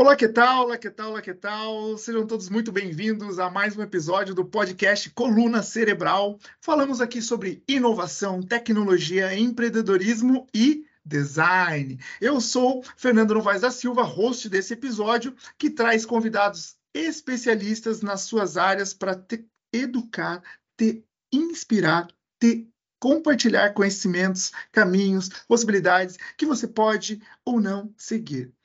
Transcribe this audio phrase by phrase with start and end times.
[0.00, 0.66] Olá, que tal?
[0.66, 1.10] Olá, que tal?
[1.10, 1.98] Olá, que tal?
[1.98, 6.38] Sejam todos muito bem-vindos a mais um episódio do podcast Coluna Cerebral.
[6.60, 11.98] Falamos aqui sobre inovação, tecnologia, empreendedorismo e design.
[12.20, 18.56] Eu sou Fernando Novaes da Silva, host desse episódio, que traz convidados especialistas nas suas
[18.56, 20.40] áreas para te educar,
[20.76, 22.06] te inspirar,
[22.38, 22.68] te
[23.00, 28.56] compartilhar conhecimentos, caminhos, possibilidades que você pode ou não seguir.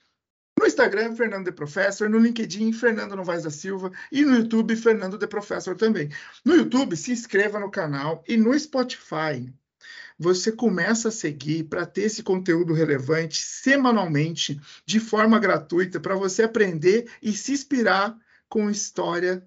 [0.63, 5.17] No Instagram, Fernando de Professor, no LinkedIn, Fernando Novaes da Silva e no YouTube, Fernando
[5.17, 6.09] de Professor também.
[6.45, 9.53] No YouTube, se inscreva no canal e no Spotify,
[10.17, 16.43] você começa a seguir para ter esse conteúdo relevante semanalmente, de forma gratuita, para você
[16.43, 18.17] aprender e se inspirar
[18.47, 19.43] com a história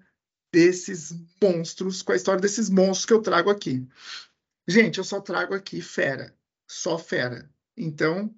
[0.51, 3.83] desses monstros, com a história desses monstros que eu trago aqui.
[4.67, 6.31] Gente, eu só trago aqui fera,
[6.67, 7.49] só fera.
[7.75, 8.31] Então,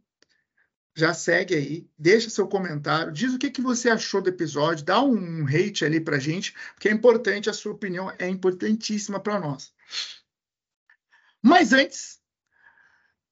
[1.00, 5.02] já segue aí, deixa seu comentário, diz o que, que você achou do episódio, dá
[5.02, 9.74] um hate ali pra gente, porque é importante, a sua opinião é importantíssima para nós.
[11.42, 12.20] Mas antes,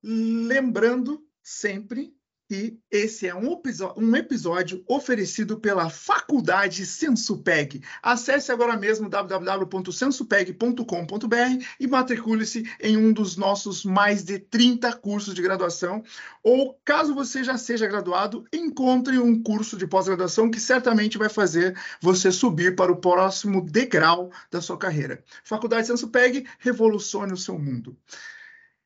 [0.02, 2.17] lembrando sempre
[2.50, 3.62] e esse é um,
[3.98, 7.84] um, episódio oferecido pela Faculdade Sensupeg.
[8.02, 15.42] Acesse agora mesmo www.sensupeg.com.br e matricule-se em um dos nossos mais de 30 cursos de
[15.42, 16.02] graduação.
[16.42, 21.78] Ou, caso você já seja graduado, encontre um curso de pós-graduação que certamente vai fazer
[22.02, 25.22] você subir para o próximo degrau da sua carreira.
[25.44, 27.98] Faculdade Sensupeg, revolucione o seu mundo.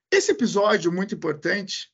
[0.10, 1.92] Esse episódio muito importante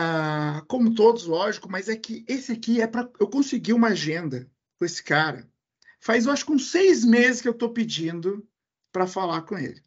[0.00, 4.48] ah, como todos, lógico, mas é que esse aqui é para eu conseguir uma agenda
[4.78, 5.50] com esse cara.
[5.98, 8.48] Faz, eu acho, com seis meses que eu estou pedindo
[8.92, 9.82] para falar com ele.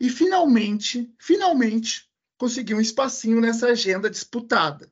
[0.00, 2.08] E finalmente, finalmente,
[2.38, 4.88] consegui um espacinho nessa agenda disputada.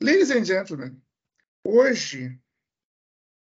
[0.00, 0.98] Ladies and gentlemen,
[1.62, 2.40] hoje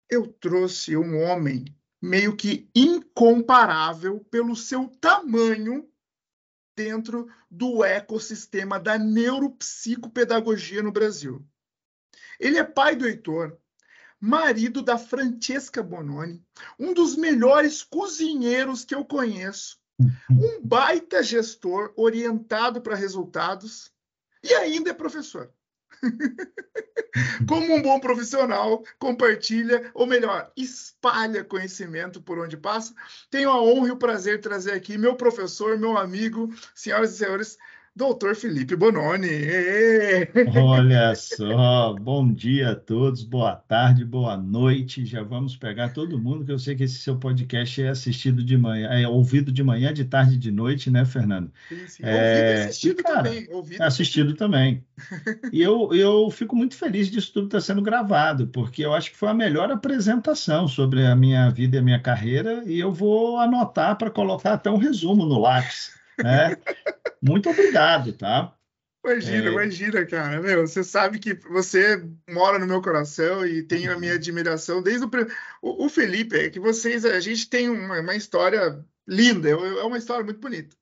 [0.09, 1.67] eu trouxe um homem
[2.01, 5.87] meio que incomparável pelo seu tamanho
[6.83, 11.45] dentro do ecossistema da neuropsicopedagogia no Brasil.
[12.39, 13.59] Ele é pai do Heitor,
[14.19, 16.43] marido da Francesca Bononi,
[16.79, 19.79] um dos melhores cozinheiros que eu conheço,
[20.31, 23.93] um baita gestor orientado para resultados
[24.43, 25.53] e ainda é professor.
[27.49, 32.95] Como um bom profissional, compartilha, ou melhor, espalha conhecimento por onde passa.
[33.31, 37.19] Tenho a honra e o prazer de trazer aqui meu professor, meu amigo, senhoras e
[37.19, 37.59] senhores,
[37.95, 39.29] Doutor Felipe Bononi.
[40.57, 45.05] Olha só, bom dia a todos, boa tarde, boa noite.
[45.05, 48.57] Já vamos pegar todo mundo, que eu sei que esse seu podcast é assistido de
[48.57, 51.51] manhã, é ouvido de manhã, de tarde, de noite, né, Fernando?
[51.69, 52.03] Sim, sim.
[52.05, 53.49] É, assistido e, cara, também.
[53.51, 54.85] Ouvido assistido também.
[55.53, 59.17] e eu, eu fico muito feliz disso tudo estar sendo gravado, porque eu acho que
[59.17, 63.37] foi a melhor apresentação sobre a minha vida e a minha carreira, e eu vou
[63.39, 66.00] anotar para colocar até um resumo no lápis.
[66.23, 66.57] Né?
[67.23, 68.55] Muito obrigado, tá?
[69.05, 69.53] Imagina, é...
[69.53, 70.41] imagina, cara.
[70.41, 75.05] Meu, você sabe que você mora no meu coração e tem a minha admiração desde
[75.07, 75.11] o.
[75.63, 77.05] O, o Felipe, é que vocês.
[77.05, 80.77] A gente tem uma, uma história linda, é, é uma história muito bonita.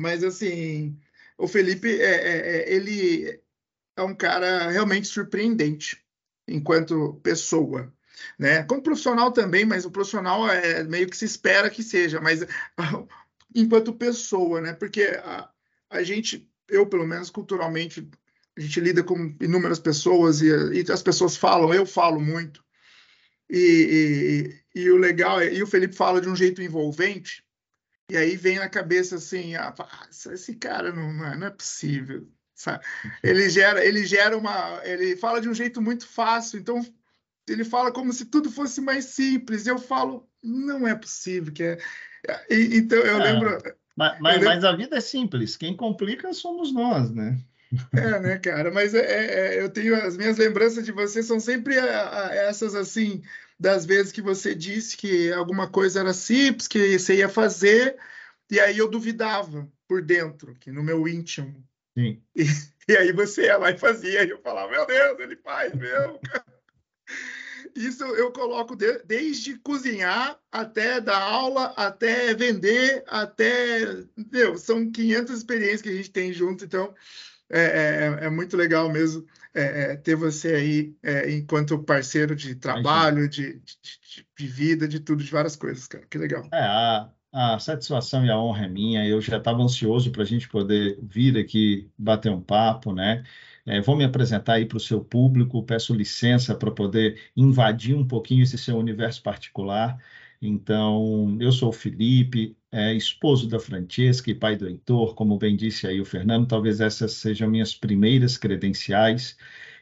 [0.00, 0.98] Mas, assim,
[1.36, 3.40] o Felipe, é, é, é, ele
[3.96, 6.02] é um cara realmente surpreendente
[6.48, 7.92] enquanto pessoa.
[8.38, 8.62] Né?
[8.64, 12.40] Como profissional também, mas o profissional é meio que se espera que seja, mas
[13.54, 14.72] enquanto pessoa, né?
[14.72, 15.48] Porque a,
[15.90, 18.08] a gente, eu pelo menos culturalmente,
[18.56, 22.64] a gente lida com inúmeras pessoas e, e as pessoas falam, eu falo muito.
[23.48, 27.44] E, e, e, o legal é, e o Felipe fala de um jeito envolvente,
[28.10, 29.74] e aí vem na cabeça assim, ah,
[30.10, 32.28] esse cara não, é, não é possível.
[32.54, 32.84] Sabe?
[33.22, 36.80] Ele gera, ele gera uma, ele fala de um jeito muito fácil, então
[37.48, 39.66] ele fala como se tudo fosse mais simples.
[39.66, 41.78] Eu falo, não é possível que é,
[42.48, 43.58] e, então, eu é, lembro.
[43.96, 44.48] Mas, mas, eu lembro...
[44.48, 47.38] mas, a vida é simples, quem complica somos nós, né?
[47.92, 48.70] É, né, cara?
[48.70, 52.34] Mas é, é, é eu tenho as minhas lembranças de você são sempre a, a,
[52.34, 53.22] essas assim,
[53.58, 57.96] das vezes que você disse que alguma coisa era simples, que você ia fazer,
[58.50, 61.64] e aí eu duvidava por dentro, que no meu íntimo.
[61.96, 62.22] Sim.
[62.36, 62.44] E,
[62.88, 66.18] e aí você ia lá e fazia, e eu falava, meu Deus, ele faz mesmo,
[66.20, 66.44] cara.
[67.74, 74.04] Isso eu coloco de, desde cozinhar até dar aula, até vender, até.
[74.30, 76.94] Meu, são 500 experiências que a gente tem junto, então
[77.50, 82.54] é, é, é muito legal mesmo é, é ter você aí é, enquanto parceiro de
[82.54, 86.04] trabalho, de, de, de, vida, de tudo, de várias coisas, cara.
[86.08, 86.48] Que legal.
[86.52, 89.06] É, a, a satisfação e a honra é minha.
[89.06, 93.22] Eu já estava ansioso para a gente poder vir aqui bater um papo, né?
[93.64, 98.06] É, vou me apresentar aí para o seu público, peço licença para poder invadir um
[98.06, 99.98] pouquinho esse seu universo particular.
[100.40, 105.56] Então, eu sou o Felipe, é, esposo da Francesca e pai do Heitor, como bem
[105.56, 109.36] disse aí o Fernando, talvez essas sejam minhas primeiras credenciais.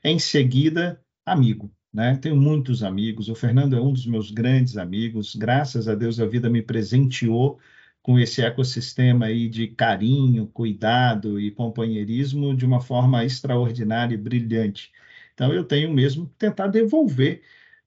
[0.04, 2.16] Em seguida, amigo, né?
[2.16, 6.26] Tenho muitos amigos, o Fernando é um dos meus grandes amigos, graças a Deus a
[6.26, 7.58] vida me presenteou
[8.02, 14.92] com esse ecossistema aí de carinho, cuidado e companheirismo de uma forma extraordinária e brilhante.
[15.34, 17.42] Então eu tenho mesmo que tentar devolver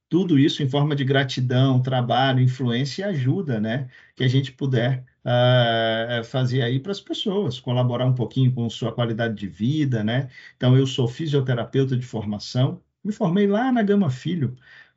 [0.10, 3.90] tudo isso em forma de gratidão, trabalho, influência e ajuda, né?
[4.16, 8.92] Que a gente puder uh, fazer aí para as pessoas, colaborar um pouquinho com sua
[8.94, 10.30] qualidade de vida, né?
[10.56, 14.56] Então eu sou fisioterapeuta de formação, me formei lá na Gama Filho,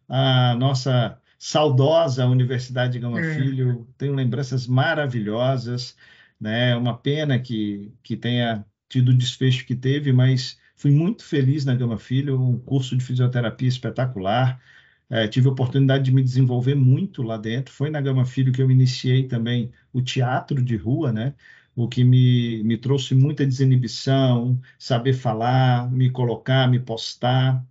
[0.08, 3.34] a nossa saudosa Universidade de Gama é.
[3.34, 3.86] Filho.
[3.98, 5.96] Tenho lembranças maravilhosas,
[6.40, 6.76] né?
[6.76, 11.74] Uma pena que, que tenha tido o desfecho que teve, mas fui muito feliz na
[11.74, 14.60] Gama Filho, um curso de fisioterapia espetacular.
[15.08, 17.72] É, tive a oportunidade de me desenvolver muito lá dentro.
[17.72, 21.34] Foi na Gama Filho que eu iniciei também o teatro de rua, né?
[21.74, 27.64] O que me, me trouxe muita desinibição, saber falar, me colocar, me postar.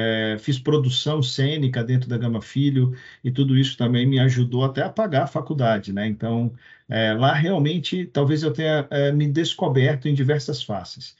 [0.00, 4.82] É, fiz produção cênica dentro da Gama Filho e tudo isso também me ajudou até
[4.82, 6.06] a pagar a faculdade, né?
[6.06, 6.52] Então,
[6.88, 11.16] é, lá realmente talvez eu tenha é, me descoberto em diversas faces.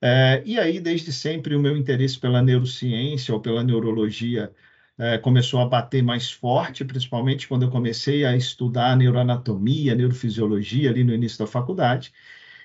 [0.00, 4.52] É, e aí, desde sempre, o meu interesse pela neurociência ou pela neurologia
[4.98, 11.04] é, começou a bater mais forte, principalmente quando eu comecei a estudar neuroanatomia, neurofisiologia ali
[11.04, 12.12] no início da faculdade,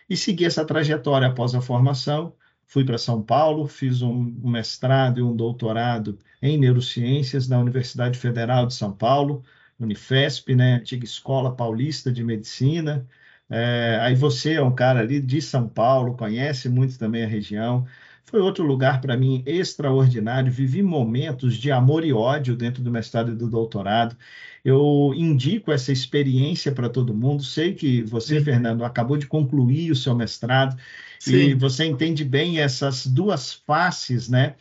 [0.09, 2.33] e segui essa trajetória após a formação
[2.69, 8.67] fui para São Paulo, fiz um, mestrado e um doutorado em neurociências na Universidade Federal
[8.67, 9.43] de São Paulo,
[9.79, 13.07] Unifesp, né, antiga Escola Paulista de Medicina.
[13.49, 17.85] É, aí você é um cara ali de São Paulo, conhece muito também a região.
[18.25, 20.51] Foi outro lugar para mim extraordinário.
[20.51, 24.15] Vivi momentos de amor e ódio dentro do mestrado e do doutorado.
[24.63, 27.43] Eu indico essa experiência para todo mundo.
[27.43, 28.45] Sei que você, Sim.
[28.45, 30.77] Fernando, acabou de concluir o seu mestrado
[31.19, 31.35] Sim.
[31.35, 34.55] e você entende bem essas duas faces, né?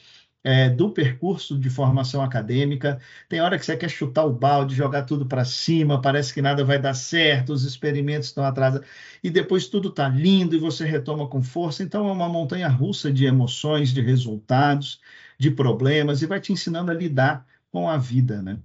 [0.45, 3.01] É, do percurso de formação acadêmica.
[3.29, 6.65] Tem hora que você quer chutar o balde, jogar tudo para cima, parece que nada
[6.65, 8.87] vai dar certo, os experimentos estão atrasados,
[9.23, 11.83] e depois tudo está lindo e você retoma com força.
[11.83, 15.01] Então, é uma montanha russa de emoções, de resultados,
[15.39, 18.59] de problemas, e vai te ensinando a lidar com a vida, né?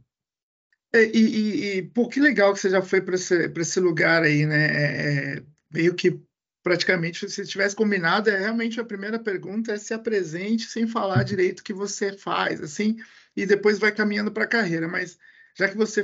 [0.94, 4.22] É, e, e, e, pô, que legal que você já foi para esse, esse lugar
[4.22, 4.66] aí, né?
[4.66, 6.22] É, é, meio que
[6.64, 11.26] praticamente, se tivesse combinado, é realmente a primeira pergunta é se apresente sem falar uhum.
[11.26, 12.96] direito o que você faz, assim,
[13.36, 14.88] e depois vai caminhando para a carreira.
[14.88, 15.20] Mas
[15.56, 16.02] já que você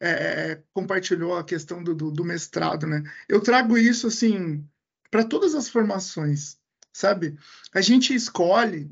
[0.00, 3.02] é, é, compartilhou a questão do, do, do, mestrado, né?
[3.28, 4.66] Eu trago isso assim
[5.10, 6.58] para todas as formações,
[6.92, 7.38] sabe?
[7.72, 8.90] A gente escolhe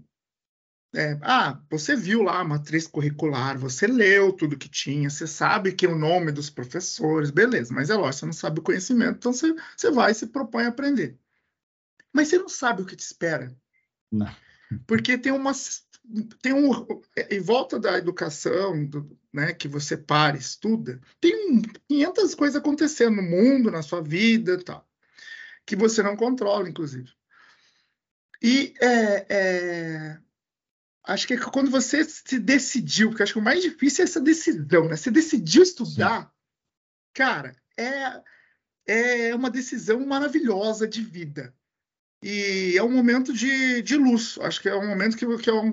[0.94, 5.73] é, ah, você viu lá a matriz curricular, você leu tudo que tinha, você sabe
[5.73, 9.17] que é o nome dos professores, beleza, mas é lógico, você não sabe o conhecimento,
[9.17, 11.19] então você, você vai e se propõe a aprender.
[12.12, 13.55] Mas você não sabe o que te espera.
[14.11, 14.35] Não.
[14.87, 15.52] Porque tem uma.
[16.40, 16.70] Tem um,
[17.31, 23.17] em volta da educação, do, né, que você para, estuda, tem um, 500 coisas acontecendo
[23.17, 24.88] no mundo, na sua vida, tal,
[25.67, 27.12] que você não controla, inclusive.
[28.43, 30.19] E é, é,
[31.08, 34.20] acho que é quando você se decidiu, porque acho que o mais difícil é essa
[34.20, 34.94] decisão, né?
[34.94, 36.31] Você decidiu estudar, Sim.
[37.15, 38.22] cara, é,
[38.86, 41.55] é uma decisão maravilhosa de vida.
[42.22, 44.38] E é um momento de, de luz.
[44.43, 45.72] Acho que é um momento que, que é um,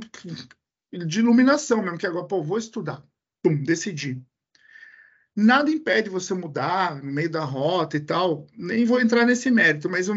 [1.06, 3.04] de iluminação mesmo, que agora, pô, vou estudar.
[3.44, 4.24] Pum, decidi.
[5.36, 8.48] Nada impede você mudar no meio da rota e tal.
[8.56, 10.08] Nem vou entrar nesse mérito, mas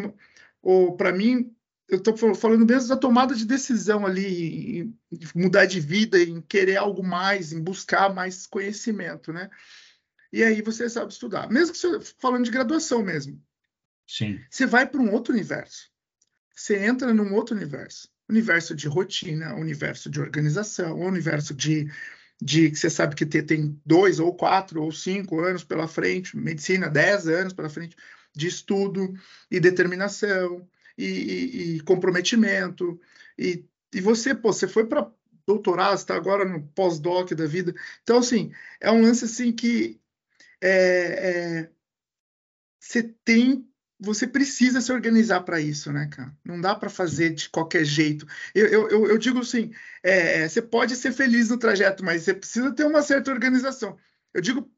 [0.96, 1.52] para mim
[1.88, 4.94] eu estou falando mesmo da tomada de decisão ali, em
[5.34, 9.48] mudar de vida, em querer algo mais, em buscar mais conhecimento, né?
[10.30, 11.50] E aí você sabe estudar.
[11.50, 13.42] Mesmo que você falando de graduação mesmo.
[14.06, 14.38] Sim.
[14.50, 15.90] Você vai para um outro universo.
[16.54, 18.10] Você entra num outro universo.
[18.28, 21.90] Universo de rotina, universo de organização, universo de,
[22.40, 26.90] de que você sabe que tem dois ou quatro ou cinco anos pela frente, medicina,
[26.90, 27.96] dez anos pela frente,
[28.36, 29.14] de estudo
[29.50, 30.68] e determinação
[30.98, 33.00] e, e comprometimento.
[33.38, 33.64] E,
[33.94, 35.10] e você, pô, você foi para
[35.46, 37.74] doutorado, está agora no pós-doc da vida.
[38.02, 40.00] Então, assim, é um lance assim que
[40.60, 41.70] é, é,
[42.80, 43.66] você tem,
[43.98, 46.36] você precisa se organizar para isso, né, cara?
[46.44, 48.26] Não dá para fazer de qualquer jeito.
[48.54, 52.74] Eu, eu, eu digo assim, é, você pode ser feliz no trajeto, mas você precisa
[52.74, 53.96] ter uma certa organização.
[54.34, 54.70] Eu digo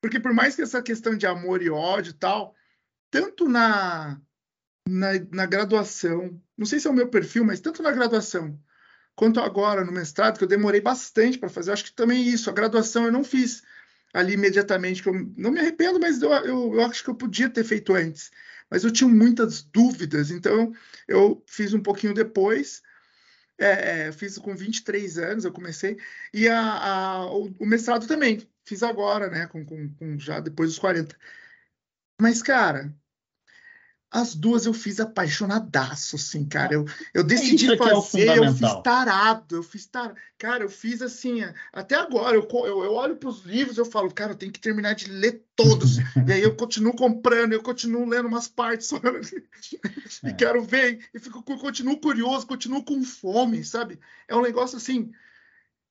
[0.00, 2.54] Porque por mais que essa questão de amor e ódio e tal,
[3.10, 4.20] tanto na,
[4.88, 8.58] na, na graduação, não sei se é o meu perfil, mas tanto na graduação
[9.18, 12.48] quanto agora no mestrado, que eu demorei bastante para fazer, eu acho que também isso,
[12.48, 13.64] a graduação eu não fiz
[14.14, 17.50] ali imediatamente, que eu não me arrependo, mas eu, eu, eu acho que eu podia
[17.50, 18.30] ter feito antes.
[18.70, 20.72] Mas eu tinha muitas dúvidas, então
[21.08, 22.80] eu fiz um pouquinho depois,
[23.58, 25.98] é, é fiz com 23 anos, eu comecei,
[26.32, 30.70] e a, a, o, o, mestrado também, fiz agora, né, com, com, com já depois
[30.70, 31.16] dos 40.
[32.20, 32.94] Mas, cara,
[34.10, 36.72] as duas eu fiz apaixonadaço, assim, cara.
[36.72, 40.16] Eu, eu decidi fazer, é eu fiz tarado, eu fiz tarado.
[40.38, 44.10] Cara, eu fiz assim, até agora, eu, eu, eu olho para os livros, eu falo,
[44.10, 45.98] cara, eu tenho que terminar de ler todos.
[46.26, 48.96] e aí eu continuo comprando, eu continuo lendo umas partes só,
[50.24, 50.32] e é.
[50.32, 53.98] quero ver, e fico, continuo curioso, continuo com fome, sabe?
[54.26, 55.12] É um negócio assim,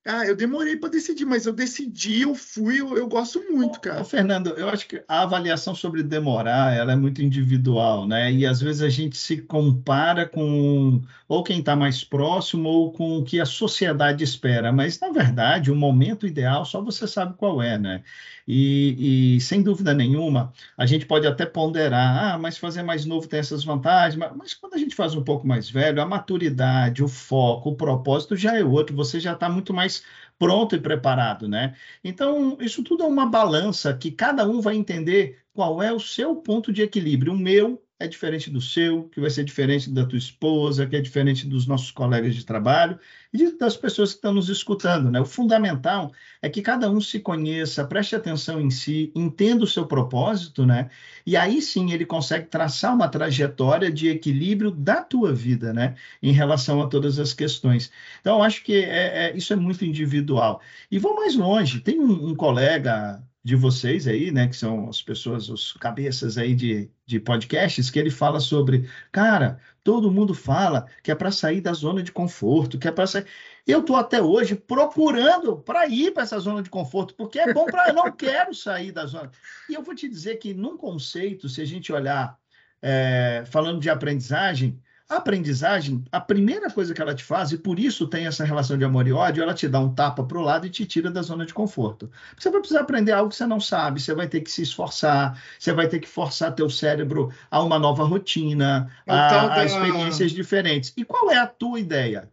[0.07, 4.01] ah, eu demorei para decidir, mas eu decidi, eu fui, eu, eu gosto muito, cara.
[4.01, 8.31] Ô, Fernando, eu acho que a avaliação sobre demorar, ela é muito individual, né?
[8.31, 13.17] E às vezes a gente se compara com ou quem está mais próximo ou com
[13.17, 17.61] o que a sociedade espera, mas na verdade o momento ideal só você sabe qual
[17.61, 18.03] é, né?
[18.47, 23.27] E, e, sem dúvida nenhuma, a gente pode até ponderar, ah, mas fazer mais novo
[23.27, 27.03] tem essas vantagens, mas, mas quando a gente faz um pouco mais velho, a maturidade,
[27.03, 29.96] o foco, o propósito já é outro, você já está muito mais
[30.37, 31.75] pronto e preparado, né?
[32.03, 36.35] Então, isso tudo é uma balança que cada um vai entender qual é o seu
[36.35, 37.33] ponto de equilíbrio.
[37.33, 41.01] O meu é diferente do seu, que vai ser diferente da tua esposa, que é
[41.01, 42.99] diferente dos nossos colegas de trabalho
[43.33, 45.09] e das pessoas que estão nos escutando.
[45.09, 45.19] Né?
[45.19, 49.87] O fundamental é que cada um se conheça, preste atenção em si, entenda o seu
[49.87, 50.91] propósito, né?
[51.25, 55.95] e aí sim ele consegue traçar uma trajetória de equilíbrio da tua vida né?
[56.21, 57.91] em relação a todas as questões.
[58.21, 60.61] Então, acho que é, é, isso é muito individual.
[60.91, 65.01] E vou mais longe, tem um, um colega de vocês aí, né, que são as
[65.01, 70.85] pessoas, os cabeças aí de, de podcasts, que ele fala sobre, cara, todo mundo fala
[71.01, 73.25] que é para sair da zona de conforto, que é para sair.
[73.65, 77.63] Eu estou até hoje procurando para ir para essa zona de conforto, porque é bom
[77.67, 77.87] para.
[77.87, 79.31] Eu não quero sair da zona.
[79.69, 82.37] E eu vou te dizer que, num conceito, se a gente olhar,
[82.81, 84.77] é, falando de aprendizagem,
[85.09, 88.77] a aprendizagem, a primeira coisa que ela te faz, e por isso tem essa relação
[88.77, 91.09] de amor e ódio, ela te dá um tapa para o lado e te tira
[91.09, 92.11] da zona de conforto.
[92.37, 95.41] Você vai precisar aprender algo que você não sabe, você vai ter que se esforçar,
[95.57, 100.31] você vai ter que forçar teu cérebro a uma nova rotina, então, a, a experiências
[100.31, 100.93] diferentes.
[100.97, 102.29] E qual é a tua ideia?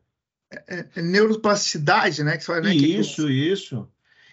[0.53, 2.37] É, é, é neuroplasticidade, né?
[2.37, 3.33] Que fala, né isso, que...
[3.33, 3.89] isso.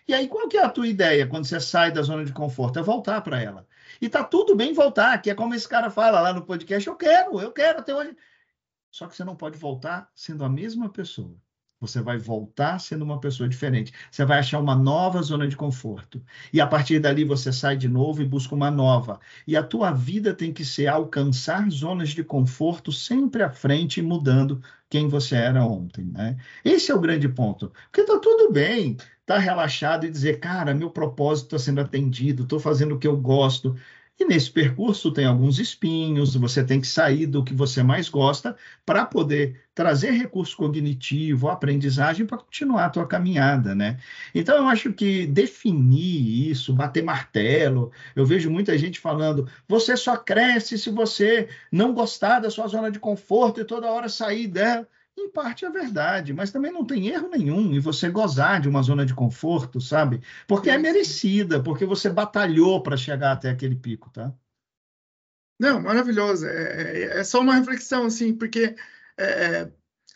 [0.07, 2.79] E aí, qual que é a tua ideia quando você sai da zona de conforto?
[2.79, 3.67] É voltar para ela.
[4.01, 6.95] E tá tudo bem voltar, que é como esse cara fala lá no podcast, eu
[6.95, 8.15] quero, eu quero até hoje.
[8.91, 11.35] Só que você não pode voltar sendo a mesma pessoa.
[11.81, 13.91] Você vai voltar sendo uma pessoa diferente.
[14.11, 16.23] Você vai achar uma nova zona de conforto.
[16.53, 19.19] E a partir dali você sai de novo e busca uma nova.
[19.47, 24.03] E a tua vida tem que ser alcançar zonas de conforto sempre à frente e
[24.03, 26.05] mudando quem você era ontem.
[26.05, 26.37] Né?
[26.63, 27.73] Esse é o grande ponto.
[27.85, 28.95] Porque está tudo bem,
[29.25, 33.17] tá relaxado e dizer, cara, meu propósito está sendo atendido, estou fazendo o que eu
[33.17, 33.75] gosto.
[34.21, 38.55] E nesse percurso tem alguns espinhos, você tem que sair do que você mais gosta
[38.85, 43.97] para poder trazer recurso cognitivo, aprendizagem para continuar a tua caminhada, né?
[44.35, 50.15] Então eu acho que definir isso, bater martelo, eu vejo muita gente falando, você só
[50.15, 54.87] cresce se você não gostar da sua zona de conforto e toda hora sair dela.
[55.21, 58.81] Em parte é verdade, mas também não tem erro nenhum em você gozar de uma
[58.81, 60.21] zona de conforto, sabe?
[60.47, 64.33] Porque é merecida, porque você batalhou para chegar até aquele pico, tá?
[65.59, 66.47] Não, maravilhoso.
[66.47, 68.75] É, é, é só uma reflexão, assim, porque
[69.15, 69.71] é, é,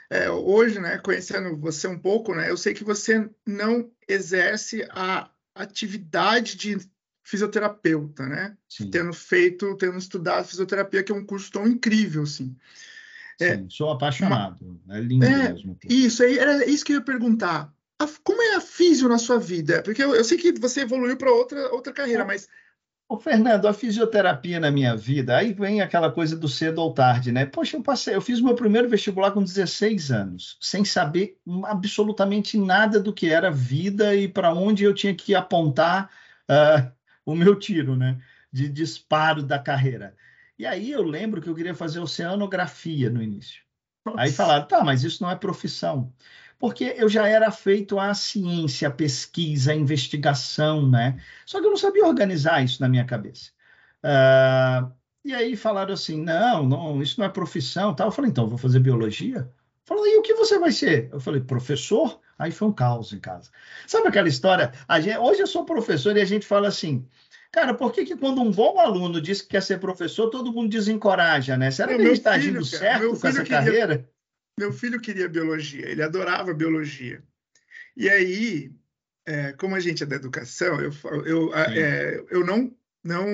[0.09, 5.29] é, hoje, né, conhecendo você um pouco, né, eu sei que você não exerce a
[5.53, 6.77] atividade de
[7.23, 8.57] fisioterapeuta, né?
[8.67, 8.89] Sim.
[8.89, 12.55] Tendo feito, tendo estudado fisioterapia, que é um curso tão incrível, assim.
[13.39, 14.79] É, Sim, sou apaixonado.
[14.85, 14.97] Uma...
[14.97, 15.77] É lindo é, mesmo.
[15.89, 17.73] Isso, era isso que eu ia perguntar.
[17.99, 19.81] A, como é a físio na sua vida?
[19.81, 22.47] Porque eu, eu sei que você evoluiu para outra, outra carreira, mas.
[23.07, 27.31] Ô, Fernando, a fisioterapia na minha vida, aí vem aquela coisa do cedo ou tarde,
[27.31, 27.45] né?
[27.45, 32.99] Poxa, eu passei, eu fiz meu primeiro vestibular com 16 anos, sem saber absolutamente nada
[32.99, 36.09] do que era vida e para onde eu tinha que apontar
[36.49, 36.91] uh,
[37.23, 38.17] o meu tiro, né?
[38.51, 40.15] De disparo da carreira.
[40.57, 43.61] E aí eu lembro que eu queria fazer oceanografia no início.
[44.05, 44.21] Nossa.
[44.21, 46.13] Aí falaram, tá, mas isso não é profissão.
[46.57, 51.21] Porque eu já era feito a ciência, a pesquisa, a investigação, né?
[51.45, 53.51] Só que eu não sabia organizar isso na minha cabeça.
[54.03, 54.91] Uh,
[55.23, 57.93] e aí falaram assim, não, não, isso não é profissão.
[57.93, 58.07] Tal.
[58.07, 59.51] Eu falei, então, vou fazer biologia?
[59.83, 61.09] Falou, e o que você vai ser?
[61.11, 62.21] Eu falei, professor?
[62.37, 63.49] Aí foi um caos em casa.
[63.87, 64.71] Sabe aquela história?
[65.01, 67.07] Gente, hoje eu sou professor e a gente fala assim,
[67.55, 70.69] cara, por que, que quando um bom aluno diz que quer ser professor, todo mundo
[70.69, 71.71] desencoraja, né?
[71.71, 74.09] Será que ele está agindo cara, certo com essa queria, carreira?
[74.59, 77.23] Meu filho queria biologia, ele adorava biologia.
[77.95, 78.73] E aí,
[79.25, 80.91] é, como a gente é da educação, eu,
[81.25, 83.25] eu, é, eu não, não,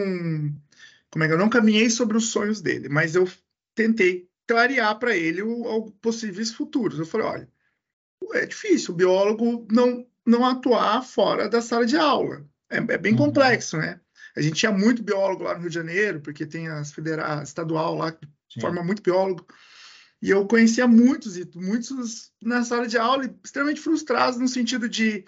[1.09, 3.27] como é que eu não caminhei sobre os sonhos dele, mas eu
[3.73, 6.99] tentei clarear para ele o, o, possíveis futuros.
[6.99, 7.49] Eu falei, olha,
[8.33, 12.45] é difícil o biólogo não, não atuar fora da sala de aula.
[12.69, 13.17] É, é bem uhum.
[13.17, 13.99] complexo, né?
[14.35, 17.95] A gente tinha muito biólogo lá no Rio de Janeiro, porque tem as federal, estadual
[17.95, 18.61] lá que Sim.
[18.61, 19.45] forma muito biólogo.
[20.21, 25.25] E eu conhecia muitos, e muitos na sala de aula, extremamente frustrados no sentido de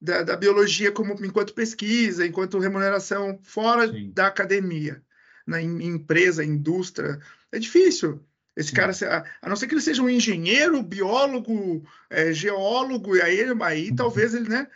[0.00, 4.10] da, da biologia como enquanto pesquisa, enquanto remuneração fora Sim.
[4.12, 5.00] da academia,
[5.46, 7.20] na em, empresa, indústria.
[7.52, 8.20] É difícil.
[8.56, 8.76] Esse Sim.
[8.76, 8.92] cara,
[9.40, 13.96] a, não ser que ele seja um engenheiro, biólogo, é, geólogo, e aí, aí uhum.
[13.96, 14.66] talvez ele, né?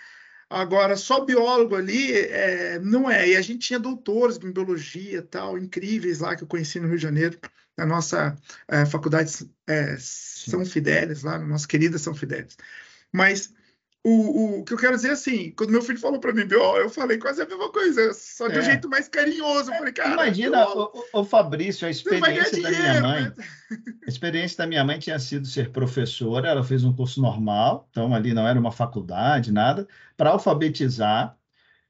[0.49, 3.29] Agora, só biólogo ali é, não é.
[3.29, 6.97] E a gente tinha doutores em biologia tal, incríveis lá que eu conheci no Rio
[6.97, 7.39] de Janeiro,
[7.77, 8.37] na nossa
[8.69, 9.33] é, faculdade
[9.67, 12.57] é, São Fidélis, lá, na nossa querida São Fidélis.
[13.13, 13.53] Mas
[14.09, 17.19] o, o, que eu quero dizer assim, quando meu filho falou para mim, eu falei
[17.19, 18.61] quase a mesma coisa, só de é.
[18.61, 19.73] um jeito mais carinhoso.
[19.73, 23.23] Eu falei, cara, Imagina, o, o, Fabrício, a experiência da minha mãe.
[23.23, 23.35] Né?
[24.07, 28.15] A experiência da minha mãe tinha sido ser professora, ela fez um curso normal, então
[28.15, 31.37] ali não era uma faculdade, nada, para alfabetizar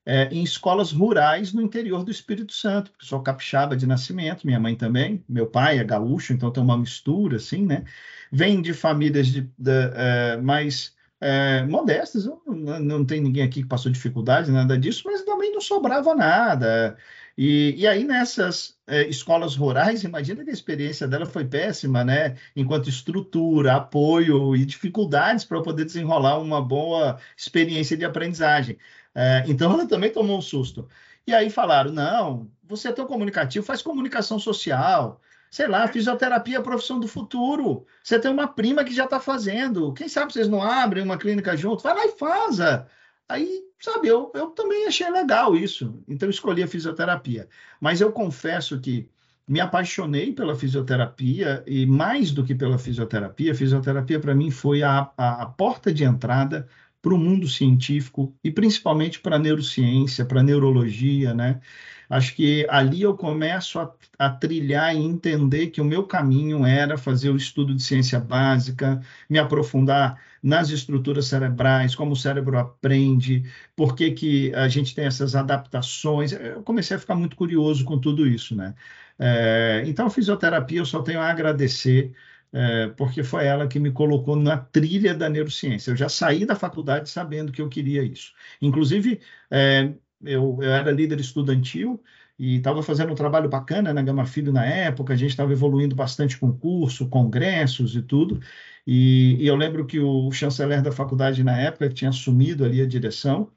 [0.07, 4.59] é, em escolas rurais no interior do Espírito Santo, porque sou capixaba de nascimento, minha
[4.59, 7.85] mãe também, meu pai é gaúcho, então tem uma mistura, assim, né?
[8.33, 13.69] Vem de famílias de, de, é, mais é, modestas, não, não tem ninguém aqui que
[13.69, 16.97] passou dificuldade, nada disso, mas também não sobrava nada.
[17.37, 22.37] E, e aí, nessas é, escolas rurais, imagina que a experiência dela foi péssima, né?
[22.55, 28.79] Enquanto estrutura, apoio e dificuldades para poder desenrolar uma boa experiência de aprendizagem.
[29.15, 30.89] É, então, ela também tomou um susto.
[31.27, 35.21] E aí falaram: não, você é tão comunicativo, faz comunicação social,
[35.57, 37.87] sei lá, fisioterapia é a profissão do futuro.
[38.05, 39.91] Você tem uma prima que já está fazendo.
[39.95, 41.83] Quem sabe vocês não abrem uma clínica junto?
[41.83, 42.87] Vai lá e faça.
[43.27, 45.99] Aí, sabe, eu, eu também achei legal isso.
[46.07, 47.49] Então, escolhi a fisioterapia.
[47.81, 49.09] Mas eu confesso que
[49.49, 54.83] me apaixonei pela fisioterapia e mais do que pela fisioterapia, a fisioterapia para mim foi
[54.83, 56.69] a, a, a porta de entrada
[57.01, 61.63] para o mundo científico e principalmente para a neurociência, para a neurologia, né?
[62.09, 66.97] Acho que ali eu começo a, a, trilhar e entender que o meu caminho era
[66.97, 73.45] fazer o estudo de ciência básica, me aprofundar nas estruturas cerebrais, como o cérebro aprende,
[73.75, 76.33] por que, que a gente tem essas adaptações.
[76.33, 78.75] Eu comecei a ficar muito curioso com tudo isso, né?
[79.19, 82.13] É, então, fisioterapia eu só tenho a agradecer
[82.53, 85.91] é, porque foi ela que me colocou na trilha da neurociência.
[85.91, 88.33] Eu já saí da faculdade sabendo que eu queria isso.
[88.63, 89.93] Inclusive, é,
[90.27, 92.03] eu, eu era líder estudantil
[92.39, 95.97] e estava fazendo um trabalho bacana na Gama Filho na época, a gente estava evoluindo
[95.97, 98.41] bastante com curso, congressos e tudo,
[98.87, 102.81] e, e, eu lembro que o chanceler da faculdade na época, que tinha assumido ali
[102.81, 103.51] a direção,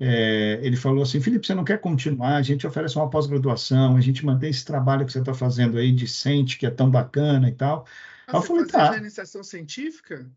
[0.00, 2.36] é, ele falou assim, Felipe, você não quer continuar?
[2.36, 5.90] A gente oferece uma pós-graduação, a gente mantém esse trabalho que você está fazendo aí,
[5.90, 7.84] decente, que é tão bacana e tal.
[8.28, 8.96] Ah, eu falei, tá.
[8.96, 10.30] iniciação científica?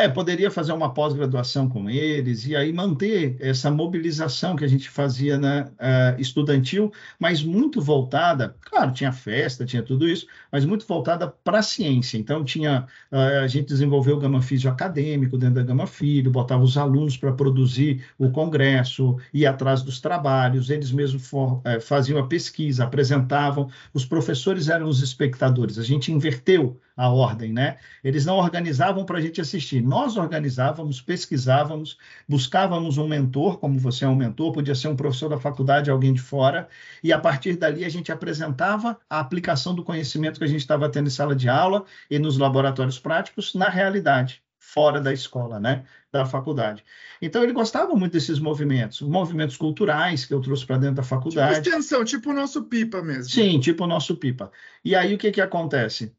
[0.00, 4.88] É, poderia fazer uma pós-graduação com eles e aí manter essa mobilização que a gente
[4.88, 10.86] fazia na uh, estudantil, mas muito voltada, claro, tinha festa, tinha tudo isso, mas muito
[10.86, 12.16] voltada para a ciência.
[12.16, 16.62] Então, tinha, uh, a gente desenvolveu o Gama Físio acadêmico dentro da Gama Filho, botava
[16.64, 22.18] os alunos para produzir o congresso, ia atrás dos trabalhos, eles mesmos for, uh, faziam
[22.18, 25.78] a pesquisa, apresentavam, os professores eram os espectadores.
[25.78, 27.78] A gente inverteu a ordem, né?
[28.04, 29.80] Eles não organizavam para a gente assistir.
[29.80, 31.96] Nós organizávamos, pesquisávamos,
[32.28, 36.12] buscávamos um mentor, como você é um mentor, podia ser um professor da faculdade, alguém
[36.12, 36.68] de fora,
[37.02, 40.90] e a partir dali a gente apresentava a aplicação do conhecimento que a gente estava
[40.90, 45.84] tendo em sala de aula e nos laboratórios práticos na realidade fora da escola, né,
[46.12, 46.84] da faculdade.
[47.20, 51.62] Então ele gostava muito desses movimentos, movimentos culturais que eu trouxe para dentro da faculdade.
[51.62, 53.32] Tipo extensão, tipo o nosso pipa mesmo.
[53.32, 54.52] Sim, tipo o nosso pipa.
[54.84, 56.14] E aí o que que acontece?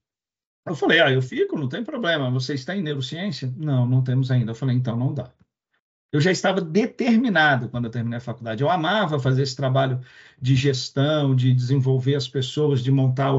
[0.65, 2.29] Eu falei, ah, eu fico, não tem problema.
[2.29, 3.51] Vocês têm neurociência?
[3.57, 4.51] Não, não temos ainda.
[4.51, 5.31] Eu falei, então não dá.
[6.11, 8.61] Eu já estava determinado quando eu terminei a faculdade.
[8.61, 10.01] Eu amava fazer esse trabalho
[10.41, 13.31] de gestão, de desenvolver as pessoas, de montar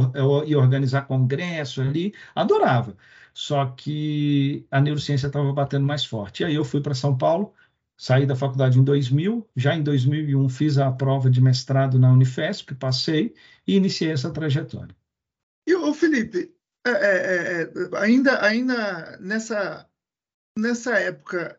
[0.46, 2.14] e organizar congresso ali.
[2.34, 2.96] Adorava.
[3.34, 6.42] Só que a neurociência estava batendo mais forte.
[6.42, 7.52] E aí eu fui para São Paulo,
[7.96, 9.46] saí da faculdade em 2000.
[9.54, 13.34] Já em 2001 fiz a prova de mestrado na Unifesp, passei
[13.66, 14.96] e iniciei essa trajetória.
[15.66, 16.54] E o Felipe,
[16.84, 17.68] é, é, é,
[17.98, 19.88] ainda, ainda nessa,
[20.58, 21.58] nessa época,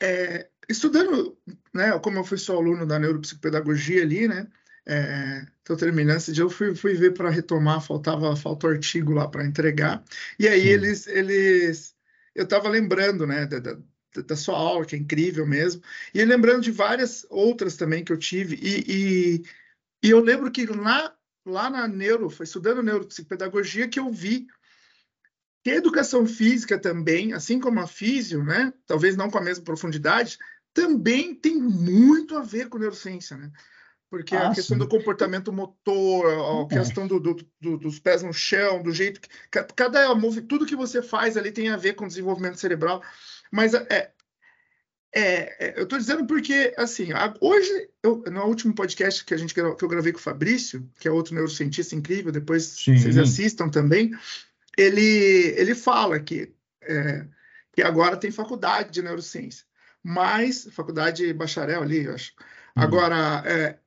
[0.00, 1.38] é, estudando,
[1.74, 4.48] né, como eu fui só aluno da neuropsicopedagogia ali, né,
[5.58, 9.28] estou é, terminando esse dia, eu fui, fui ver para retomar, faltava falta artigo lá
[9.28, 10.02] para entregar,
[10.38, 11.94] e aí eles, eles,
[12.34, 13.76] eu estava lembrando, né, da, da,
[14.26, 15.82] da, sua aula, que é incrível mesmo,
[16.14, 19.42] e lembrando de várias outras também que eu tive, e, e,
[20.02, 24.48] e eu lembro que lá, lá na neuro, foi estudando neuropsicopedagogia que eu vi
[25.62, 29.64] que a educação física também, assim como a físio, né, talvez não com a mesma
[29.64, 30.38] profundidade,
[30.74, 33.50] também tem muito a ver com neurociência, né?
[34.12, 34.78] Porque ah, a questão sim.
[34.78, 36.78] do comportamento motor, a é.
[36.78, 39.28] questão do, do, do, dos pés no chão, do jeito que.
[39.50, 40.14] Cada
[40.46, 43.02] tudo que você faz ali tem a ver com desenvolvimento cerebral.
[43.50, 44.12] Mas é,
[45.14, 47.08] é, é eu estou dizendo porque, assim,
[47.40, 51.08] hoje, eu, no último podcast que, a gente, que eu gravei com o Fabrício, que
[51.08, 52.98] é outro neurocientista incrível, depois sim.
[52.98, 54.10] vocês assistam também,
[54.76, 57.26] ele, ele fala que, é,
[57.72, 59.64] que agora tem faculdade de neurociência,
[60.02, 62.32] mas, faculdade bacharel ali, eu acho.
[62.76, 62.82] Hum.
[62.82, 63.78] Agora, é,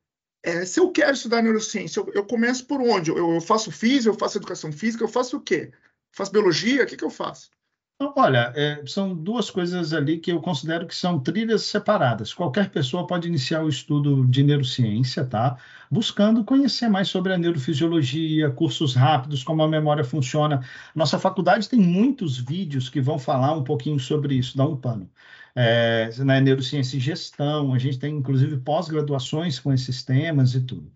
[0.42, 3.10] é, se eu quero estudar neurociência, eu, eu começo por onde?
[3.10, 5.72] Eu, eu, faço física, eu faço educação física, eu faço o quê?
[6.12, 6.82] faço biologia?
[6.82, 7.50] O que, que eu faço?
[7.98, 12.34] Então, olha, é, são duas coisas ali que eu considero que são trilhas separadas.
[12.34, 15.56] Qualquer pessoa pode iniciar o estudo de neurociência, tá?
[15.90, 20.62] Buscando conhecer mais sobre a neurofisiologia, cursos rápidos, como a memória funciona.
[20.94, 25.10] Nossa faculdade tem muitos vídeos que vão falar um pouquinho sobre isso, dá um pano
[25.56, 30.92] é, na neurociência e gestão, a gente tem inclusive pós-graduações com esses temas e tudo.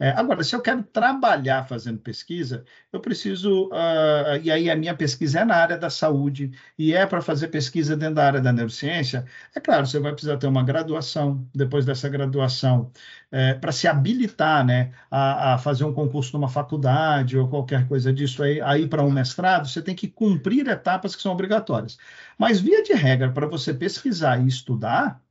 [0.00, 3.66] É, agora, se eu quero trabalhar fazendo pesquisa, eu preciso.
[3.68, 7.48] Uh, e aí a minha pesquisa é na área da saúde, e é para fazer
[7.48, 9.26] pesquisa dentro da área da neurociência.
[9.54, 12.90] É claro, você vai precisar ter uma graduação, depois dessa graduação,
[13.30, 18.10] é, para se habilitar né, a, a, fazer um concurso numa faculdade ou qualquer coisa
[18.12, 21.98] disso aí, aí para um mestrado, você tem que cumprir etapas que são obrigatórias.
[22.38, 25.22] Mas, via de regra, para você pesquisar e estudar,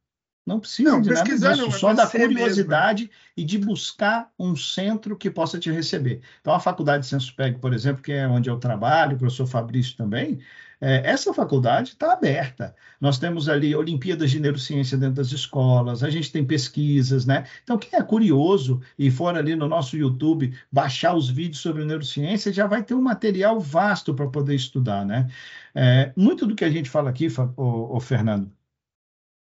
[0.46, 3.16] não precisa não, de nada disso, não, só da curiosidade mesmo.
[3.38, 6.22] e de buscar um centro que possa te receber.
[6.42, 9.96] Então, a Faculdade de Senspeg, por exemplo, que é onde eu trabalho, o professor Fabrício
[9.96, 10.40] também,
[10.82, 12.74] é, essa faculdade está aberta.
[13.02, 17.46] Nós temos ali Olimpíadas de Neurociência dentro das escolas, a gente tem pesquisas, né?
[17.64, 22.54] Então, quem é curioso e for ali no nosso YouTube baixar os vídeos sobre neurociência,
[22.54, 25.28] já vai ter um material vasto para poder estudar, né?
[25.76, 28.50] É, muito do que a gente fala aqui, o Fernando,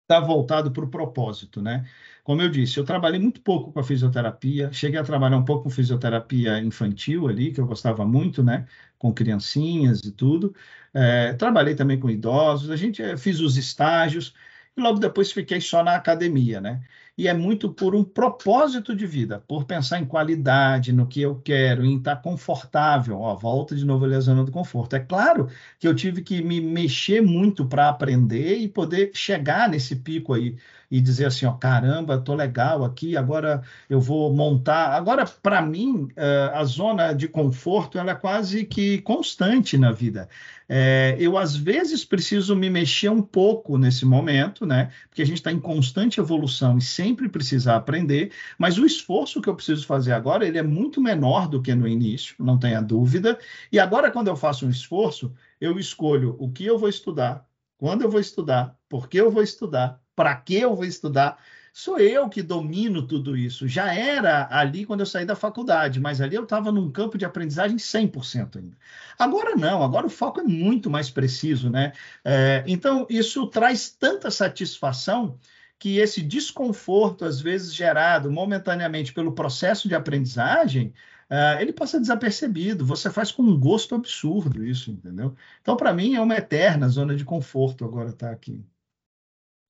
[0.08, 1.86] está voltado para o propósito, né?
[2.24, 5.64] Como eu disse, eu trabalhei muito pouco com a fisioterapia, cheguei a trabalhar um pouco
[5.64, 8.66] com fisioterapia infantil ali, que eu gostava muito, né?
[8.98, 10.54] Com criancinhas e tudo.
[10.94, 14.34] É, trabalhei também com idosos, a gente eh, fiz os estágios
[14.76, 16.82] e logo depois fiquei só na academia, né?
[17.18, 21.34] E é muito por um propósito de vida, por pensar em qualidade, no que eu
[21.40, 23.18] quero, em estar confortável.
[23.18, 24.94] Ó, volta de novo ali a zona do conforto.
[24.94, 25.48] É claro
[25.80, 30.56] que eu tive que me mexer muito para aprender e poder chegar nesse pico aí
[30.90, 34.94] e dizer assim, ó, caramba, tô legal aqui, agora eu vou montar.
[34.94, 40.28] Agora, para mim, eh, a zona de conforto ela é quase que constante na vida.
[40.68, 44.90] É, eu, às vezes, preciso me mexer um pouco nesse momento, né?
[45.08, 49.48] Porque a gente está em constante evolução e sempre precisa aprender, mas o esforço que
[49.48, 53.38] eu preciso fazer agora, ele é muito menor do que no início, não tenha dúvida.
[53.72, 57.46] E agora, quando eu faço um esforço, eu escolho o que eu vou estudar,
[57.78, 61.38] quando eu vou estudar, por que eu vou estudar, para que eu vou estudar?
[61.72, 63.68] Sou eu que domino tudo isso.
[63.68, 67.24] Já era ali quando eu saí da faculdade, mas ali eu estava num campo de
[67.24, 68.76] aprendizagem 100% ainda.
[69.16, 71.92] Agora não, agora o foco é muito mais preciso, né?
[72.24, 75.38] É, então, isso traz tanta satisfação
[75.78, 80.92] que esse desconforto, às vezes gerado momentaneamente pelo processo de aprendizagem,
[81.30, 82.84] uh, ele passa desapercebido.
[82.86, 85.36] Você faz com um gosto absurdo isso, entendeu?
[85.62, 88.64] Então, para mim, é uma eterna zona de conforto agora estar tá aqui.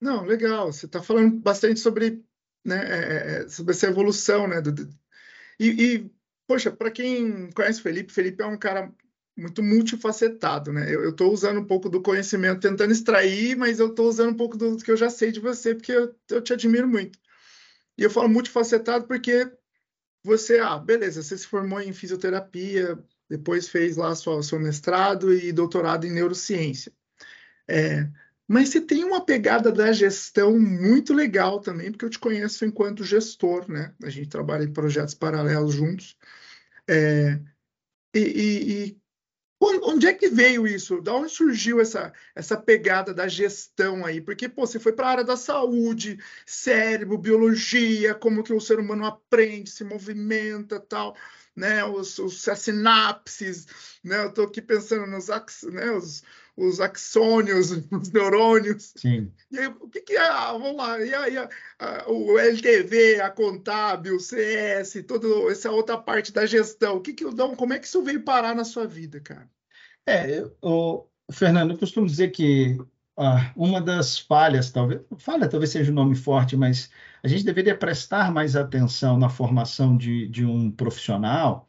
[0.00, 0.72] Não, legal.
[0.72, 2.24] Você está falando bastante sobre,
[2.64, 4.60] né, é, é, é, sobre essa evolução, né?
[4.60, 4.88] Do, do...
[5.58, 6.10] E, e,
[6.46, 8.92] poxa, para quem conhece o Felipe, Felipe é um cara
[9.36, 10.92] muito multifacetado, né?
[10.92, 14.56] Eu estou usando um pouco do conhecimento, tentando extrair, mas eu estou usando um pouco
[14.56, 17.18] do que eu já sei de você, porque eu, eu te admiro muito.
[17.96, 19.50] E eu falo multifacetado porque
[20.24, 25.52] você, ah, beleza, você se formou em fisioterapia, depois fez lá sua, seu mestrado e
[25.52, 26.92] doutorado em neurociência.
[27.68, 28.08] É,
[28.48, 33.04] mas você tem uma pegada da gestão muito legal também, porque eu te conheço enquanto
[33.04, 33.94] gestor, né?
[34.02, 36.16] A gente trabalha em projetos paralelos juntos.
[36.88, 37.38] É,
[38.14, 38.98] e, e, e,
[39.60, 41.02] onde é que veio isso?
[41.02, 44.20] Da onde surgiu essa, essa pegada da gestão aí?
[44.20, 48.78] Porque pô, você foi para a área da saúde, cérebro, biologia, como que o ser
[48.78, 51.14] humano aprende, se movimenta, tal.
[51.54, 53.66] né, os, os as sinapses,
[54.02, 55.26] né, eu estou aqui pensando nos
[55.64, 56.22] né, os,
[56.58, 58.92] os axônios, os neurônios.
[58.96, 59.30] Sim.
[59.50, 63.20] E aí, o que, que é, ah, vamos lá, e aí a, a, o LTV,
[63.20, 67.72] a contábil, o CS, toda essa outra parte da gestão, o que que dou, como
[67.72, 69.48] é que isso veio parar na sua vida, cara?
[70.04, 72.76] É, o Fernando, eu costumo dizer que
[73.16, 76.90] ah, uma das falhas, talvez, falha talvez seja um nome forte, mas
[77.22, 81.67] a gente deveria prestar mais atenção na formação de, de um profissional,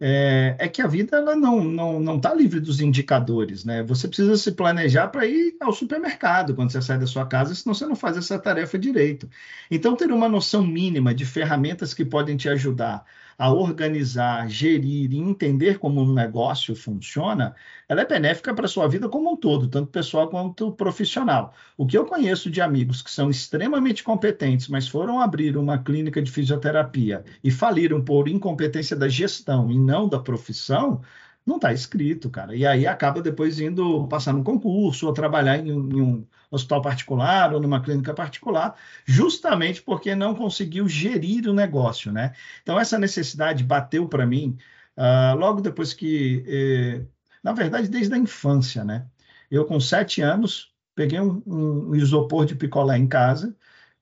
[0.00, 3.82] é, é, que a vida ela não não não está livre dos indicadores, né?
[3.84, 7.74] Você precisa se planejar para ir ao supermercado quando você sai da sua casa, senão
[7.74, 9.28] você não faz essa tarefa direito.
[9.70, 13.04] Então, ter uma noção mínima de ferramentas que podem te ajudar
[13.38, 17.54] a organizar, gerir e entender como um negócio funciona,
[17.88, 21.54] ela é benéfica para a sua vida como um todo, tanto pessoal quanto profissional.
[21.76, 26.22] O que eu conheço de amigos que são extremamente competentes, mas foram abrir uma clínica
[26.22, 31.00] de fisioterapia e faliram por incompetência da gestão e não da profissão,
[31.46, 32.54] não está escrito, cara.
[32.56, 37.52] E aí acaba depois indo passar no concurso ou trabalhar em, em, um hospital particular
[37.52, 42.32] ou numa clínica particular, justamente porque não conseguiu gerir o negócio, né?
[42.62, 44.56] Então essa necessidade bateu para mim
[44.96, 47.06] uh, logo depois que, eh,
[47.42, 49.06] na verdade, desde a infância, né?
[49.50, 53.54] Eu com sete anos peguei um, um isopor de picolé em casa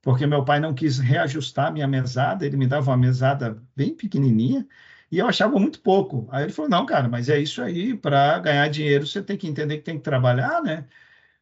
[0.02, 4.66] porque meu pai não quis reajustar minha mesada, ele me dava uma mesada bem pequenininha
[5.12, 6.26] e eu achava muito pouco.
[6.30, 9.46] Aí ele falou: não, cara, mas é isso aí, para ganhar dinheiro você tem que
[9.46, 10.86] entender que tem que trabalhar, né?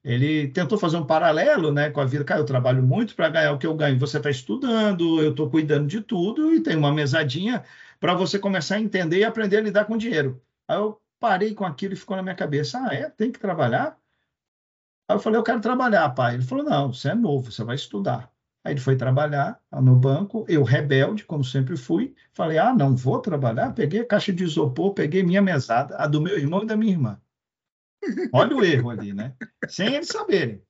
[0.04, 2.24] Ele tentou fazer um paralelo né, com a vida.
[2.24, 3.98] Cara, eu trabalho muito para ganhar o que eu ganho.
[3.98, 7.64] Você está estudando, eu estou cuidando de tudo e tem uma mesadinha
[8.00, 10.42] para você começar a entender e aprender a lidar com dinheiro.
[10.68, 13.10] Aí eu parei com aquilo e ficou na minha cabeça: ah, é?
[13.10, 13.98] Tem que trabalhar?
[15.08, 16.34] Aí eu falei: eu quero trabalhar, pai.
[16.34, 18.32] Ele falou: não, você é novo, você vai estudar.
[18.62, 23.18] Aí ele foi trabalhar no banco, eu rebelde, como sempre fui, falei: ah, não vou
[23.20, 23.72] trabalhar.
[23.72, 26.92] Peguei a caixa de isopor, peguei minha mesada, a do meu irmão e da minha
[26.92, 27.20] irmã.
[28.32, 29.34] Olha o erro ali, né?
[29.68, 30.62] Sem eles saberem.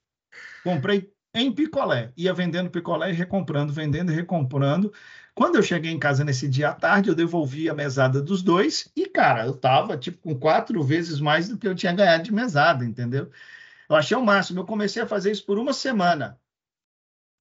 [0.62, 4.92] Comprei em picolé, ia vendendo picolé e recomprando, vendendo e recomprando.
[5.34, 8.90] Quando eu cheguei em casa nesse dia à tarde, eu devolvi a mesada dos dois
[8.96, 12.32] e, cara, eu tava tipo com quatro vezes mais do que eu tinha ganhado de
[12.32, 13.30] mesada, entendeu?
[13.88, 14.60] Eu achei o máximo.
[14.60, 16.39] Eu comecei a fazer isso por uma semana.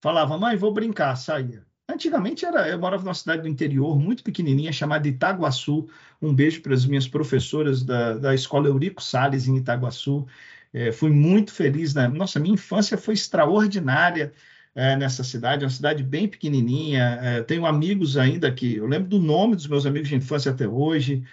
[0.01, 1.65] Falava, mãe, vou brincar, saía.
[1.89, 5.89] Antigamente era, eu morava numa cidade do interior, muito pequenininha, chamada Itaguaçu.
[6.21, 10.25] Um beijo para as minhas professoras da, da escola Eurico Sales em Itaguaçu.
[10.71, 11.93] É, fui muito feliz.
[11.95, 12.07] Né?
[12.07, 14.31] Nossa, minha infância foi extraordinária
[14.75, 17.19] é, nessa cidade, uma cidade bem pequenininha.
[17.21, 20.67] É, tenho amigos ainda que eu lembro do nome dos meus amigos de infância até
[20.67, 21.23] hoje.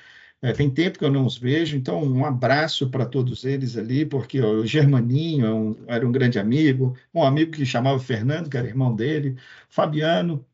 [0.43, 4.05] É, tem tempo que eu não os vejo, então um abraço para todos eles ali,
[4.05, 8.57] porque o Germaninho é um, era um grande amigo, um amigo que chamava Fernando, que
[8.57, 9.37] era irmão dele,
[9.69, 10.47] Fabiano,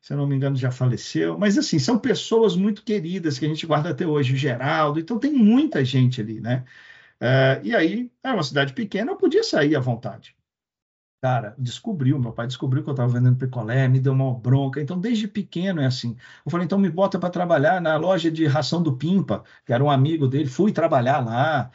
[0.00, 3.66] se não me engano, já faleceu, mas assim, são pessoas muito queridas que a gente
[3.66, 6.64] guarda até hoje, o Geraldo, então tem muita gente ali, né?
[7.20, 10.37] É, e aí, é uma cidade pequena, eu podia sair à vontade.
[11.20, 14.80] Cara, descobriu, meu pai descobriu que eu estava vendendo picolé, me deu uma bronca.
[14.80, 16.16] Então, desde pequeno é assim.
[16.44, 19.82] Eu falei, então me bota para trabalhar na loja de ração do Pimpa, que era
[19.82, 21.72] um amigo dele, fui trabalhar lá.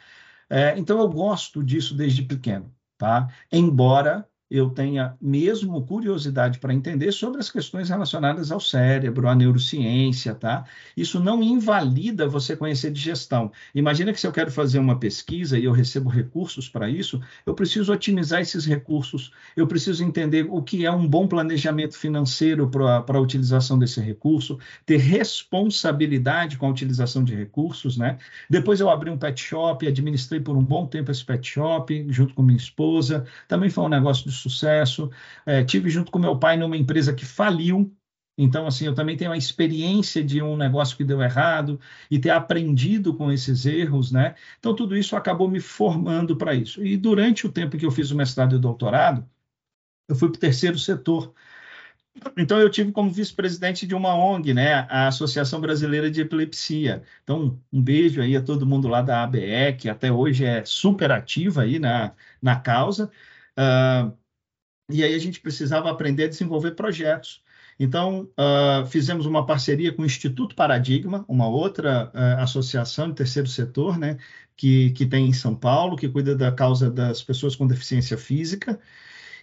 [0.48, 3.28] É, então, eu gosto disso desde pequeno, tá?
[3.52, 10.32] Embora eu tenha mesmo curiosidade para entender sobre as questões relacionadas ao cérebro, à neurociência,
[10.32, 10.64] tá?
[10.96, 13.50] Isso não invalida você conhecer de gestão.
[13.74, 17.52] Imagina que se eu quero fazer uma pesquisa e eu recebo recursos para isso, eu
[17.52, 23.04] preciso otimizar esses recursos, eu preciso entender o que é um bom planejamento financeiro para
[23.08, 28.18] a utilização desse recurso, ter responsabilidade com a utilização de recursos, né?
[28.48, 32.34] Depois eu abri um pet shop, administrei por um bom tempo esse pet shop, junto
[32.34, 35.10] com minha esposa, também foi um negócio de sucesso.
[35.46, 37.94] É, tive junto com meu pai numa empresa que faliu.
[38.36, 41.78] Então, assim, eu também tenho a experiência de um negócio que deu errado
[42.10, 44.34] e ter aprendido com esses erros, né?
[44.58, 46.84] Então, tudo isso acabou me formando para isso.
[46.84, 49.28] E durante o tempo que eu fiz o mestrado e o doutorado,
[50.08, 51.34] eu fui para o terceiro setor.
[52.36, 57.02] Então, eu tive como vice-presidente de uma ONG, né, a Associação Brasileira de Epilepsia.
[57.22, 61.10] Então, um beijo aí a todo mundo lá da ABE, que até hoje é super
[61.10, 63.10] ativa aí na, na causa.
[63.58, 64.12] Uh,
[64.90, 67.42] e aí a gente precisava aprender a desenvolver projetos.
[67.78, 73.48] Então, uh, fizemos uma parceria com o Instituto Paradigma, uma outra uh, associação de terceiro
[73.48, 74.18] setor, né,
[74.56, 78.78] que, que tem em São Paulo, que cuida da causa das pessoas com deficiência física.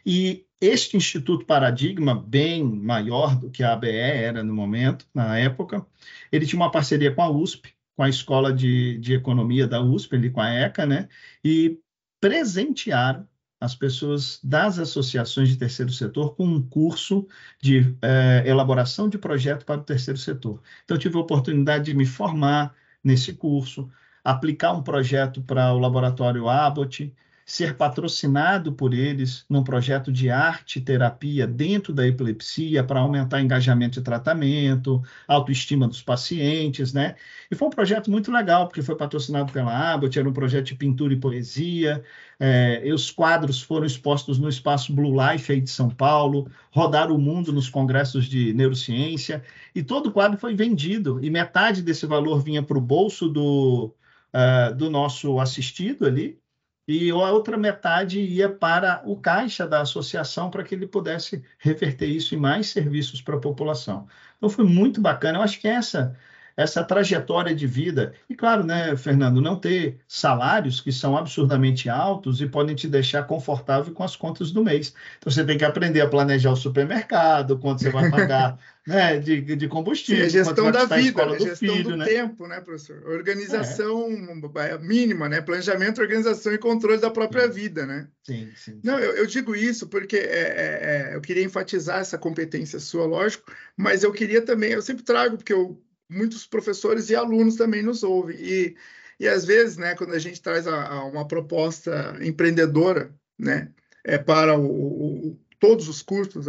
[0.06, 5.86] E este Instituto Paradigma, bem maior do que a ABE era no momento, na época,
[6.32, 10.16] ele tinha uma parceria com a USP, com a Escola de, de Economia da USP,
[10.16, 11.10] ali com a ECA, né,
[11.44, 11.80] e
[12.22, 13.28] presentearam
[13.62, 17.28] as pessoas das associações de terceiro setor com um curso
[17.62, 20.60] de é, elaboração de projeto para o terceiro setor.
[20.84, 23.88] Então, tive a oportunidade de me formar nesse curso,
[24.24, 27.14] aplicar um projeto para o laboratório Abbott,
[27.52, 34.00] ser patrocinado por eles num projeto de arte terapia dentro da epilepsia para aumentar engajamento
[34.00, 37.16] de tratamento, autoestima dos pacientes, né?
[37.52, 40.76] E foi um projeto muito legal, porque foi patrocinado pela Abbott, era um projeto de
[40.76, 42.02] pintura e poesia,
[42.40, 47.14] é, e os quadros foram expostos no Espaço Blue Life aí de São Paulo, rodaram
[47.14, 49.44] o mundo nos congressos de neurociência,
[49.76, 53.94] e todo o quadro foi vendido, e metade desse valor vinha para o bolso do,
[54.34, 56.40] uh, do nosso assistido ali,
[56.88, 62.08] e a outra metade ia para o caixa da associação para que ele pudesse reverter
[62.08, 64.08] isso em mais serviços para a população.
[64.38, 65.40] Então foi muito bacana.
[65.40, 66.18] Eu acho que essa
[66.56, 68.14] essa trajetória de vida.
[68.30, 73.24] E claro, né, Fernando, não ter salários que são absurdamente altos e podem te deixar
[73.24, 74.94] confortável com as contas do mês.
[75.18, 79.42] Então você tem que aprender a planejar o supermercado, quanto você vai pagar né, de,
[79.42, 80.30] de combustível.
[80.30, 82.06] Sim, a gestão da vida, a gestão filho, do né?
[82.06, 83.02] tempo, né, professor?
[83.08, 84.08] Organização
[84.56, 84.78] é.
[84.80, 85.42] mínima, né?
[85.42, 87.54] Planejamento, organização e controle da própria sim.
[87.54, 88.08] vida, né?
[88.24, 88.80] Sim, sim.
[88.84, 93.06] Não, eu, eu digo isso porque é, é, é, eu queria enfatizar essa competência sua,
[93.06, 95.80] lógico, mas eu queria também, eu sempre trago, porque eu
[96.12, 98.38] muitos professores e alunos também nos ouvem.
[98.40, 98.76] E,
[99.20, 103.70] e às vezes, né, quando a gente traz a, a uma proposta empreendedora, né,
[104.04, 106.48] é para o, o, todos os cursos,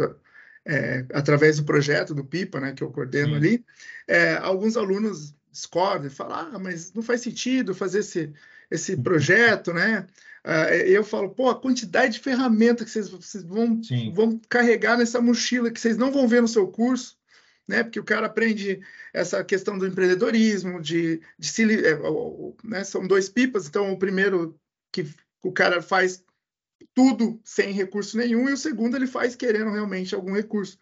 [0.65, 3.63] é, através do projeto do PIPA, né, que eu coordeno ali,
[4.07, 8.33] é, alguns alunos discordam e falam, ah, mas não faz sentido fazer esse,
[8.71, 9.03] esse uhum.
[9.03, 10.07] projeto, né?
[10.43, 13.79] Uh, eu falo, pô, a quantidade de ferramentas que vocês, vocês vão,
[14.13, 17.15] vão carregar nessa mochila que vocês não vão ver no seu curso,
[17.67, 17.83] né?
[17.83, 18.81] Porque o cara aprende
[19.13, 21.97] essa questão do empreendedorismo, de, de se, é,
[22.63, 22.83] né?
[22.83, 24.59] São dois pipas, então o primeiro
[24.91, 25.07] que
[25.41, 26.23] o cara faz
[26.93, 30.77] tudo sem recurso nenhum e o segundo ele faz querendo realmente algum recurso.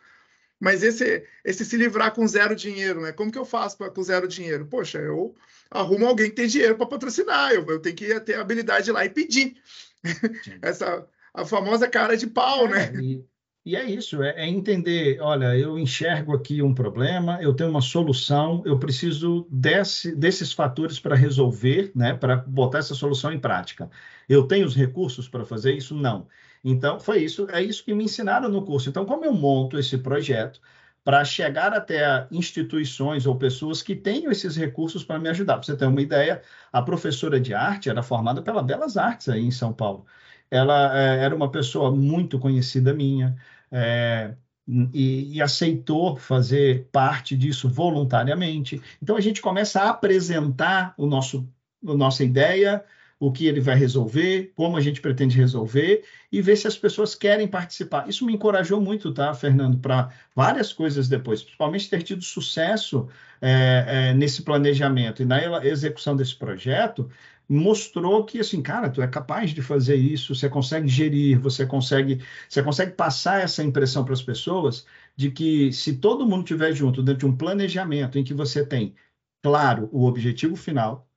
[0.59, 3.11] Mas esse, esse se livrar com zero dinheiro, né?
[3.11, 4.67] Como que eu faço pra, com zero dinheiro?
[4.67, 5.35] Poxa, eu
[5.71, 8.91] arrumo alguém que tem dinheiro para patrocinar, eu, eu tenho que ter a habilidade de
[8.91, 9.57] ir lá e pedir.
[10.61, 13.01] Essa a famosa cara de pau, é, né?
[13.01, 13.25] E,
[13.63, 17.82] e é isso, é, é, entender, olha, eu enxergo aqui um problema, eu tenho uma
[17.82, 23.89] solução, eu preciso desse, desses fatores para resolver, né, para botar essa solução em prática.
[24.28, 25.93] Eu tenho os recursos para fazer isso?
[25.95, 26.28] Não.
[26.63, 28.89] Então, foi isso, é isso que me ensinaram no curso.
[28.89, 30.60] Então, como eu monto esse projeto
[31.04, 35.56] para chegar até instituições ou pessoas que tenham esses recursos para me ajudar?
[35.56, 36.41] Para você ter uma ideia,
[36.74, 40.06] a professora de arte era formada pela Belas Artes aí em São Paulo
[40.51, 43.35] ela é, era uma pessoa muito conhecida minha
[43.71, 44.35] é,
[44.67, 48.81] e, e, aceitou fazer parte disso voluntariamente.
[49.01, 51.47] Então a gente começa a apresentar o nosso,
[51.87, 52.83] a nossa ideia,
[53.21, 57.13] o que ele vai resolver, como a gente pretende resolver e ver se as pessoas
[57.13, 58.10] querem participar.
[58.10, 63.07] Isso me encorajou muito, tá, Fernando, para várias coisas depois, principalmente ter tido sucesso
[63.39, 67.12] é, é, nesse planejamento e na execução desse projeto
[67.47, 72.23] mostrou que assim, cara, tu é capaz de fazer isso, você consegue gerir, você consegue,
[72.49, 74.84] você consegue passar essa impressão para as pessoas
[75.15, 78.95] de que se todo mundo estiver junto dentro de um planejamento em que você tem,
[79.43, 81.07] claro, o objetivo final,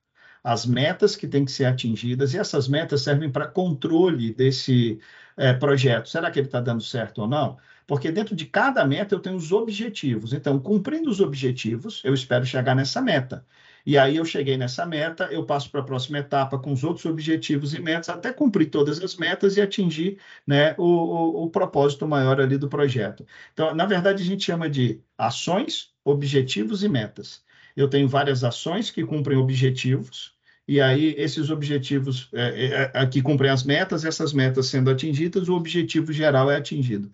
[0.45, 4.99] as metas que têm que ser atingidas, e essas metas servem para controle desse
[5.35, 6.07] é, projeto.
[6.07, 7.57] Será que ele está dando certo ou não?
[7.87, 10.33] Porque dentro de cada meta eu tenho os objetivos.
[10.33, 13.43] Então, cumprindo os objetivos, eu espero chegar nessa meta.
[13.83, 17.05] E aí eu cheguei nessa meta, eu passo para a próxima etapa com os outros
[17.07, 22.07] objetivos e metas, até cumprir todas as metas e atingir né, o, o, o propósito
[22.07, 23.25] maior ali do projeto.
[23.51, 27.43] Então, na verdade, a gente chama de ações, objetivos e metas.
[27.75, 30.34] Eu tenho várias ações que cumprem objetivos,
[30.67, 35.47] e aí esses objetivos é, é, é que cumprem as metas, essas metas sendo atingidas,
[35.47, 37.11] o objetivo geral é atingido.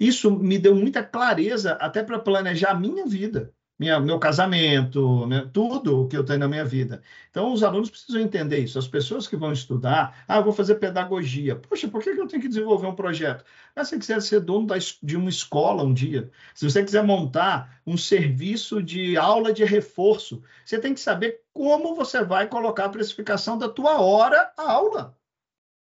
[0.00, 5.48] Isso me deu muita clareza até para planejar a minha vida minha, meu casamento, né,
[5.52, 7.02] tudo o que eu tenho na minha vida.
[7.30, 8.78] Então, os alunos precisam entender isso.
[8.78, 11.56] As pessoas que vão estudar, ah, eu vou fazer pedagogia.
[11.56, 13.44] Poxa, por que eu tenho que desenvolver um projeto?
[13.74, 17.02] Ah, se você quiser ser dono da, de uma escola um dia, se você quiser
[17.02, 22.84] montar um serviço de aula de reforço, você tem que saber como você vai colocar
[22.86, 25.18] a precificação da tua hora a aula.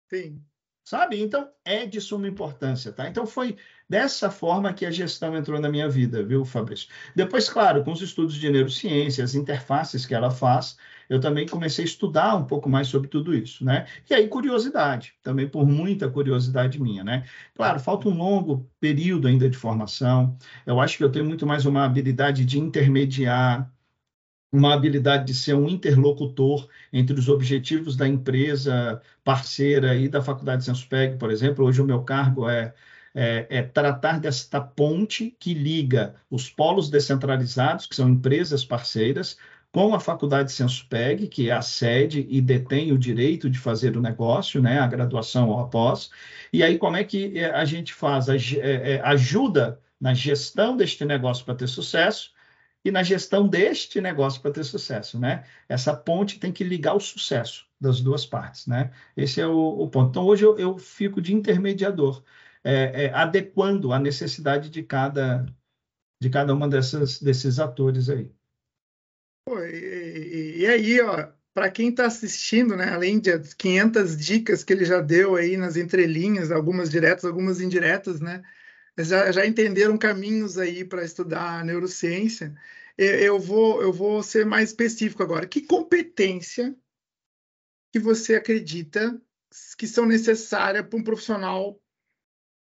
[0.09, 0.43] Sim.
[0.85, 1.21] Sabe?
[1.21, 3.09] Então, é de suma importância, tá?
[3.09, 3.57] Então, foi
[3.89, 6.89] dessa forma que a gestão entrou na minha vida, viu, Fabrício?
[7.15, 10.77] Depois, claro, com os estudos de neurociência, as interfaces que ela faz,
[11.09, 13.87] eu também comecei a estudar um pouco mais sobre tudo isso, né?
[14.11, 17.25] E aí, curiosidade, também por muita curiosidade minha, né?
[17.55, 21.65] Claro, falta um longo período ainda de formação, eu acho que eu tenho muito mais
[21.65, 23.71] uma habilidade de intermediar,
[24.53, 30.65] uma habilidade de ser um interlocutor entre os objetivos da empresa parceira e da Faculdade
[30.65, 31.65] Senspeg, por exemplo.
[31.65, 32.75] Hoje o meu cargo é,
[33.19, 39.39] é, é, tratar desta ponte que liga os polos descentralizados, que são empresas parceiras,
[39.73, 44.03] com a Faculdade Senspeg, que é a sede e detém o direito de fazer o
[44.03, 46.11] negócio, né, a graduação ou após.
[46.53, 48.29] E aí, como é que é, a gente faz?
[48.29, 52.33] A, é, é, ajuda na gestão deste negócio para ter sucesso
[52.85, 55.45] e na gestão deste negócio para ter sucesso, né?
[55.69, 58.93] Essa ponte tem que ligar o sucesso das duas partes, né?
[59.17, 60.11] Esse é o, o ponto.
[60.11, 62.23] Então, hoje eu, eu fico de intermediador,
[62.67, 65.47] é, é, adequando a necessidade de cada,
[66.21, 68.29] de cada uma dessas, desses atores aí.
[69.49, 74.85] E, e, aí, ó, para quem está assistindo, né, além de 500 dicas que ele
[74.85, 78.43] já deu aí nas entrelinhas, algumas diretas, algumas indiretas, né,
[78.99, 82.53] já, já entenderam caminhos aí para estudar neurociência.
[82.99, 85.47] Eu vou, eu vou ser mais específico agora.
[85.47, 86.75] Que competência
[87.93, 89.21] que você acredita
[89.79, 91.81] que são necessárias para um profissional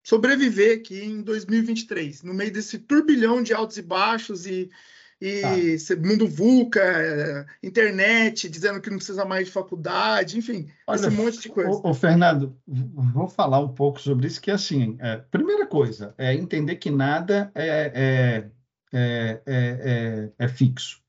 [0.03, 4.69] sobreviver aqui em 2023, no meio desse turbilhão de altos e baixos e,
[5.19, 5.95] e ah.
[5.95, 11.39] mundo VUCA, eh, internet, dizendo que não precisa mais de faculdade, enfim, Olha, esse monte
[11.39, 11.69] de coisa.
[11.69, 16.33] Ô, ô, Fernando, vou falar um pouco sobre isso, que assim, é, primeira coisa, é
[16.33, 18.49] entender que nada é,
[18.91, 20.99] é, é, é fixo.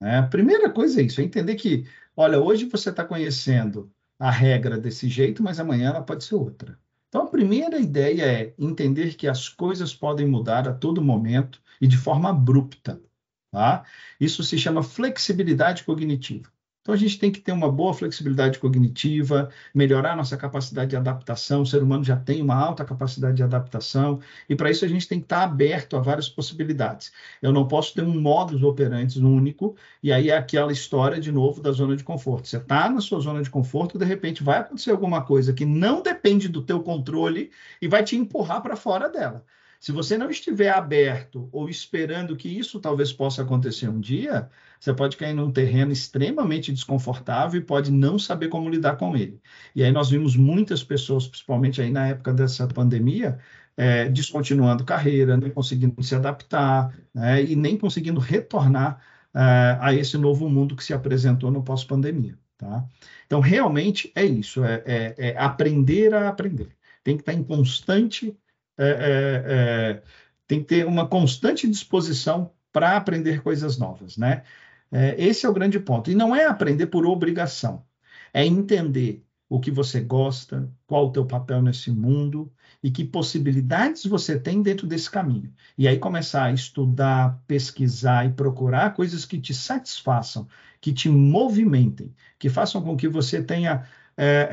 [0.00, 0.18] Né?
[0.18, 4.76] A primeira coisa é isso, é entender que, olha, hoje você está conhecendo a regra
[4.76, 6.78] desse jeito, mas amanhã ela pode ser outra.
[7.08, 11.86] Então, a primeira ideia é entender que as coisas podem mudar a todo momento e
[11.86, 13.02] de forma abrupta.
[13.50, 13.84] Tá?
[14.20, 16.52] Isso se chama flexibilidade cognitiva.
[16.88, 21.60] Então, a gente tem que ter uma boa flexibilidade cognitiva, melhorar nossa capacidade de adaptação.
[21.60, 25.06] O ser humano já tem uma alta capacidade de adaptação, e para isso a gente
[25.06, 27.12] tem que estar aberto a várias possibilidades.
[27.42, 31.60] Eu não posso ter um modus operandi único, e aí é aquela história, de novo,
[31.60, 32.48] da zona de conforto.
[32.48, 36.02] Você está na sua zona de conforto, de repente vai acontecer alguma coisa que não
[36.02, 37.50] depende do teu controle
[37.82, 39.44] e vai te empurrar para fora dela.
[39.80, 44.50] Se você não estiver aberto ou esperando que isso talvez possa acontecer um dia,
[44.80, 49.40] você pode cair num terreno extremamente desconfortável e pode não saber como lidar com ele.
[49.74, 53.38] E aí nós vimos muitas pessoas, principalmente aí na época dessa pandemia,
[53.76, 59.00] é, descontinuando carreira, não conseguindo se adaptar né, e nem conseguindo retornar
[59.32, 62.36] é, a esse novo mundo que se apresentou no pós-pandemia.
[62.56, 62.84] Tá?
[63.26, 66.70] Então, realmente é isso, é, é, é aprender a aprender.
[67.04, 68.36] Tem que estar em constante
[68.78, 70.02] é, é, é,
[70.46, 74.44] tem que ter uma constante disposição para aprender coisas novas, né?
[74.90, 76.10] É, esse é o grande ponto.
[76.10, 77.84] E não é aprender por obrigação,
[78.32, 82.52] é entender o que você gosta, qual o teu papel nesse mundo
[82.82, 85.52] e que possibilidades você tem dentro desse caminho.
[85.76, 90.46] E aí começar a estudar, pesquisar e procurar coisas que te satisfaçam,
[90.80, 93.84] que te movimentem, que façam com que você tenha
[94.16, 94.48] é,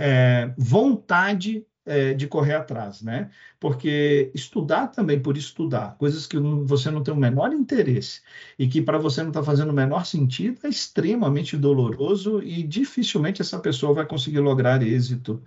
[0.48, 3.30] é, vontade é, de correr atrás, né?
[3.60, 8.22] Porque estudar também por estudar, coisas que você não tem o menor interesse
[8.58, 13.42] e que para você não está fazendo o menor sentido, é extremamente doloroso e dificilmente
[13.42, 15.44] essa pessoa vai conseguir lograr êxito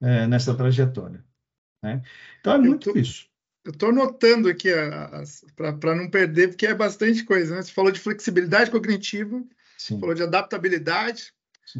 [0.00, 1.24] é, nessa trajetória.
[1.82, 2.02] Né?
[2.40, 3.26] Então é muito tô, isso.
[3.64, 4.68] Eu estou anotando aqui
[5.56, 7.54] para não perder, porque é bastante coisa.
[7.54, 7.62] Né?
[7.62, 9.42] Você falou de flexibilidade cognitiva,
[9.76, 10.00] Sim.
[10.00, 11.32] falou de adaptabilidade,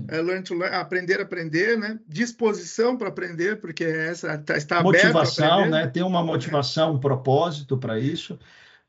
[0.08, 1.98] é, learn to learn, aprender a aprender, né?
[2.06, 5.86] Disposição para aprender, porque essa tá, está motivação, né?
[5.86, 8.38] Ter uma motivação, um propósito para isso.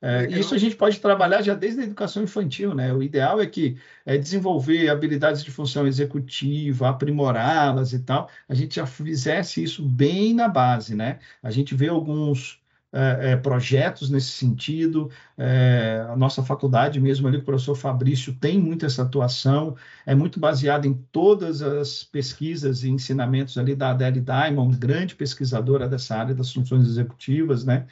[0.02, 2.94] É, isso a gente pode trabalhar já desde a educação infantil, né?
[2.94, 8.76] O ideal é que é, desenvolver habilidades de função executiva, aprimorá-las e tal, a gente
[8.76, 11.20] já fizesse isso bem na base, né?
[11.44, 12.62] A gente vê alguns
[12.92, 15.10] é, é, projetos nesse sentido.
[15.38, 19.76] É, a nossa faculdade mesmo ali, o professor Fabrício, tem muito essa atuação,
[20.06, 25.88] é muito baseada em todas as pesquisas e ensinamentos ali da Adele Diamond, grande pesquisadora
[25.88, 27.86] dessa área das funções executivas, né?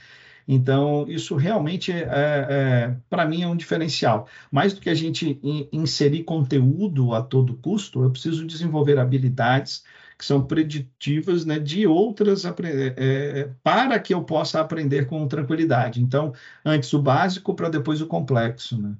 [0.47, 4.27] Então, isso realmente, é, é, para mim, é um diferencial.
[4.49, 5.37] Mais do que a gente
[5.73, 9.83] inserir conteúdo a todo custo, eu preciso desenvolver habilidades,
[10.17, 12.49] que são preditivas né, de outras é,
[12.97, 16.01] é, para que eu possa aprender com tranquilidade.
[16.01, 16.33] Então,
[16.65, 18.81] antes o básico para depois o complexo.
[18.81, 18.95] Né?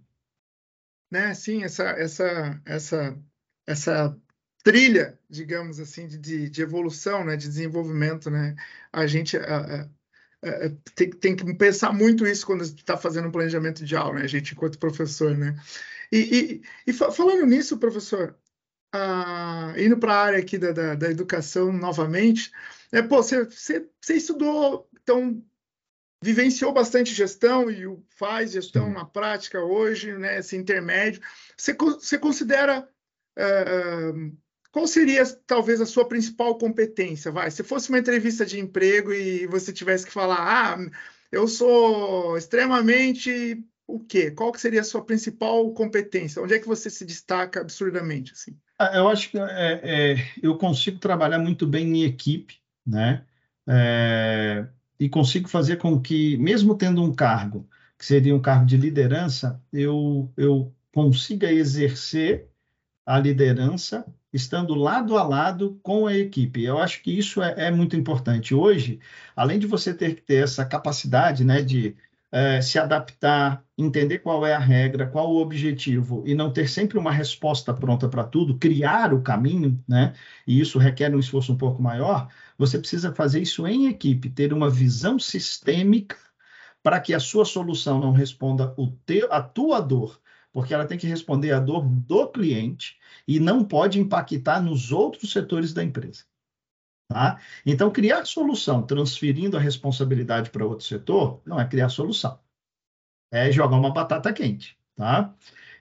[1.11, 1.33] né?
[1.33, 3.17] Sim, essa, essa, essa,
[3.65, 4.17] essa
[4.63, 8.55] trilha, digamos assim, de, de evolução, né, de desenvolvimento, né?
[8.91, 9.89] A gente a, a,
[10.95, 14.21] tem, tem, que pensar muito isso quando está fazendo um planejamento de aula, né?
[14.21, 15.55] A gente enquanto professor, né?
[16.11, 18.37] E, e, e falando nisso, professor,
[19.77, 22.51] indo para a área aqui da, da, da, educação novamente,
[22.91, 25.43] é, pô, você, você, você estudou, então,
[26.23, 28.93] vivenciou bastante gestão e faz gestão Sim.
[28.93, 31.21] na prática hoje, né, esse intermédio.
[31.55, 32.87] Você, você considera
[33.37, 34.37] uh,
[34.71, 37.31] qual seria talvez a sua principal competência?
[37.31, 40.91] Vai, se fosse uma entrevista de emprego e você tivesse que falar, ah,
[41.31, 44.31] eu sou extremamente o quê?
[44.31, 46.41] Qual que seria a sua principal competência?
[46.41, 48.33] Onde é que você se destaca absurdamente?
[48.33, 48.57] Assim?
[48.79, 53.25] Ah, eu acho que é, é, eu consigo trabalhar muito bem em equipe, né?
[53.67, 54.67] É,
[54.99, 57.67] e consigo fazer com que, mesmo tendo um cargo,
[57.97, 62.49] que seria um cargo de liderança, eu, eu consiga exercer
[63.05, 66.63] a liderança estando lado a lado com a equipe.
[66.63, 68.53] Eu acho que isso é, é muito importante.
[68.53, 68.99] Hoje,
[69.35, 71.95] além de você ter que ter essa capacidade né, de
[72.37, 76.95] é, se adaptar, entender qual é a regra, qual o objetivo e não ter sempre
[76.99, 80.13] uma resposta pronta para tudo, criar o caminho, né?
[80.45, 82.29] E isso requer um esforço um pouco maior.
[82.55, 86.15] Você precisa fazer isso em equipe, ter uma visão sistêmica
[86.83, 90.21] para que a sua solução não responda o teu, a tua dor,
[90.53, 95.31] porque ela tem que responder à dor do cliente e não pode impactar nos outros
[95.31, 96.26] setores da empresa.
[97.07, 97.39] Tá?
[97.65, 102.39] Então, criar solução transferindo a responsabilidade para outro setor não é criar solução.
[103.31, 104.77] É jogar uma batata quente.
[104.95, 105.33] Tá?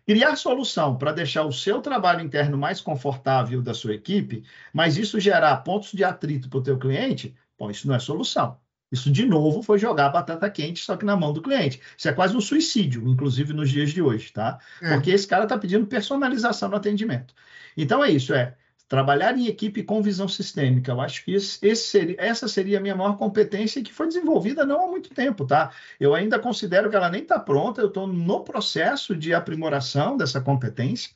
[0.06, 5.18] Criar solução para deixar o seu trabalho interno mais confortável da sua equipe, mas isso
[5.18, 8.60] gerar pontos de atrito para o teu cliente, bom, isso não é solução.
[8.92, 11.80] Isso, de novo, foi jogar batata quente, só que na mão do cliente.
[11.98, 14.60] Isso é quase um suicídio, inclusive nos dias de hoje, tá?
[14.80, 14.94] É.
[14.94, 17.34] Porque esse cara está pedindo personalização no atendimento.
[17.76, 18.56] Então, é isso, é
[18.88, 20.92] trabalhar em equipe com visão sistêmica.
[20.92, 24.84] Eu acho que esse, seria, essa seria a minha maior competência que foi desenvolvida não
[24.84, 25.72] há muito tempo, tá?
[25.98, 30.40] Eu ainda considero que ela nem está pronta, eu estou no processo de aprimoração dessa
[30.40, 31.10] competência,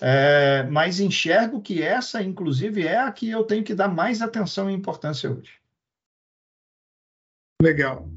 [0.00, 4.70] é, mas enxergo que essa, inclusive, é a que eu tenho que dar mais atenção
[4.70, 5.52] e importância hoje.
[7.62, 8.10] Legal.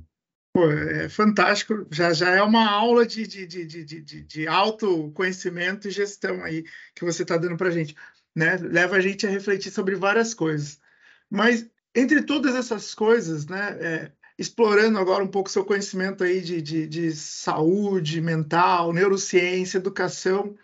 [0.53, 1.85] Pô, é fantástico.
[1.91, 6.65] Já, já é uma aula de, de, de, de, de, de autoconhecimento e gestão aí
[6.95, 7.95] que você está dando para a gente
[8.37, 8.55] né?
[8.57, 10.79] Leva a gente a refletir sobre várias coisas.
[11.27, 13.77] Mas entre todas essas coisas, né?
[13.79, 20.55] É, explorando agora um pouco seu conhecimento aí de, de, de saúde mental, neurociência, educação,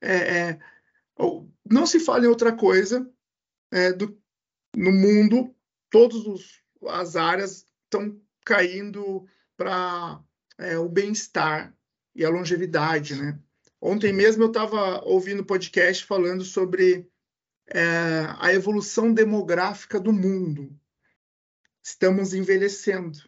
[0.00, 0.58] é, é,
[1.70, 3.06] não se fala em outra coisa
[3.70, 4.18] é, do,
[4.74, 5.54] no mundo,
[5.90, 10.18] todas as áreas estão caindo para
[10.56, 11.76] é, o bem-estar
[12.14, 13.38] e a longevidade, né?
[13.84, 17.04] Ontem mesmo eu estava ouvindo podcast falando sobre
[17.66, 17.80] é,
[18.38, 20.72] a evolução demográfica do mundo.
[21.82, 23.18] Estamos envelhecendo.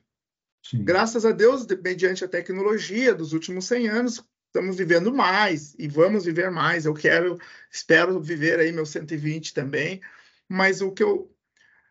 [0.62, 0.84] Sim.
[0.84, 6.24] Graças a Deus, mediante a tecnologia dos últimos 100 anos, estamos vivendo mais e vamos
[6.24, 6.86] viver mais.
[6.86, 7.36] Eu quero,
[7.68, 10.00] espero viver aí meus 120 também.
[10.48, 11.28] Mas o que eu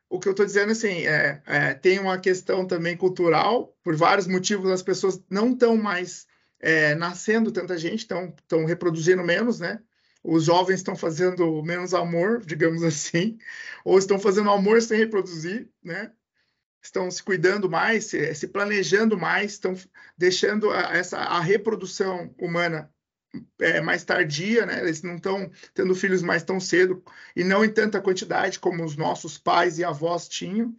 [0.08, 4.28] o que eu estou dizendo assim é, é, tem uma questão também cultural por vários
[4.28, 6.28] motivos as pessoas não estão mais
[6.64, 9.82] é, nascendo tanta gente, estão reproduzindo menos, né?
[10.24, 13.38] Os jovens estão fazendo menos amor, digamos assim,
[13.84, 16.14] ou estão fazendo amor sem reproduzir, né?
[16.82, 19.76] Estão se cuidando mais, se, se planejando mais, estão
[20.18, 22.90] deixando a, essa a reprodução humana
[23.60, 24.80] é, mais tardia, né?
[24.80, 27.04] Eles não estão tendo filhos mais tão cedo
[27.36, 30.74] e não em tanta quantidade como os nossos pais e avós tinham.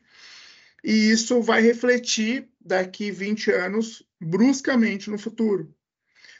[0.82, 5.74] E isso vai refletir daqui 20 anos bruscamente no futuro.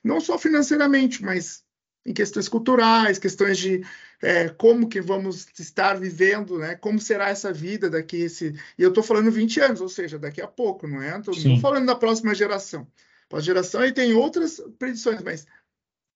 [0.02, 1.64] Não só financeiramente, mas
[2.06, 3.82] em questões culturais, questões de
[4.22, 6.74] é, como que vamos estar vivendo, né?
[6.76, 8.54] Como será essa vida daqui esse...
[8.78, 11.18] E eu estou falando 20 anos, ou seja, daqui a pouco, não é?
[11.18, 12.86] Estou falando da próxima geração.
[13.32, 15.46] A geração aí tem outras predições, mas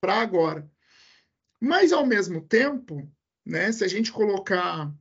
[0.01, 0.71] para agora.
[1.61, 3.11] Mas ao mesmo tempo,
[3.45, 3.73] né?
[3.73, 4.93] Se a gente colocar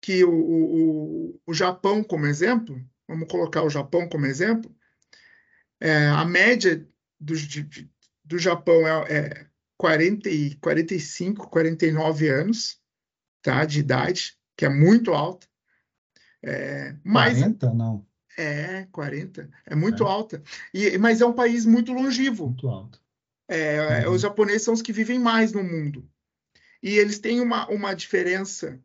[0.00, 4.74] que o, o, o Japão como exemplo, vamos colocar o Japão como exemplo,
[5.80, 6.86] é, a média
[7.20, 7.90] do, de,
[8.24, 12.80] do Japão é, é 40 e 45, 49 anos
[13.42, 15.46] tá, de idade, que é muito alta.
[16.42, 18.06] É, mas, 40, não?
[18.36, 19.50] É, 40.
[19.66, 20.06] É muito é.
[20.06, 20.42] alta.
[20.72, 22.46] E, mas é um país muito longevo.
[22.46, 23.00] Muito alto.
[23.48, 24.14] É, uhum.
[24.14, 26.08] Os japoneses são os que vivem mais no mundo.
[26.82, 28.80] E eles têm uma, uma diferença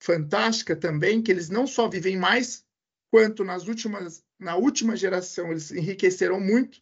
[0.00, 2.64] fantástica também, que eles não só vivem mais,
[3.10, 6.80] quanto nas últimas, na última geração eles enriqueceram muito.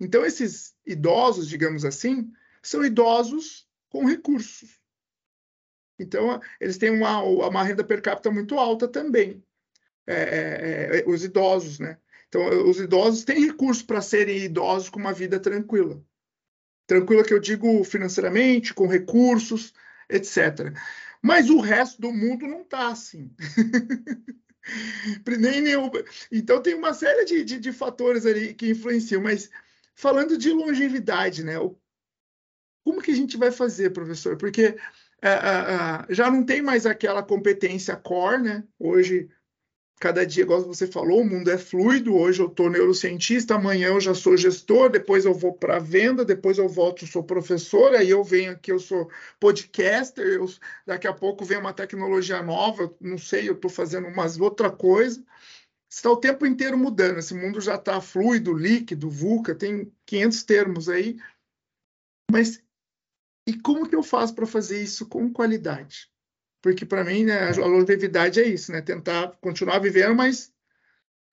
[0.00, 2.32] Então, esses idosos, digamos assim,
[2.62, 4.80] são idosos com recursos.
[5.98, 9.42] Então, eles têm uma, uma renda per capita muito alta também,
[10.06, 11.98] é, é, é os idosos, né?
[12.28, 16.02] Então, os idosos têm recursos para serem idosos com uma vida tranquila.
[16.86, 19.72] Tranquila que eu digo financeiramente, com recursos,
[20.10, 20.74] etc.
[21.22, 23.30] Mas o resto do mundo não está assim.
[25.38, 25.74] Nem, nem,
[26.32, 29.50] então tem uma série de, de, de, fatores ali que influenciam, mas
[29.94, 31.54] falando de longevidade, né?
[32.82, 34.36] Como que a gente vai fazer, professor?
[34.36, 34.76] Porque
[35.20, 38.64] é, é, já não tem mais aquela competência core, né?
[38.78, 39.28] Hoje
[40.00, 42.14] cada dia, igual você falou, o mundo é fluido.
[42.14, 46.58] Hoje eu estou neurocientista, amanhã eu já sou gestor, depois eu vou para venda, depois
[46.58, 50.46] eu volto, sou professor, aí eu venho aqui, eu sou podcaster, eu,
[50.86, 55.24] daqui a pouco vem uma tecnologia nova, não sei, eu estou fazendo umas outra coisa.
[55.90, 60.88] Está o tempo inteiro mudando, esse mundo já está fluido, líquido, VUCA, tem 500 termos
[60.88, 61.16] aí.
[62.30, 62.60] Mas
[63.46, 66.10] e como que eu faço para fazer isso com qualidade?
[66.64, 68.80] Porque para mim, né, a longevidade é isso, né?
[68.80, 70.50] Tentar continuar vivendo, mas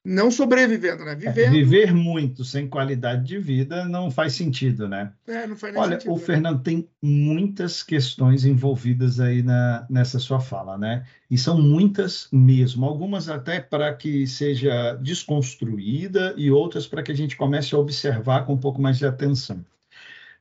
[0.03, 1.13] não sobrevivendo, né?
[1.13, 1.38] É, vivendo.
[1.39, 5.13] É, viver muito sem qualidade de vida não faz sentido, né?
[5.25, 6.21] É, não faz Olha, sentido, o né?
[6.21, 11.07] Fernando tem muitas questões envolvidas aí na, nessa sua fala, né?
[11.29, 17.15] E são muitas mesmo, algumas até para que seja desconstruída e outras para que a
[17.15, 19.63] gente comece a observar com um pouco mais de atenção.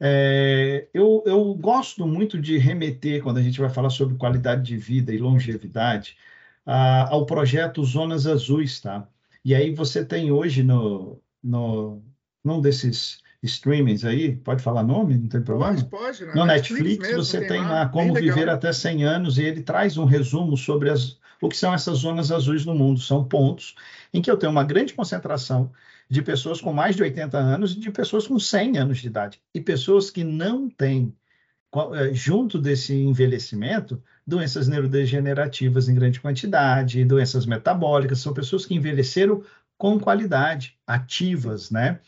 [0.01, 4.77] É, eu, eu gosto muito de remeter, quando a gente vai falar sobre qualidade de
[4.77, 6.17] vida e longevidade,
[6.65, 9.07] a, ao projeto Zonas Azuis, tá?
[9.45, 12.03] E aí você tem hoje no, no
[12.43, 15.75] num desses streamings aí, pode falar nome, não tem problema?
[15.75, 16.25] Pode, pode.
[16.37, 19.97] No Netflix, Netflix mesmo, você tem lá, Como Viver até 100 Anos e ele traz
[19.97, 23.01] um resumo sobre as, o que são essas zonas azuis no mundo.
[23.01, 23.75] São pontos
[24.13, 25.71] em que eu tenho uma grande concentração
[26.11, 29.41] de pessoas com mais de 80 anos e de pessoas com 100 anos de idade.
[29.55, 31.15] E pessoas que não têm,
[31.95, 39.45] eh, junto desse envelhecimento, doenças neurodegenerativas em grande quantidade, doenças metabólicas, são pessoas que envelheceram
[39.79, 42.01] com qualidade, ativas, né?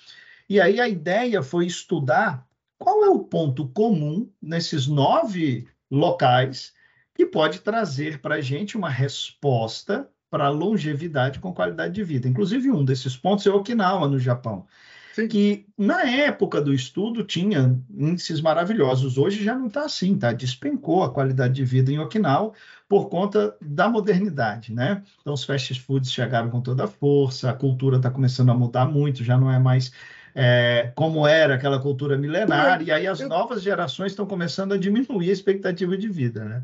[0.48, 2.44] E aí a ideia foi estudar
[2.76, 6.74] qual é o ponto comum nesses nove locais
[7.14, 12.26] que pode trazer para a gente uma resposta para longevidade com qualidade de vida.
[12.26, 14.64] Inclusive, um desses pontos é Okinawa, no Japão,
[15.12, 15.28] Sim.
[15.28, 19.18] que na época do estudo tinha índices maravilhosos.
[19.18, 20.32] Hoje já não está assim, tá?
[20.32, 22.54] Despencou a qualidade de vida em Okinawa
[22.88, 25.02] por conta da modernidade, né?
[25.20, 28.86] Então, os fast foods chegaram com toda a força, a cultura está começando a mudar
[28.86, 29.92] muito, já não é mais
[30.34, 35.28] é, como era aquela cultura milenar, e aí as novas gerações estão começando a diminuir
[35.28, 36.62] a expectativa de vida, né?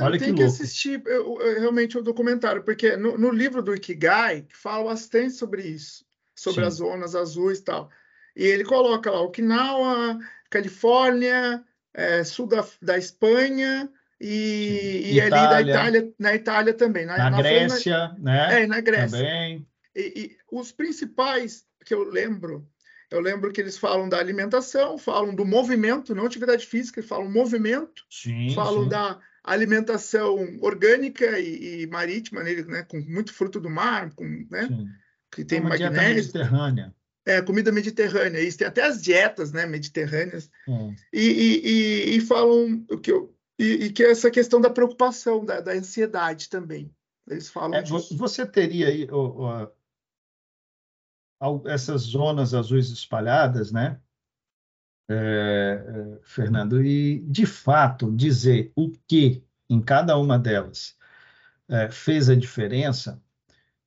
[0.00, 3.74] Olha tem que, que assistir eu, eu, realmente o documentário, porque no, no, livro do
[3.74, 6.66] Ikigai fala bastante sobre isso, sobre Sim.
[6.66, 7.90] as zonas azuis e tal.
[8.36, 10.18] E ele coloca lá Okinawa,
[10.50, 17.04] Califórnia, é, sul da, da Espanha e, e ali da Itália, na Itália também.
[17.04, 18.62] Na, na, na Grécia, né?
[18.62, 19.18] É, na Grécia.
[19.18, 19.66] Também.
[19.96, 22.68] E, e os principais que eu lembro
[23.10, 28.04] eu lembro que eles falam da alimentação, falam do movimento, não atividade física, falam movimento,
[28.10, 28.88] sim, falam sim.
[28.90, 29.18] da
[29.52, 34.68] alimentação orgânica e, e, marítima, né, com muito fruto do mar, com, né,
[35.30, 36.14] que tem Uma magnésio.
[36.14, 36.94] mediterrânea.
[37.26, 38.40] É, comida mediterrânea.
[38.40, 40.50] Isso tem até as dietas, né, mediterrâneas.
[40.66, 40.94] É.
[41.12, 45.60] E, e, e, falam o que eu, e, que é essa questão da preocupação, da,
[45.60, 46.90] da ansiedade também.
[47.28, 48.16] Eles falam é, disso.
[48.16, 49.06] Você teria aí
[51.66, 54.00] essas zonas azuis espalhadas, né?
[55.10, 60.96] É, é, Fernando, e de fato dizer o que em cada uma delas
[61.68, 63.20] é, fez a diferença,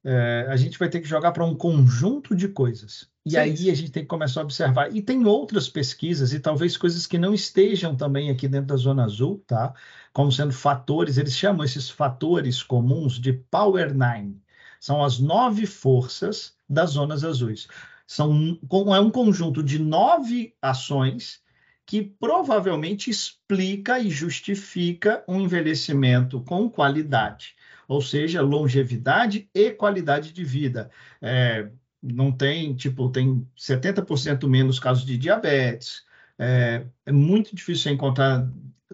[0.03, 3.09] é, a gente vai ter que jogar para um conjunto de coisas.
[3.26, 3.38] E Sim.
[3.38, 4.95] aí a gente tem que começar a observar.
[4.95, 9.03] E tem outras pesquisas, e talvez coisas que não estejam também aqui dentro da Zona
[9.05, 9.74] Azul, tá?
[10.11, 14.41] Como sendo fatores, eles chamam esses fatores comuns de Power Nine.
[14.80, 17.67] São as nove forças das zonas azuis.
[18.12, 18.59] São,
[18.93, 21.39] é um conjunto de nove ações
[21.86, 27.55] que provavelmente explica e justifica um envelhecimento com qualidade,
[27.88, 30.91] ou seja, longevidade e qualidade de vida.
[31.22, 31.70] É,
[32.03, 36.03] não tem, tipo, tem 70% menos casos de diabetes,
[36.38, 38.45] é, é muito difícil encontrar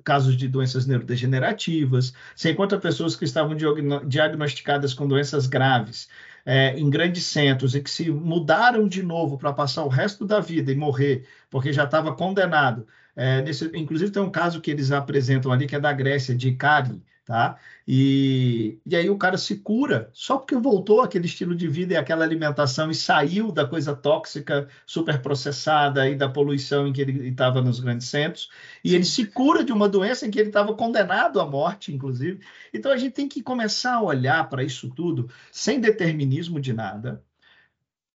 [0.03, 3.57] casos de doenças neurodegenerativas, você encontra pessoas que estavam
[4.05, 6.07] diagnosticadas com doenças graves
[6.47, 10.39] é, em grandes centros e que se mudaram de novo para passar o resto da
[10.39, 12.87] vida e morrer porque já estava condenado.
[13.17, 16.53] É, nesse, inclusive tem um caso que eles apresentam ali que é da Grécia, de
[16.55, 17.57] Cari, tá?
[17.87, 21.97] E, e aí o cara se cura só porque voltou aquele estilo de vida e
[21.97, 27.29] aquela alimentação e saiu da coisa tóxica, super processada e da poluição em que ele
[27.29, 28.49] estava nos grandes centros,
[28.83, 32.39] e ele se cura de uma doença em que ele estava condenado à morte, inclusive.
[32.73, 37.23] Então a gente tem que começar a olhar para isso tudo sem determinismo de nada,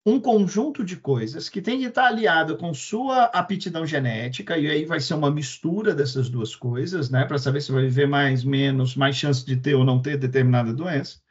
[0.05, 4.85] um conjunto de coisas que tem que estar aliado com sua aptidão genética, e aí
[4.85, 8.95] vai ser uma mistura dessas duas coisas, né, para saber se vai viver mais, menos,
[8.95, 11.21] mais chance de ter ou não ter determinada doença.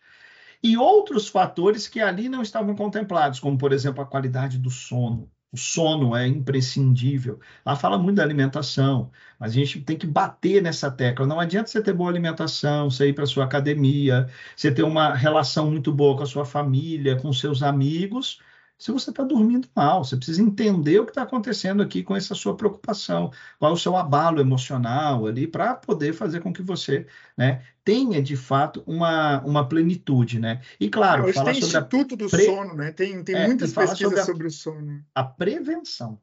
[0.62, 5.30] e outros fatores que ali não estavam contemplados, como, por exemplo, a qualidade do sono.
[5.52, 7.38] O sono é imprescindível.
[7.64, 11.26] Ela fala muito da alimentação, mas a gente tem que bater nessa tecla.
[11.26, 15.70] Não adianta você ter boa alimentação, você ir para sua academia, você ter uma relação
[15.70, 18.40] muito boa com a sua família, com seus amigos,
[18.82, 20.04] se você está dormindo mal.
[20.04, 23.78] Você precisa entender o que está acontecendo aqui com essa sua preocupação, qual é o
[23.78, 27.06] seu abalo emocional ali, para poder fazer com que você
[27.36, 30.40] né, tenha, de fato, uma, uma plenitude.
[30.40, 30.60] Né?
[30.80, 32.44] E, claro, Hoje falar tem sobre Instituto do pre...
[32.44, 32.90] Sono, né?
[32.90, 35.04] tem, tem é, muitas pesquisas sobre, a, sobre o sono.
[35.14, 36.18] A prevenção.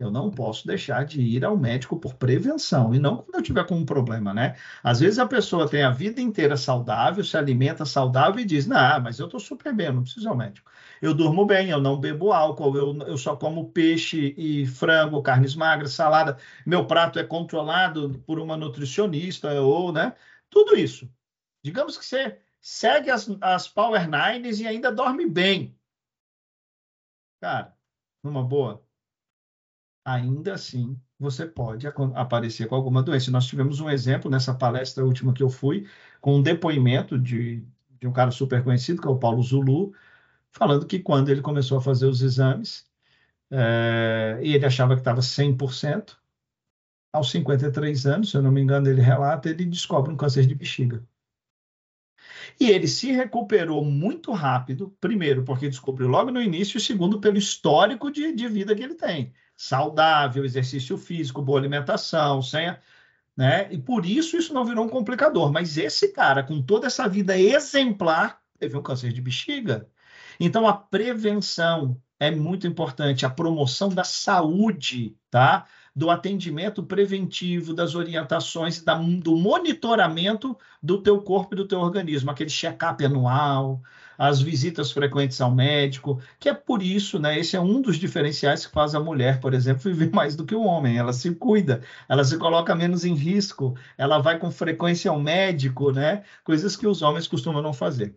[0.00, 3.66] Eu não posso deixar de ir ao médico por prevenção e não quando eu tiver
[3.66, 4.54] com um problema, né?
[4.80, 9.00] Às vezes a pessoa tem a vida inteira saudável, se alimenta saudável e diz: Não,
[9.00, 10.70] mas eu estou super bem, eu não preciso ir ao médico.
[11.00, 15.54] Eu durmo bem, eu não bebo álcool, eu, eu só como peixe e frango, carnes
[15.54, 16.38] magras, salada.
[16.66, 20.14] Meu prato é controlado por uma nutricionista ou, né?
[20.50, 21.10] Tudo isso.
[21.62, 25.76] Digamos que você segue as, as Power Nines e ainda dorme bem.
[27.40, 27.74] Cara,
[28.22, 28.84] numa boa
[30.08, 33.30] ainda assim você pode aparecer com alguma doença.
[33.30, 35.86] Nós tivemos um exemplo nessa palestra última que eu fui,
[36.20, 37.64] com um depoimento de,
[38.00, 39.92] de um cara super conhecido, que é o Paulo Zulu,
[40.58, 42.86] falando que quando ele começou a fazer os exames,
[43.50, 46.16] é, e ele achava que estava 100%,
[47.12, 50.54] aos 53 anos, se eu não me engano, ele relata, ele descobre um câncer de
[50.54, 51.02] bexiga.
[52.60, 57.38] E ele se recuperou muito rápido, primeiro, porque descobriu logo no início, e segundo, pelo
[57.38, 62.74] histórico de, de vida que ele tem saudável, exercício físico, boa alimentação, sem,
[63.36, 63.72] né?
[63.72, 65.52] E por isso isso não virou um complicador.
[65.52, 69.90] Mas esse cara, com toda essa vida exemplar, teve um câncer de bexiga.
[70.38, 75.66] Então a prevenção é muito importante, a promoção da saúde, tá?
[75.94, 82.30] Do atendimento preventivo, das orientações, da, do monitoramento do teu corpo e do teu organismo,
[82.30, 83.80] aquele check-up anual,
[84.18, 87.38] as visitas frequentes ao médico, que é por isso, né?
[87.38, 90.56] Esse é um dos diferenciais que faz a mulher, por exemplo, viver mais do que
[90.56, 90.98] o homem.
[90.98, 95.92] Ela se cuida, ela se coloca menos em risco, ela vai com frequência ao médico,
[95.92, 96.24] né?
[96.42, 98.16] Coisas que os homens costumam não fazer.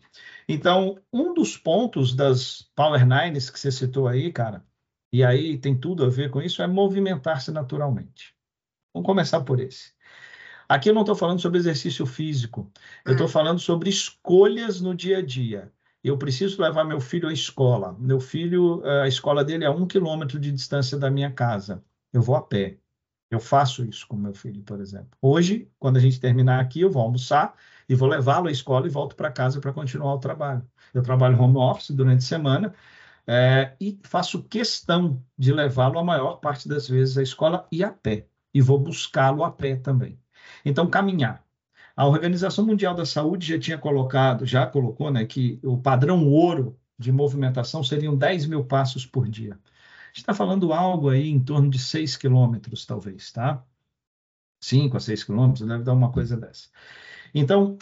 [0.50, 4.66] Então, um dos pontos das Power Nines que você citou aí, cara,
[5.14, 8.34] e aí tem tudo a ver com isso, é movimentar-se naturalmente.
[8.92, 9.94] Vamos começar por esse.
[10.68, 12.72] Aqui eu não estou falando sobre exercício físico,
[13.06, 13.30] eu estou hum.
[13.30, 15.72] falando sobre escolhas no dia a dia
[16.10, 17.96] eu preciso levar meu filho à escola.
[18.00, 21.84] Meu filho, a escola dele é a um quilômetro de distância da minha casa.
[22.12, 22.78] Eu vou a pé.
[23.30, 25.18] Eu faço isso com meu filho, por exemplo.
[25.22, 27.56] Hoje, quando a gente terminar aqui, eu vou almoçar
[27.88, 30.68] e vou levá-lo à escola e volto para casa para continuar o trabalho.
[30.94, 32.74] Eu trabalho home office durante a semana
[33.26, 37.90] é, e faço questão de levá-lo a maior parte das vezes à escola e a
[37.92, 38.28] pé.
[38.54, 40.20] E vou buscá-lo a pé também.
[40.66, 41.42] Então, caminhar.
[41.96, 46.80] A Organização Mundial da Saúde já tinha colocado, já colocou, né, que o padrão ouro
[46.98, 49.54] de movimentação seriam 10 mil passos por dia.
[49.54, 53.64] A gente está falando algo aí em torno de 6 quilômetros, talvez, tá?
[54.62, 56.70] 5 a 6 quilômetros, deve dar uma coisa dessa.
[57.34, 57.78] Então,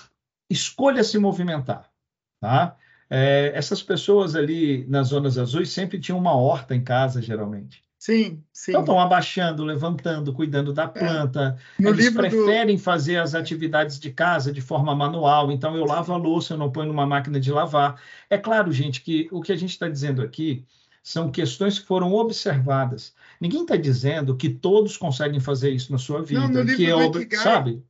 [0.49, 1.91] escolha se movimentar,
[2.39, 2.77] tá?
[3.09, 7.83] É, essas pessoas ali nas zonas azuis sempre tinham uma horta em casa, geralmente.
[7.99, 8.71] Sim, sim.
[8.71, 10.87] Então estão abaixando, levantando, cuidando da é.
[10.87, 11.57] planta.
[11.77, 11.85] É.
[11.85, 12.81] Eles preferem do...
[12.81, 15.51] fazer as atividades de casa de forma manual.
[15.51, 18.01] Então eu lavo a louça, eu não ponho numa máquina de lavar.
[18.29, 20.65] É claro, gente, que o que a gente está dizendo aqui
[21.03, 23.13] são questões que foram observadas.
[23.39, 26.39] Ninguém está dizendo que todos conseguem fazer isso na sua vida.
[26.39, 27.17] Não, no livro que é ob...
[27.17, 27.83] Ikigai, sabe?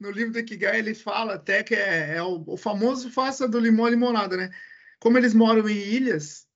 [0.00, 3.60] No livro do Ikigai ele fala até que é, é o, o famoso faça do
[3.60, 4.48] limão a limonada, né?
[4.98, 6.46] Como eles moram em ilhas,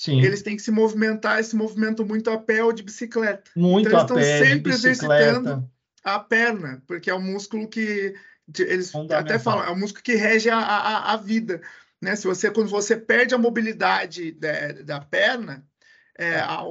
[0.00, 0.22] Sim.
[0.22, 3.50] Eles têm que se movimentar, esse movimento muito a pé ou de bicicleta.
[3.54, 5.70] Muito então, eles estão sempre exercitando
[6.02, 8.14] a perna, porque é o músculo que
[8.58, 11.60] eles até falam, é o músculo que rege a, a, a vida.
[12.00, 12.16] Né?
[12.16, 15.66] Se você, quando você perde a mobilidade da, da perna,
[16.20, 16.62] é, a,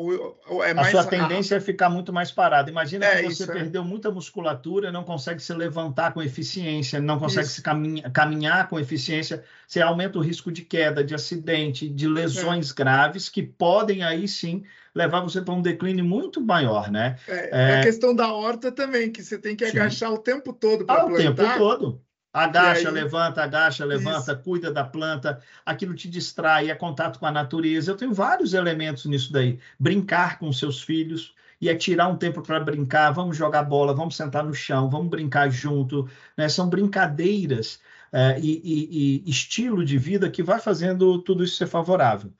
[0.63, 1.57] é mais, a sua tendência a...
[1.57, 2.69] é ficar muito mais parado.
[2.69, 3.53] Imagina é, que você isso, é.
[3.55, 3.85] perdeu é.
[3.85, 7.55] muita musculatura, não consegue se levantar com eficiência, não consegue isso.
[7.55, 12.69] se caminhar, caminhar, com eficiência, você aumenta o risco de queda, de acidente, de lesões
[12.69, 12.73] é.
[12.75, 17.15] graves que podem aí sim levar você para um declínio muito maior, né?
[17.27, 20.15] É, a questão da horta também, que você tem que agachar sim.
[20.15, 21.31] o tempo todo para ah, plantar.
[21.31, 22.01] O tempo todo.
[22.31, 22.93] Agacha, aí...
[22.93, 24.41] levanta, agacha, levanta, Isso.
[24.43, 27.91] cuida da planta, aquilo te distrai, é contato com a natureza.
[27.91, 29.59] Eu tenho vários elementos nisso daí.
[29.79, 34.15] Brincar com seus filhos, e é tirar um tempo para brincar, vamos jogar bola, vamos
[34.15, 36.09] sentar no chão, vamos brincar junto.
[36.37, 36.47] Né?
[36.47, 37.79] São brincadeiras
[38.11, 42.33] é, e, e, e, estilo de vida que vai fazendo tudo isso ser favorável.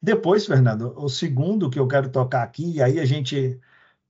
[0.00, 3.60] Depois, Fernando, o segundo que eu quero tocar aqui, e aí a gente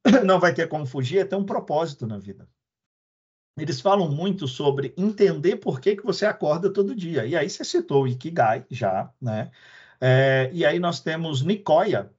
[0.24, 2.48] não vai ter como fugir, é ter um propósito na vida.
[3.56, 7.24] Eles falam muito sobre entender por que, que você acorda todo dia.
[7.26, 9.50] E aí você citou o Ikigai já, né?
[10.00, 12.12] É, e aí nós temos Nicoya,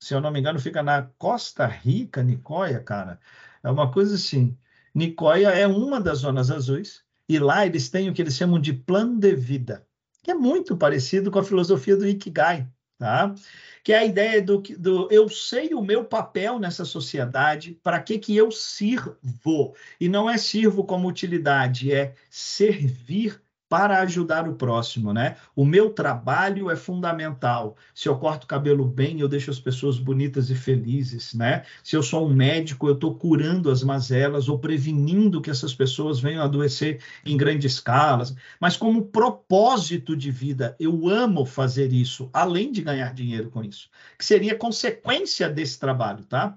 [0.00, 3.18] se eu não me engano, fica na Costa Rica, Nicoya, cara.
[3.62, 4.56] É uma coisa assim.
[4.94, 8.72] Nicoya é uma das zonas azuis, e lá eles têm o que eles chamam de
[8.72, 9.86] plano de vida,
[10.22, 12.68] que é muito parecido com a filosofia do Ikigai,
[12.98, 13.34] tá?
[13.82, 18.18] Que é a ideia do, do eu sei o meu papel nessa sociedade, para que,
[18.18, 19.74] que eu sirvo.
[20.00, 25.36] E não é sirvo como utilidade, é servir para ajudar o próximo, né?
[25.54, 27.76] O meu trabalho é fundamental.
[27.94, 31.64] Se eu corto o cabelo bem, eu deixo as pessoas bonitas e felizes, né?
[31.82, 36.20] Se eu sou um médico, eu estou curando as mazelas ou prevenindo que essas pessoas
[36.20, 38.34] venham adoecer em grandes escalas.
[38.60, 43.90] Mas como propósito de vida, eu amo fazer isso, além de ganhar dinheiro com isso,
[44.16, 46.56] que seria consequência desse trabalho, tá?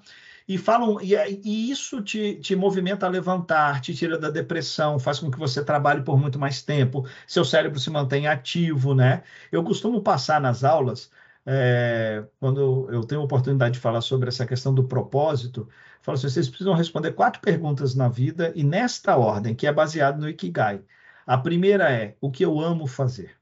[0.50, 1.14] E falam, e,
[1.45, 5.64] e isso te, te movimenta a levantar, te tira da depressão, faz com que você
[5.64, 9.22] trabalhe por muito mais tempo, seu cérebro se mantém ativo, né?
[9.52, 11.12] Eu costumo passar nas aulas,
[11.45, 15.70] é, quando eu tenho a oportunidade de falar sobre essa questão do propósito,
[16.02, 20.20] falo assim, vocês precisam responder quatro perguntas na vida e nesta ordem, que é baseado
[20.20, 20.82] no Ikigai.
[21.28, 23.36] A primeira é, o que eu amo fazer?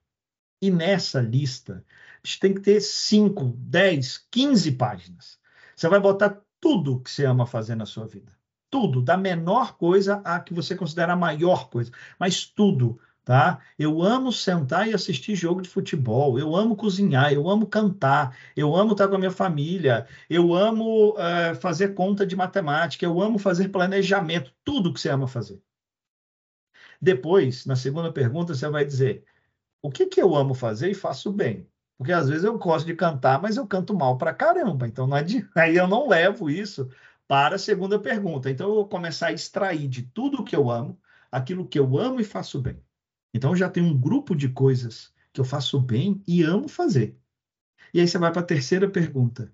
[0.61, 1.85] E nessa lista,
[2.23, 5.39] a gente tem que ter 5, 10, 15 páginas.
[5.75, 8.29] Você vai botar tudo que você ama fazer na sua vida.
[8.69, 13.61] Tudo, da menor coisa à que você considera a maior coisa, mas tudo, tá?
[13.79, 18.75] Eu amo sentar e assistir jogo de futebol, eu amo cozinhar, eu amo cantar, eu
[18.75, 23.39] amo estar com a minha família, eu amo uh, fazer conta de matemática, eu amo
[23.39, 25.63] fazer planejamento, tudo que você ama fazer.
[27.01, 29.23] Depois, na segunda pergunta, você vai dizer:
[29.81, 31.65] o que, que eu amo fazer e faço bem?
[31.97, 34.87] Porque às vezes eu gosto de cantar, mas eu canto mal pra caramba.
[34.87, 35.49] Então não adianta.
[35.59, 36.89] aí eu não levo isso
[37.27, 38.49] para a segunda pergunta.
[38.49, 40.99] Então eu vou começar a extrair de tudo que eu amo,
[41.31, 42.81] aquilo que eu amo e faço bem.
[43.33, 47.17] Então já tenho um grupo de coisas que eu faço bem e amo fazer.
[47.93, 49.53] E aí você vai para a terceira pergunta.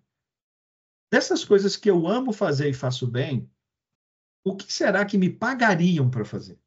[1.11, 3.49] Dessas coisas que eu amo fazer e faço bem,
[4.43, 6.59] o que será que me pagariam para fazer?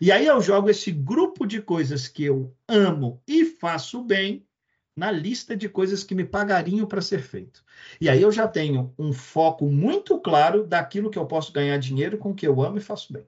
[0.00, 4.47] E aí eu jogo esse grupo de coisas que eu amo e faço bem
[4.98, 7.64] na lista de coisas que me pagariam para ser feito.
[8.00, 12.18] E aí eu já tenho um foco muito claro daquilo que eu posso ganhar dinheiro
[12.18, 13.24] com o que eu amo e faço bem.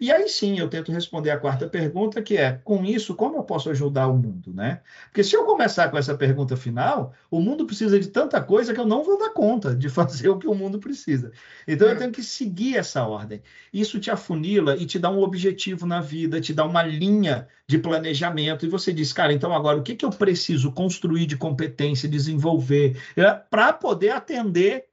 [0.00, 3.44] E aí sim eu tento responder a quarta pergunta, que é: com isso, como eu
[3.44, 4.80] posso ajudar o mundo, né?
[5.04, 8.80] Porque se eu começar com essa pergunta final, o mundo precisa de tanta coisa que
[8.80, 11.32] eu não vou dar conta de fazer o que o mundo precisa.
[11.68, 13.42] Então eu tenho que seguir essa ordem.
[13.72, 17.78] Isso te afunila e te dá um objetivo na vida, te dá uma linha de
[17.78, 18.64] planejamento.
[18.64, 23.00] E você diz, cara, então agora o que, que eu preciso construir de competência, desenvolver,
[23.16, 24.86] é, para poder atender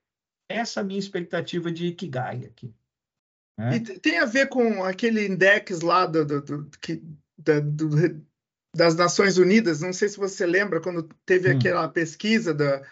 [0.50, 2.74] essa minha expectativa de Ikigai aqui.
[3.58, 3.76] É.
[3.76, 7.01] E tem a ver com aquele index lá do, do, do, que,
[7.38, 7.55] da,
[8.76, 11.58] das Nações Unidas, não sei se você lembra, quando teve hum.
[11.58, 12.84] aquela pesquisa da,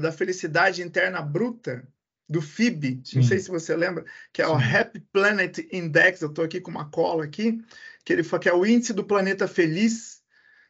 [0.00, 1.86] da felicidade interna bruta,
[2.28, 3.16] do FIB, Sim.
[3.16, 4.52] não sei se você lembra, que é Sim.
[4.52, 7.62] o Happy Planet Index, eu estou aqui com uma cola aqui,
[8.04, 10.22] que ele que é o índice do planeta feliz,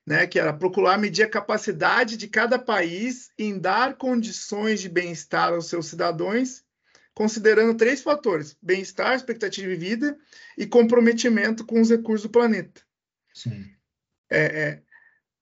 [0.07, 5.53] né, que era procurar medir a capacidade de cada país em dar condições de bem-estar
[5.53, 6.64] aos seus cidadãos
[7.15, 10.17] considerando três fatores: bem-estar, expectativa de vida
[10.59, 12.83] e comprometimento com os recursos do planeta.
[13.33, 13.67] Sim.
[14.31, 14.83] É, é,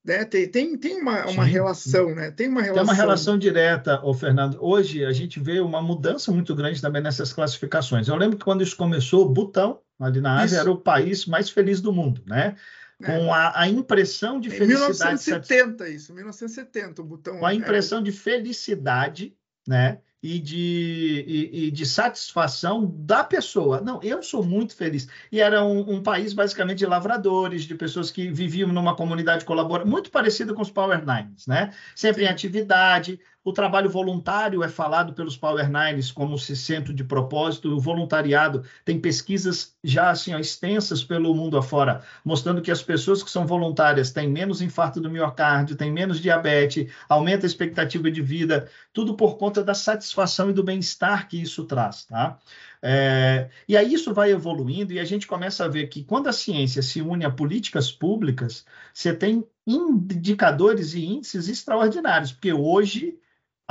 [0.05, 2.15] né, tem, tem, tem uma, uma relação, sim.
[2.15, 2.31] né?
[2.31, 2.85] Tem uma relação.
[2.85, 4.59] Tem uma relação direta, ô Fernando.
[4.61, 8.09] Hoje a gente vê uma mudança muito grande também nessas classificações.
[8.09, 10.61] Eu lembro que quando isso começou, Butão, ali na Ásia, isso.
[10.61, 12.57] era o país mais feliz do mundo, né?
[13.01, 13.07] É.
[13.07, 14.93] Com a, a, impressão de felicidade.
[14.93, 17.39] Em 1970, isso, 1970, o Butão.
[17.39, 18.05] Com a impressão era...
[18.05, 20.01] de felicidade, né?
[20.23, 23.81] E de, e, e, de satisfação da pessoa.
[23.81, 25.09] Não, eu sou muito feliz.
[25.33, 29.91] E era um, um, país basicamente de lavradores, de pessoas que viviam numa comunidade colaborativa,
[29.91, 31.73] muito parecida com os Power Nines, né?
[31.97, 37.03] Sempre em atividade, o trabalho voluntário é falado pelos Power Nines como se centro de
[37.03, 37.75] propósito.
[37.75, 43.23] O voluntariado tem pesquisas já assim ó, extensas pelo mundo afora, mostrando que as pessoas
[43.23, 48.23] que são voluntárias têm menos infarto do miocárdio, têm menos diabetes, aumenta a expectativa de
[48.23, 52.39] vida, tudo por conta da satisfação e do bem-estar que isso traz, tá?
[52.81, 56.33] É, e aí isso vai evoluindo e a gente começa a ver que quando a
[56.33, 63.19] ciência se une a políticas públicas, você tem indicadores e índices extraordinários, porque hoje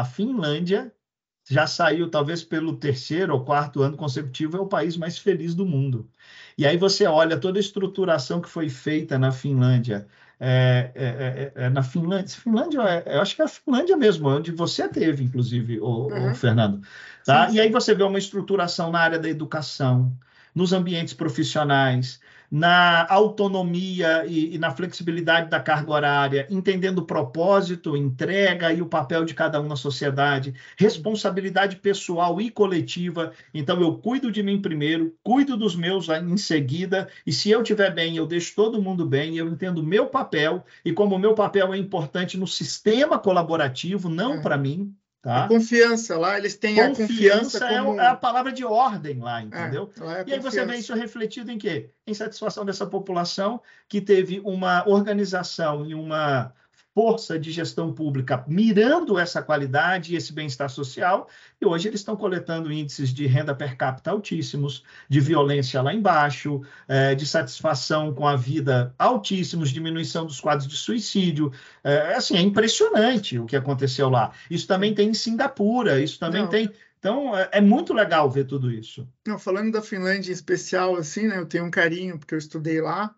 [0.02, 0.92] a Finlândia
[1.50, 5.66] já saiu, talvez pelo terceiro ou quarto ano consecutivo, é o país mais feliz do
[5.66, 6.10] mundo.
[6.58, 10.08] E aí você olha toda a estruturação que foi feita na Finlândia.
[10.40, 11.06] É, é,
[11.56, 14.88] é, é na Finlândia, Finlândia é, eu acho que é a Finlândia mesmo, onde você
[14.88, 16.32] teve, inclusive, o, uhum.
[16.32, 16.82] o Fernando.
[17.24, 17.46] Tá?
[17.46, 17.58] Sim, sim.
[17.58, 20.18] E aí você vê uma estruturação na área da educação,
[20.56, 22.20] nos ambientes profissionais,
[22.52, 28.88] na autonomia e, e, na flexibilidade da carga horária, entendendo o propósito, entrega e o
[28.88, 33.32] papel de cada um na sociedade, responsabilidade pessoal e coletiva.
[33.54, 37.94] Então, eu cuido de mim primeiro, cuido dos meus em seguida, e se eu estiver
[37.94, 41.34] bem, eu deixo todo mundo bem, eu entendo o meu papel, e como o meu
[41.34, 44.42] papel é importante no sistema colaborativo, não é.
[44.42, 45.46] para mim, Tá?
[45.46, 48.02] A confiança lá, eles têm confiança a confiança é como...
[48.02, 49.92] é, a palavra de ordem lá, é, entendeu?
[50.02, 51.92] É, é e aí você vê isso refletido em quê?
[52.08, 56.52] Em satisfação dessa população que teve uma organização e uma
[56.94, 61.30] força de gestão pública mirando essa qualidade e esse bem-estar social,
[61.60, 66.62] e hoje eles estão coletando índices de renda per capita altíssimos, de violência lá embaixo,
[66.88, 71.52] é, de satisfação com a vida altíssimos, diminuição dos quadros de suicídio.
[71.84, 74.32] É, assim, é impressionante o que aconteceu lá.
[74.50, 76.50] Isso também tem em Singapura, isso também Não.
[76.50, 76.70] tem.
[77.00, 79.08] Então, é, é muito legal ver tudo isso.
[79.26, 82.80] Não, falando da Finlândia em especial, assim, né, eu tenho um carinho, porque eu estudei
[82.80, 83.16] lá.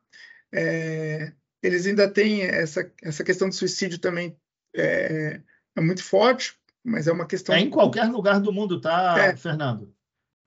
[0.53, 1.33] É,
[1.63, 4.37] eles ainda têm essa, essa questão do suicídio também
[4.75, 5.39] é,
[5.75, 6.53] é muito forte,
[6.83, 7.55] mas é uma questão.
[7.55, 9.95] É em qualquer lugar do mundo, tá, é, Fernando?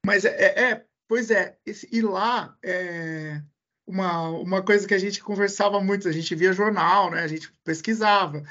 [0.04, 3.40] Mas é, é, é pois é, esse, e lá é
[3.86, 7.22] uma, uma coisa que a gente conversava muito, a gente via jornal, né?
[7.22, 8.42] A gente pesquisava.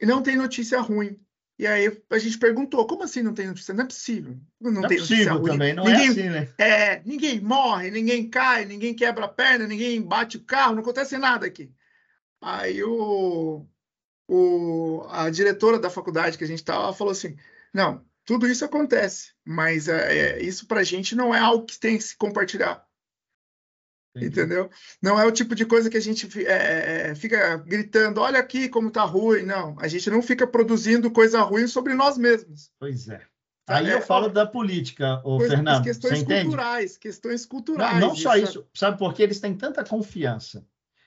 [0.00, 1.18] E não tem notícia ruim.
[1.56, 3.72] E aí a gente perguntou, como assim não tem notícia?
[3.72, 4.36] Não é possível.
[4.60, 5.52] Não, não tem é possível notícia ruim.
[5.52, 6.48] também, não é ninguém, é assim, né?
[6.58, 11.16] É, ninguém morre, ninguém cai, ninguém quebra a perna, ninguém bate o carro, não acontece
[11.16, 11.70] nada aqui.
[12.44, 13.66] Aí o,
[14.28, 17.38] o, a diretora da faculdade que a gente estava falou assim:
[17.72, 21.78] não, tudo isso acontece, mas é, é isso para a gente não é algo que
[21.78, 22.86] tem que se compartilhar.
[24.14, 24.26] Entendi.
[24.26, 24.70] Entendeu?
[25.00, 28.68] Não é o tipo de coisa que a gente é, é fica gritando, olha aqui
[28.68, 29.42] como tá ruim.
[29.42, 32.70] Não, a gente não fica produzindo coisa ruim sobre nós mesmos.
[32.78, 33.22] Pois é.
[33.64, 35.82] Tá, Aí é, eu falo da política, o Fernando.
[35.82, 37.98] Questões culturais, questões culturais.
[37.98, 40.62] Não, não só isso, isso, sabe porque eles têm tanta confiança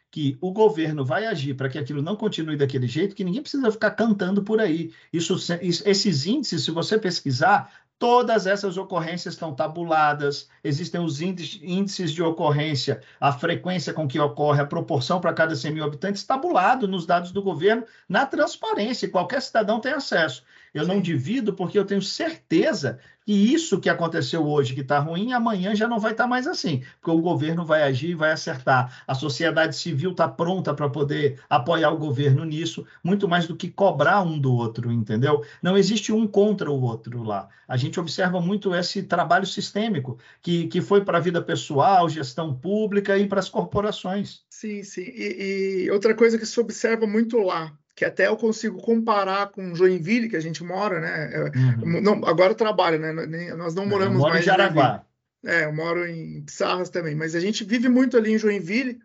[0.10, 3.72] que o governo vai agir para que aquilo não continue daquele jeito, que ninguém precisa
[3.72, 4.94] ficar cantando por aí.
[5.12, 12.22] Isso, esses índices, se você pesquisar, todas essas ocorrências estão tabuladas, existem os índices de
[12.22, 17.06] ocorrência, a frequência com que ocorre, a proporção para cada 100 mil habitantes, tabulado nos
[17.06, 20.44] dados do governo, na transparência, qualquer cidadão tem acesso.
[20.74, 25.34] Eu não divido porque eu tenho certeza que isso que aconteceu hoje, que está ruim,
[25.34, 28.32] amanhã já não vai estar tá mais assim, porque o governo vai agir e vai
[28.32, 29.04] acertar.
[29.06, 33.70] A sociedade civil está pronta para poder apoiar o governo nisso, muito mais do que
[33.70, 35.44] cobrar um do outro, entendeu?
[35.62, 37.50] Não existe um contra o outro lá.
[37.68, 42.56] A gente observa muito esse trabalho sistêmico, que, que foi para a vida pessoal, gestão
[42.56, 44.42] pública e para as corporações.
[44.50, 45.04] Sim, sim.
[45.04, 49.74] E, e outra coisa que se observa muito lá, que até eu consigo comparar com
[49.74, 51.52] Joinville, que a gente mora, né?
[51.82, 52.00] Uhum.
[52.00, 53.12] Não, agora eu trabalho, né?
[53.56, 55.04] Nós não moramos moro mais em Jaraguá.
[55.44, 59.00] É, eu moro em Pissarras também, mas a gente vive muito ali em Joinville.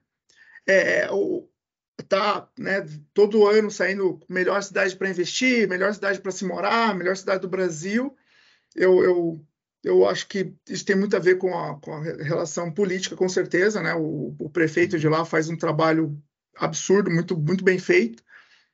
[0.67, 1.49] É, o,
[2.07, 7.17] tá, né, todo ano saindo melhor cidade para investir, melhor cidade para se morar, melhor
[7.17, 8.15] cidade do Brasil.
[8.77, 9.47] Eu, eu,
[9.83, 13.27] eu acho que isso tem muito a ver com a, com a relação política, com
[13.27, 13.95] certeza, né?
[13.95, 16.15] O, o prefeito de lá faz um trabalho
[16.59, 18.23] absurdo, muito, muito bem feito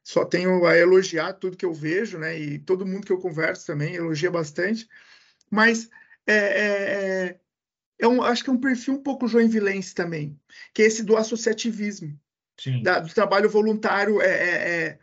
[0.09, 2.38] só tenho a elogiar tudo que eu vejo, né?
[2.38, 4.88] E todo mundo que eu converso também elogia bastante.
[5.50, 5.90] Mas
[6.26, 7.40] é, é, é,
[7.98, 10.40] é um, acho que é um perfil um pouco joinvilense também,
[10.72, 12.18] que é esse do associativismo,
[12.82, 14.22] da, do trabalho voluntário.
[14.22, 14.98] É,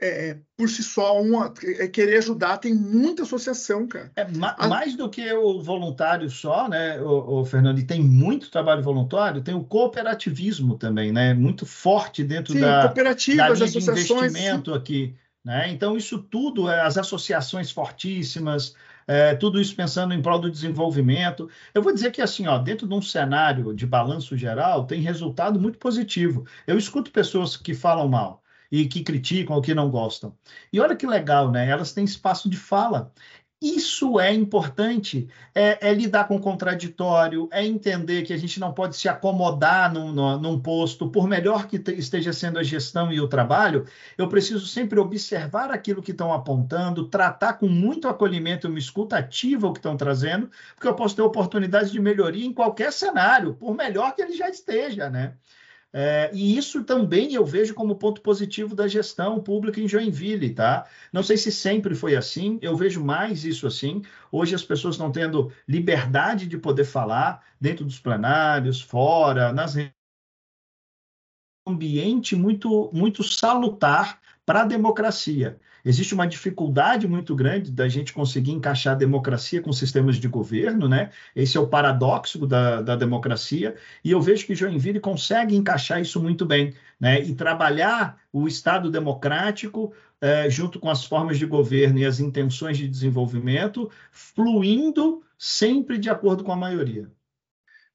[0.00, 4.10] é, é por si só, uma, é, querer ajudar, tem muita associação, cara.
[4.16, 4.68] É, ma a...
[4.68, 9.42] Mais do que o voluntário só, né, o, o, Fernando, e tem muito trabalho voluntário,
[9.42, 14.74] tem o cooperativismo também, né, muito forte dentro sim, da, cooperativas, da associações, de investimento
[14.74, 15.14] aqui.
[15.44, 15.70] Né?
[15.70, 18.74] Então, isso tudo, é, as associações fortíssimas,
[19.06, 21.48] é, tudo isso pensando em prol do desenvolvimento.
[21.74, 25.58] Eu vou dizer que, assim, ó, dentro de um cenário de balanço geral, tem resultado
[25.58, 26.46] muito positivo.
[26.66, 28.39] Eu escuto pessoas que falam mal,
[28.70, 30.34] e que criticam ou que não gostam.
[30.72, 31.68] E olha que legal, né?
[31.68, 33.12] Elas têm espaço de fala.
[33.62, 38.72] Isso é importante, é, é, lidar com o contraditório, é entender que a gente não
[38.72, 43.28] pode se acomodar num, num, posto, por melhor que esteja sendo a gestão e o
[43.28, 43.84] trabalho,
[44.16, 49.66] eu preciso sempre observar aquilo que estão apontando, tratar com muito acolhimento, uma escuta ativa
[49.66, 53.76] o que estão trazendo, porque eu posso ter oportunidades de melhoria em qualquer cenário, por
[53.76, 55.34] melhor que ele já esteja, né?
[55.92, 60.86] É, e isso também eu vejo como ponto positivo da gestão pública em Joinville, tá?
[61.12, 64.02] Não sei se sempre foi assim, eu vejo mais isso assim.
[64.30, 69.74] Hoje as pessoas estão tendo liberdade de poder falar dentro dos plenários, fora, nas
[71.66, 75.60] ambiente muito muito salutar para a democracia.
[75.84, 80.88] Existe uma dificuldade muito grande da gente conseguir encaixar a democracia com sistemas de governo,
[80.88, 81.10] né?
[81.34, 86.20] Esse é o paradoxo da, da democracia, e eu vejo que Joinville consegue encaixar isso
[86.20, 87.20] muito bem, né?
[87.22, 92.76] E trabalhar o Estado democrático é, junto com as formas de governo e as intenções
[92.76, 97.10] de desenvolvimento, fluindo sempre de acordo com a maioria.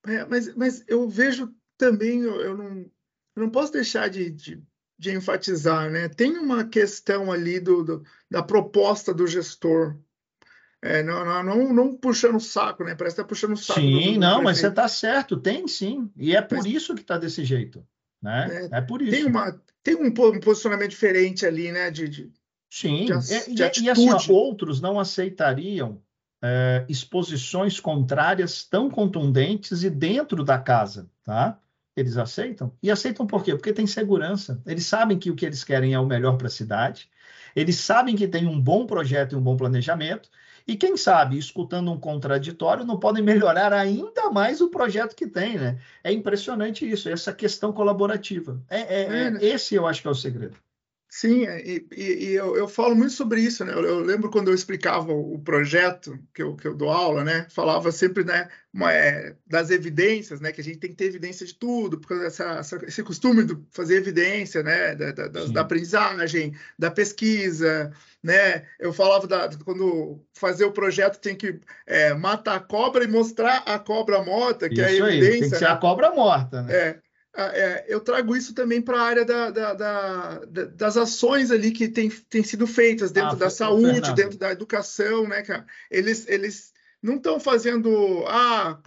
[0.08, 4.64] É, mas, mas eu vejo também, eu, eu, não, eu não posso deixar de, de,
[4.98, 6.10] de, enfatizar, né?
[6.10, 9.96] Tem uma questão ali do, do da proposta do gestor.
[10.82, 12.94] É, não, não, não, não, puxando o saco, né?
[12.96, 13.80] Parece que está puxando o saco.
[13.80, 16.12] Sim, do, do não, mas você está certo, tem sim.
[16.16, 17.86] E é por mas, isso que está desse jeito.
[18.22, 18.70] Né?
[18.72, 19.12] É, é por isso.
[19.12, 21.90] Tem, uma, tem um, posicionamento diferente ali, né?
[21.90, 22.32] De, de
[22.70, 26.02] Sim, de, e, de e, e assim, ó, outros não aceitariam
[26.44, 31.58] é, exposições contrárias tão contundentes e dentro da casa, tá?
[31.96, 32.74] Eles aceitam.
[32.84, 33.56] E aceitam por quê?
[33.56, 34.62] Porque tem segurança.
[34.66, 37.10] Eles sabem que o que eles querem é o melhor para a cidade.
[37.56, 40.30] Eles sabem que tem um bom projeto e um bom planejamento.
[40.68, 45.58] E quem sabe, escutando um contraditório, não podem melhorar ainda mais o projeto que tem,
[45.58, 45.80] né?
[46.04, 48.60] É impressionante isso, essa questão colaborativa.
[48.68, 49.40] É, é, é, né?
[49.42, 50.58] esse eu acho que é o segredo.
[51.16, 53.72] Sim, é, e, e, e eu, eu, falo muito sobre isso, né?
[53.72, 57.48] Eu, eu, lembro quando eu explicava o, projeto que eu, que eu dou aula, né?
[57.52, 60.52] Falava sempre, né, uma, é, das evidências, né?
[60.52, 63.58] Que a gente tem que ter evidência de tudo, porque essa, essa, esse costume de
[63.72, 64.94] fazer evidência, né?
[64.94, 68.66] Da, da, da, aprendizagem, da pesquisa, né?
[68.78, 73.60] Eu falava da, quando fazer o projeto tem que é, matar a cobra e mostrar
[73.60, 75.32] a cobra morta, que isso é a evidência.
[75.32, 75.72] Aí, tem que ser né?
[75.72, 76.76] a cobra morta, né?
[76.76, 77.05] É.
[77.38, 80.42] Ah, é, eu trago isso também para a área da, da, da,
[80.74, 84.16] das ações ali que tem, tem sido feitas dentro ah, da saúde, Fernando.
[84.16, 85.66] dentro da educação, né, cara?
[85.92, 86.72] Eles, eles
[87.04, 88.80] não estão fazendo ah,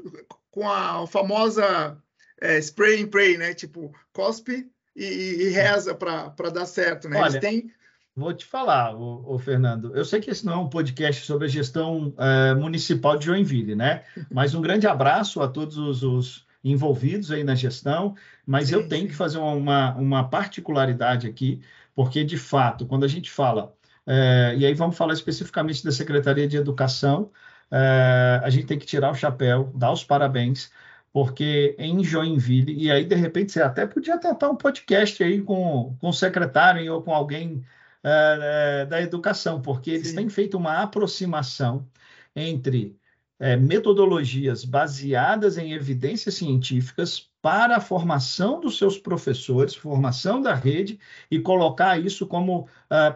[0.51, 1.99] com a famosa
[2.41, 3.53] é, spray and pray, né?
[3.53, 7.19] Tipo, cospe e, e reza para dar certo, né?
[7.19, 7.71] Olha, eles têm.
[8.17, 9.97] Vou te falar, o, Fernando.
[9.97, 13.77] Eu sei que esse não é um podcast sobre a gestão é, municipal de Joinville,
[13.77, 14.03] né?
[14.33, 18.15] Mas um grande abraço a todos os, os envolvidos aí na gestão,
[18.47, 21.61] mas sim, eu tenho que fazer uma, uma particularidade aqui,
[21.95, 23.75] porque, de fato, quando a gente fala,
[24.07, 27.31] é, e aí vamos falar especificamente da Secretaria de Educação,
[27.71, 30.71] é, a gente tem que tirar o chapéu, dar os parabéns,
[31.13, 35.97] porque em Joinville, e aí, de repente, você até podia tentar um podcast aí com,
[36.01, 37.65] com o secretário ou com alguém
[38.03, 40.17] é, da educação, porque eles sim.
[40.17, 41.87] têm feito uma aproximação
[42.35, 42.97] entre
[43.39, 50.99] é, metodologias baseadas em evidências científicas para a formação dos seus professores, formação da rede,
[51.31, 52.67] e colocar isso como uh,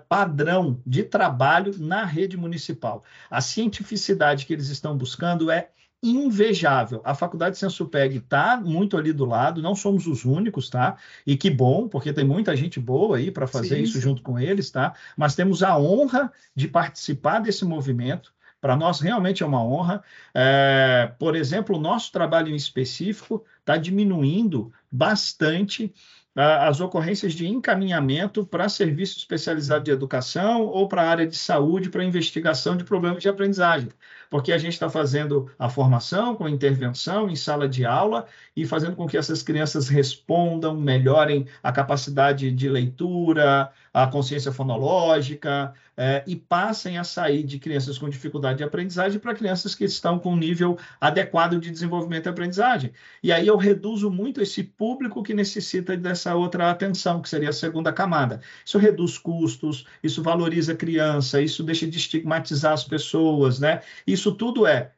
[0.08, 3.02] padrão de trabalho na rede municipal.
[3.28, 5.70] A cientificidade que eles estão buscando é
[6.02, 7.00] invejável.
[7.04, 10.96] A Faculdade Sensupeg está muito ali do lado, não somos os únicos, tá?
[11.24, 14.00] E que bom, porque tem muita gente boa aí para fazer sim, isso sim.
[14.00, 14.94] junto com eles, tá?
[15.16, 18.32] Mas temos a honra de participar desse movimento
[18.62, 20.04] para nós realmente é uma honra.
[20.32, 25.92] É, por exemplo, o nosso trabalho em específico está diminuindo bastante
[26.34, 31.90] as ocorrências de encaminhamento para serviço especializado de educação ou para a área de saúde
[31.90, 33.90] para investigação de problemas de aprendizagem,
[34.32, 38.24] porque a gente está fazendo a formação com intervenção em sala de aula
[38.56, 45.74] e fazendo com que essas crianças respondam, melhorem a capacidade de leitura, a consciência fonológica
[45.96, 50.18] é, e passem a sair de crianças com dificuldade de aprendizagem para crianças que estão
[50.18, 52.92] com um nível adequado de desenvolvimento e aprendizagem.
[53.22, 57.52] E aí eu reduzo muito esse público que necessita dessa outra atenção, que seria a
[57.52, 58.40] segunda camada.
[58.64, 63.82] Isso reduz custos, isso valoriza a criança, isso deixa de estigmatizar as pessoas, né?
[64.06, 64.92] Isso tudo é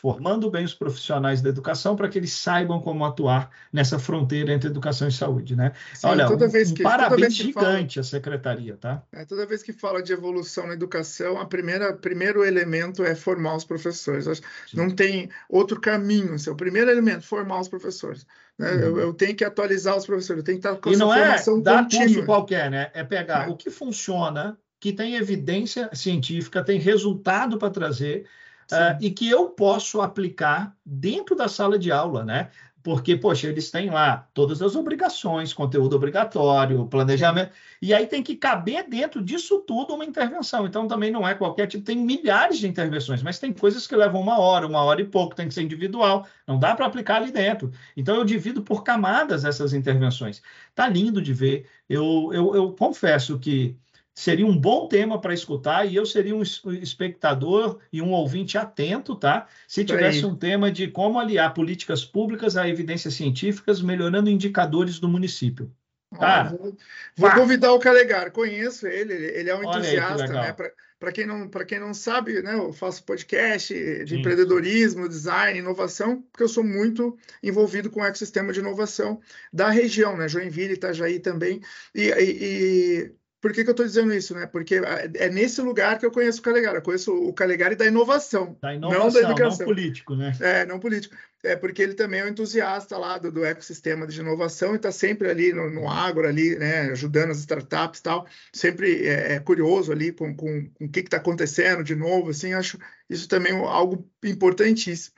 [0.00, 4.70] formando bem os profissionais da educação para que eles saibam como atuar nessa fronteira entre
[4.70, 5.72] educação e saúde, né?
[5.92, 9.02] Sim, Olha, um, que, um parabéns gigante fala, à secretaria, tá?
[9.12, 13.56] É, toda vez que fala de evolução na educação, a primeira primeiro elemento é formar
[13.56, 14.40] os professores.
[14.72, 16.34] Não tem outro caminho.
[16.34, 18.26] Assim, o primeiro elemento, formar os professores.
[18.58, 18.72] Né?
[18.72, 18.80] Uhum.
[18.80, 20.40] Eu, eu, tenho que atualizar os professores.
[20.40, 22.06] Eu tenho que estar com e essa não é formação é dar contínua.
[22.06, 22.90] curso qualquer, né?
[22.94, 23.50] É pegar é.
[23.50, 28.26] o que funciona, que tem evidência científica, tem resultado para trazer
[28.72, 32.50] uh, e que eu posso aplicar dentro da sala de aula, né?
[32.82, 37.52] Porque, poxa, eles têm lá todas as obrigações, conteúdo obrigatório, planejamento,
[37.82, 40.66] e aí tem que caber dentro disso tudo uma intervenção.
[40.66, 44.20] Então, também não é qualquer tipo, tem milhares de intervenções, mas tem coisas que levam
[44.22, 47.30] uma hora, uma hora e pouco, tem que ser individual, não dá para aplicar ali
[47.30, 47.70] dentro.
[47.94, 50.40] Então, eu divido por camadas essas intervenções.
[50.74, 51.66] Tá lindo de ver.
[51.86, 53.76] Eu, eu, eu confesso que
[54.14, 59.14] seria um bom tema para escutar e eu seria um espectador e um ouvinte atento,
[59.14, 59.46] tá?
[59.66, 65.08] Se tivesse um tema de como aliar políticas públicas a evidências científicas, melhorando indicadores do
[65.08, 65.72] município.
[66.18, 66.76] Ah, vou,
[67.16, 70.52] vou convidar o Calegar, conheço ele, ele é um entusiasta, né?
[70.98, 74.18] Para quem, não, quem não sabe, né, eu faço podcast de Sim.
[74.18, 79.18] empreendedorismo, design, inovação, porque eu sou muito envolvido com o ecossistema de inovação
[79.50, 80.28] da região, né?
[80.28, 81.62] Joinville, Itajaí também.
[81.94, 84.46] E, e, e por que, que eu estou dizendo isso, né?
[84.46, 84.80] Porque
[85.14, 86.76] é nesse lugar que eu conheço o Calegari.
[86.76, 89.66] Eu conheço o Calegari da inovação, da inovação não da educação.
[89.66, 90.32] Não político, né?
[90.40, 91.16] É, não político.
[91.42, 94.92] É porque ele também é um entusiasta lá do, do ecossistema de inovação e está
[94.92, 96.90] sempre ali no, no agro, ali, né?
[96.90, 98.26] Ajudando as startups e tal.
[98.52, 102.52] Sempre é, é curioso ali com, com, com o que está acontecendo de novo, assim.
[102.52, 105.14] Acho isso também algo importantíssimo.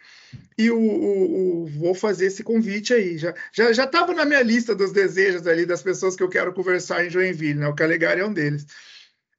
[0.57, 3.19] E o, o, o, vou fazer esse convite aí.
[3.19, 6.53] Já já já estava na minha lista dos desejos ali das pessoas que eu quero
[6.55, 7.69] conversar em Joinville, né?
[7.69, 8.65] O Calegari é um deles.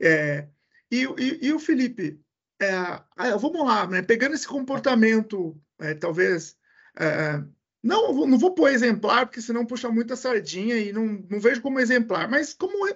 [0.01, 0.47] É,
[0.91, 2.19] e, e, e, o Felipe,
[2.61, 4.01] é, ah, vamos lá, né?
[4.01, 6.57] Pegando esse comportamento, é, talvez
[6.99, 7.43] é,
[7.83, 11.79] não, não vou pôr exemplar, porque senão puxa muita sardinha e não, não vejo como
[11.79, 12.87] exemplar, mas como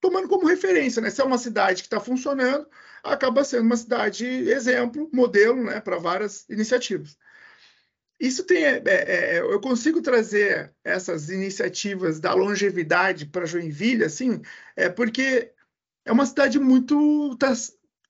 [0.00, 1.08] tomando como referência, né?
[1.08, 2.68] Se é uma cidade que está funcionando,
[3.02, 7.16] acaba sendo uma cidade exemplo, modelo, né, para várias iniciativas.
[8.20, 14.42] Isso tem, é, é, é, eu consigo trazer essas iniciativas da longevidade para Joinville, assim,
[14.76, 15.52] é porque
[16.04, 17.52] é uma cidade muito tá,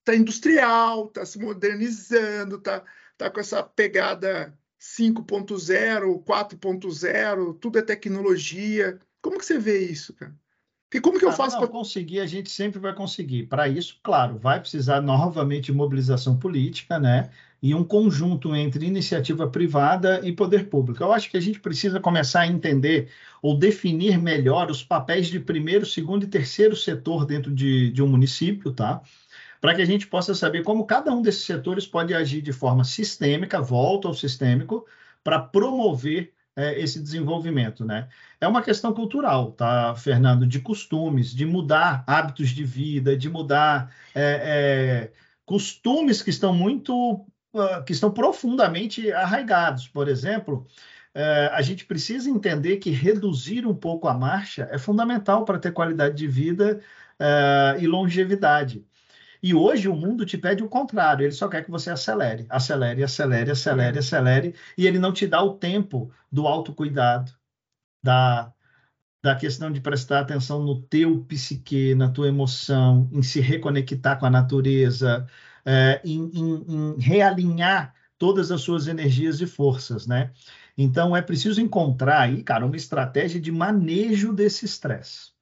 [0.05, 2.85] tá industrial, está se modernizando, está
[3.17, 8.99] tá com essa pegada 5.0, 4.0, tudo é tecnologia.
[9.23, 10.35] Como que você vê isso, cara?
[10.95, 12.21] E como que eu ah, faço para conseguir?
[12.21, 13.49] A gente sempre vai conseguir.
[13.49, 17.31] Para isso, claro, vai precisar novamente de mobilização política, né?
[17.61, 21.03] E um conjunto entre iniciativa privada e poder público.
[21.03, 23.09] Eu acho que a gente precisa começar a entender
[23.43, 28.07] ou definir melhor os papéis de primeiro, segundo e terceiro setor dentro de, de um
[28.07, 29.03] município, tá?
[29.65, 32.85] Para que a gente possa saber como cada um desses setores pode agir de forma
[32.85, 34.87] sistêmica, volta ao sistêmico,
[35.23, 38.07] para promover é, esse desenvolvimento, né?
[38.39, 40.47] É uma questão cultural, tá, Fernando?
[40.47, 45.13] De costumes, de mudar hábitos de vida, de mudar é, é,
[45.47, 47.25] costumes que estão muito,
[47.55, 49.89] uh, que estão profundamente arraigados.
[49.89, 50.67] Por exemplo,
[51.15, 55.73] é, a gente precisa entender que reduzir um pouco a marcha é fundamental para ter
[55.73, 56.83] qualidade de vida
[57.19, 58.85] é, e longevidade.
[59.45, 63.05] E hoje o mundo te pede o contrário, ele só quer que você acelere, acelere,
[63.05, 67.31] acelere, acelere, acelere, e ele não te dá o tempo do autocuidado,
[68.03, 68.51] da,
[69.23, 74.25] da questão de prestar atenção no teu psique, na tua emoção, em se reconectar com
[74.25, 75.27] a natureza,
[75.63, 80.33] é, em, em, em realinhar todas as suas energias e forças, né?
[80.75, 85.33] Então é preciso encontrar aí, cara, uma estratégia de manejo desse estresse.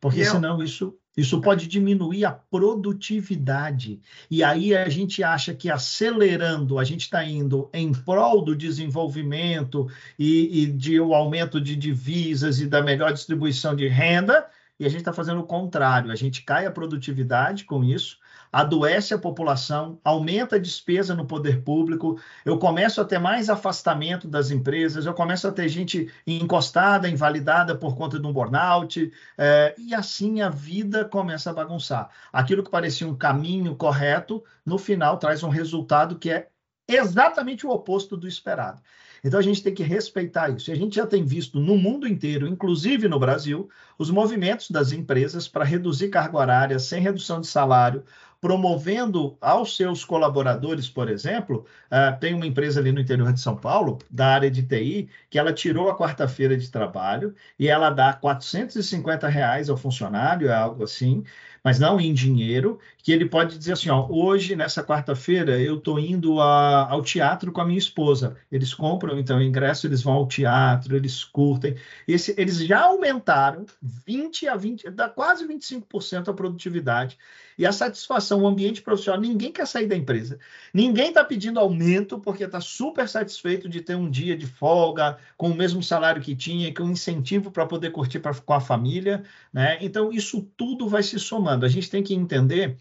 [0.00, 0.30] Porque eu...
[0.30, 4.00] senão isso isso pode diminuir a produtividade.
[4.30, 9.86] E aí a gente acha que acelerando, a gente está indo em prol do desenvolvimento
[10.18, 14.46] e, e de o aumento de divisas e da melhor distribuição de renda,
[14.78, 16.10] e a gente está fazendo o contrário.
[16.10, 18.18] A gente cai a produtividade com isso,
[18.52, 24.26] adoece a população, aumenta a despesa no poder público, eu começo a ter mais afastamento
[24.26, 29.74] das empresas, eu começo a ter gente encostada, invalidada por conta de um burnout, é,
[29.78, 32.10] e assim a vida começa a bagunçar.
[32.32, 36.48] Aquilo que parecia um caminho correto, no final traz um resultado que é
[36.88, 38.82] exatamente o oposto do esperado.
[39.22, 40.70] Então a gente tem que respeitar isso.
[40.70, 43.68] E a gente já tem visto no mundo inteiro, inclusive no Brasil,
[43.98, 48.02] os movimentos das empresas para reduzir carga horária sem redução de salário,
[48.40, 53.54] promovendo aos seus colaboradores, por exemplo, uh, tem uma empresa ali no interior de São
[53.54, 58.14] Paulo, da área de TI, que ela tirou a quarta-feira de trabalho e ela dá
[58.14, 61.22] 450 reais ao funcionário, é algo assim,
[61.62, 65.98] mas não em dinheiro, que ele pode dizer assim, ó, hoje, nessa quarta-feira, eu estou
[65.98, 68.36] indo a, ao teatro com a minha esposa.
[68.50, 71.76] Eles compram, então, o ingresso, eles vão ao teatro, eles curtem.
[72.06, 73.66] Esse, eles já aumentaram
[74.06, 77.18] 20 a 20, dá quase 25% a produtividade.
[77.60, 80.38] E a satisfação, o ambiente profissional, ninguém quer sair da empresa.
[80.72, 85.50] Ninguém está pedindo aumento porque está super satisfeito de ter um dia de folga, com
[85.50, 89.24] o mesmo salário que tinha, com um incentivo para poder curtir pra, com a família.
[89.52, 89.76] Né?
[89.82, 91.66] Então, isso tudo vai se somando.
[91.66, 92.78] A gente tem que entender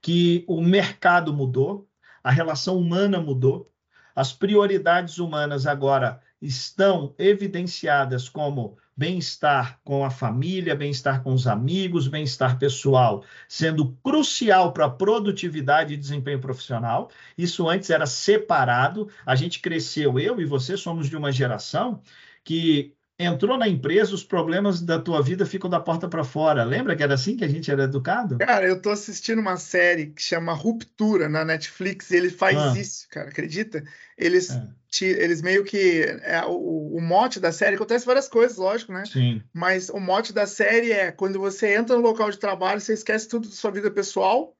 [0.00, 1.88] que o mercado mudou,
[2.22, 3.68] a relação humana mudou,
[4.14, 12.06] as prioridades humanas agora estão evidenciadas como bem-estar com a família, bem-estar com os amigos,
[12.06, 17.10] bem-estar pessoal, sendo crucial para a produtividade e desempenho profissional.
[17.36, 19.08] Isso antes era separado.
[19.24, 22.02] A gente cresceu, eu e você somos de uma geração
[22.44, 22.94] que
[23.24, 26.64] entrou na empresa, os problemas da tua vida ficam da porta para fora.
[26.64, 28.38] Lembra que era assim que a gente era educado?
[28.38, 32.74] Cara, eu tô assistindo uma série que chama Ruptura na Netflix, e ele faz Ah.
[32.78, 33.84] isso, cara, acredita?
[34.16, 34.66] Eles, É.
[34.88, 36.02] ti- eles meio que.
[36.22, 39.04] É, o, o mote da série acontece várias coisas, lógico, né?
[39.06, 39.42] Sim.
[39.52, 43.28] Mas o mote da série é quando você entra no local de trabalho, você esquece
[43.28, 44.56] tudo da sua vida pessoal.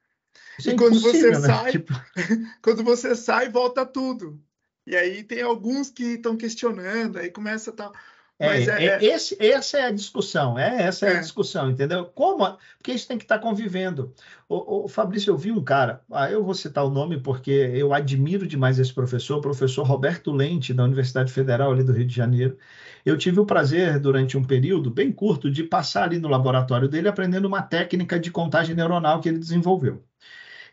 [0.59, 1.41] Isso é E quando você né?
[1.41, 1.93] sai- Tipo,
[2.63, 4.41] Quando você sai, volta tudo.
[4.87, 7.93] E aí tem alguns que estão questionando, aí começa tal.
[7.93, 7.97] É,
[8.41, 11.17] Mas é- é- esse, essa é a discussão, é essa é, É.
[11.19, 12.07] a discussão, entendeu?
[12.07, 12.45] Como?
[12.79, 14.15] Porque isso tem que estar convivendo.
[14.49, 17.93] O, o Fabrício, eu vi um cara, ah, eu vou citar o nome porque eu
[17.93, 22.15] admiro demais esse professor, o professor Roberto Lente, da Universidade Federal ali do Rio de
[22.17, 22.57] Janeiro.
[23.05, 27.09] Eu tive o prazer, durante um período bem curto, de passar ali no laboratório dele
[27.09, 30.03] aprendendo uma técnica de contagem neuronal que ele desenvolveu.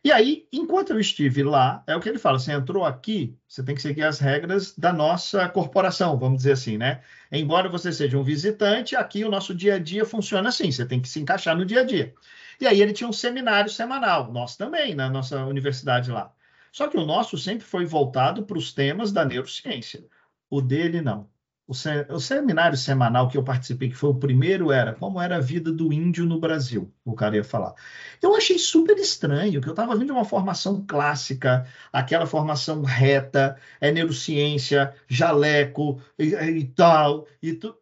[0.03, 3.63] E aí, enquanto eu estive lá, é o que ele fala: você entrou aqui, você
[3.63, 7.01] tem que seguir as regras da nossa corporação, vamos dizer assim, né?
[7.31, 11.01] Embora você seja um visitante, aqui o nosso dia a dia funciona assim, você tem
[11.01, 12.13] que se encaixar no dia a dia.
[12.59, 16.33] E aí ele tinha um seminário semanal, nós também, na nossa universidade lá.
[16.71, 20.05] Só que o nosso sempre foi voltado para os temas da neurociência.
[20.49, 21.29] O dele, não.
[21.67, 21.73] O,
[22.15, 25.69] o seminário semanal que eu participei, que foi o primeiro, era como era a vida
[25.71, 27.73] do índio no Brasil, o cara ia falar.
[28.21, 33.57] Eu achei super estranho, que eu estava vindo de uma formação clássica, aquela formação reta,
[33.81, 37.75] é neurociência, jaleco e, e tal, e tu...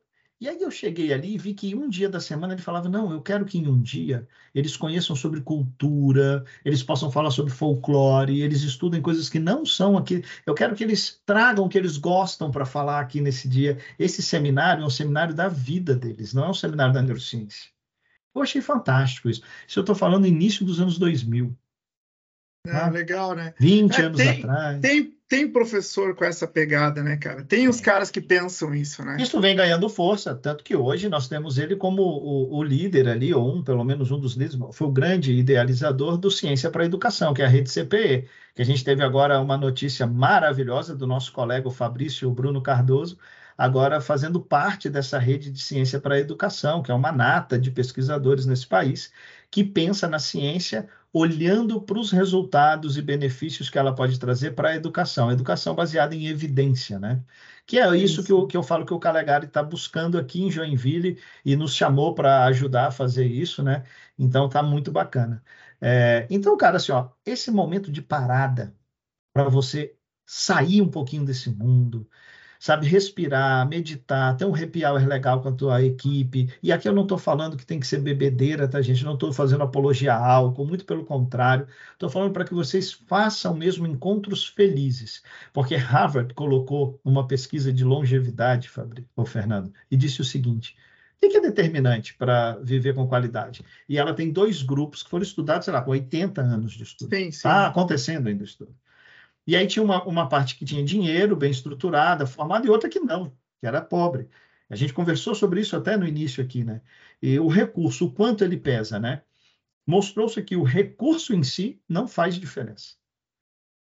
[0.45, 3.11] E aí eu cheguei ali e vi que um dia da semana ele falava, não,
[3.11, 8.41] eu quero que em um dia eles conheçam sobre cultura, eles possam falar sobre folclore,
[8.43, 10.23] eles estudem coisas que não são aqui.
[10.45, 13.79] Eu quero que eles tragam o que eles gostam para falar aqui nesse dia.
[13.97, 17.71] Esse seminário é um seminário da vida deles, não é um seminário da neurociência.
[18.35, 19.41] Eu achei fantástico isso.
[19.67, 21.57] Isso eu estou falando início dos anos 2000,
[22.67, 22.89] Ah, Ah.
[22.91, 23.55] legal, né?
[23.59, 24.79] 20 É, anos tem- atrás.
[24.81, 27.43] Tem, tem professor com essa pegada, né, cara?
[27.43, 29.17] Tem os caras que pensam isso, né?
[29.19, 33.33] Isso vem ganhando força, tanto que hoje nós temos ele como o, o líder ali,
[33.33, 36.85] ou um, pelo menos um dos líderes, foi o grande idealizador do Ciência para a
[36.85, 41.05] Educação, que é a rede CPE, que a gente teve agora uma notícia maravilhosa do
[41.05, 43.17] nosso colega o Fabrício Bruno Cardoso,
[43.57, 47.71] agora fazendo parte dessa rede de Ciência para a Educação, que é uma nata de
[47.71, 49.11] pesquisadores nesse país,
[49.51, 54.71] que pensa na ciência olhando para os resultados e benefícios que ela pode trazer para
[54.71, 57.23] a educação, educação baseada em evidência, né?
[57.65, 60.51] Que é isso que eu, que eu falo que o Calegari está buscando aqui em
[60.51, 63.85] Joinville e nos chamou para ajudar a fazer isso, né?
[64.19, 65.41] Então tá muito bacana.
[65.79, 68.75] É, então, cara, assim, ó, esse momento de parada
[69.33, 72.09] para você sair um pouquinho desse mundo,
[72.59, 76.49] sabe, respirar, meditar, ter um happy hour legal com a tua equipe.
[76.61, 79.03] E aqui eu não estou falando que tem que ser bebedeira, tá, gente?
[79.03, 81.67] Não estou fazendo apologia a álcool, muito pelo contrário.
[81.93, 85.23] Estou falando para que vocês façam mesmo encontros felizes.
[85.53, 90.75] Porque Harvard colocou uma pesquisa de longevidade, Fabrício, ou Fernando, e disse o seguinte.
[91.15, 93.63] O que é determinante para viver com qualidade?
[93.89, 97.15] E ela tem dois grupos que foram estudados, sei lá, com 80 anos de estudo.
[97.15, 97.29] Sim, sim.
[97.29, 98.75] Está acontecendo ainda o estudo.
[99.47, 102.99] E aí tinha uma, uma parte que tinha dinheiro, bem estruturada, formada, e outra que
[102.99, 104.27] não, que era pobre.
[104.69, 106.81] A gente conversou sobre isso até no início aqui, né?
[107.21, 109.21] E o recurso, o quanto ele pesa, né?
[109.85, 112.95] Mostrou-se que o recurso em si não faz diferença.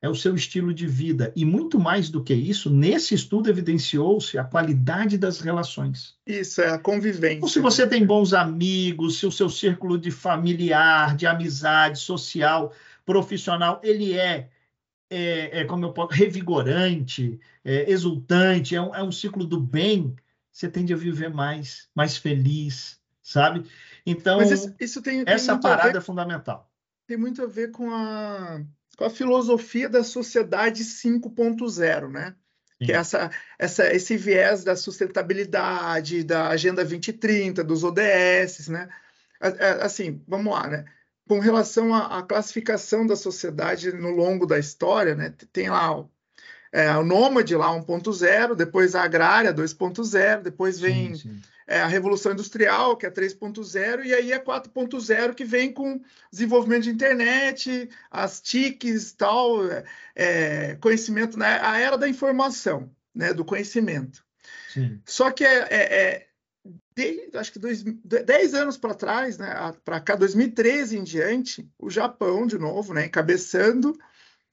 [0.03, 1.33] É o seu estilo de vida.
[1.35, 6.15] E muito mais do que isso, nesse estudo evidenciou-se a qualidade das relações.
[6.27, 7.39] Isso é a convivência.
[7.39, 12.75] Então, se você tem bons amigos, se o seu círculo de familiar, de amizade, social,
[13.07, 14.51] profissional, ele é,
[15.15, 20.15] é, é como eu posso, revigorante, é, exultante, é um, é um ciclo do bem,
[20.51, 23.69] você tende a viver mais, mais feliz, sabe?
[24.07, 26.71] Então, isso, isso tem, tem essa muito a ver- parada é fundamental.
[27.07, 28.63] tem muito a ver com a,
[28.97, 32.35] com a filosofia da sociedade 5.0, né?
[32.79, 32.87] Sim.
[32.87, 38.89] Que é essa, essa, esse viés da sustentabilidade, da Agenda 2030, dos ODS, né?
[39.81, 40.85] Assim, vamos lá, né?
[41.29, 45.33] Com relação à, à classificação da sociedade no longo da história, né?
[45.53, 46.11] Tem lá o,
[46.73, 51.43] é, o nômade lá 1.0, depois a agrária 2.0, depois vem Sim, sim.
[51.67, 56.01] é a Revolução Industrial, que é 3.0, e aí é 4.0, que vem com
[56.33, 59.85] desenvolvimento de internet, as TICs, tal, é,
[60.17, 61.61] é, conhecimento, né?
[61.63, 63.33] a era da informação, né?
[63.33, 64.25] do conhecimento.
[64.69, 65.01] sim.
[65.07, 66.27] Só que é,
[66.97, 69.53] é- é de- acho que dois, 10 anos para trás, né?
[69.85, 73.07] para cá, 2013 em diante, o Japão, de novo, né?
[73.07, 73.97] encabeçando,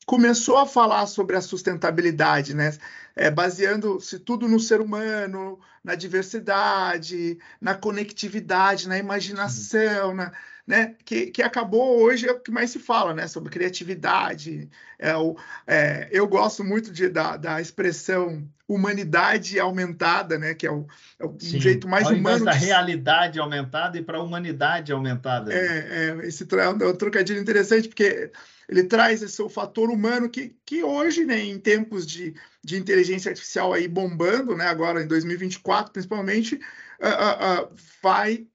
[0.05, 2.75] começou a falar sobre a sustentabilidade, né?
[3.15, 10.31] É, baseando-se tudo no ser humano, na diversidade, na conectividade, na imaginação, na,
[10.65, 14.69] né, que, que acabou hoje é o que mais se fala, né, sobre criatividade.
[14.97, 15.35] É o,
[15.65, 20.87] é, eu gosto muito de, da, da expressão humanidade aumentada, né, que é o,
[21.19, 22.45] é o jeito mais Ao humano.
[22.45, 22.65] da de...
[22.65, 25.53] realidade aumentada e para a humanidade aumentada.
[25.53, 28.31] É, é esse é um trocadilho interessante, porque
[28.69, 32.33] ele traz esse o fator humano que, que hoje, né, em tempos de,
[32.63, 38.47] de inteligência artificial aí bombando, né, agora em 2024 principalmente, uh, uh, uh, vai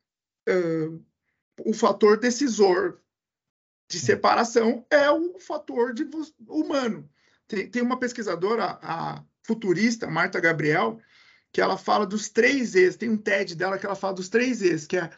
[1.64, 2.98] o fator decisor
[3.88, 6.08] de separação é o fator de,
[6.48, 7.08] humano.
[7.46, 10.98] Tem, tem uma pesquisadora, a futurista, Marta Gabriel,
[11.52, 12.96] que ela fala dos três E's.
[12.96, 15.08] Tem um TED dela que ela fala dos três E's, que é,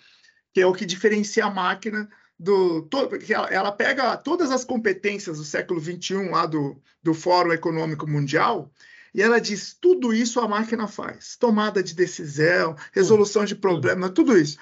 [0.52, 2.08] que é o que diferencia a máquina
[2.38, 2.82] do.
[2.82, 7.52] Todo, que ela, ela pega todas as competências do século XXI, lá do, do Fórum
[7.52, 8.70] Econômico Mundial,
[9.14, 11.36] e ela diz: tudo isso a máquina faz.
[11.36, 14.58] Tomada de decisão, resolução de problema, tudo isso.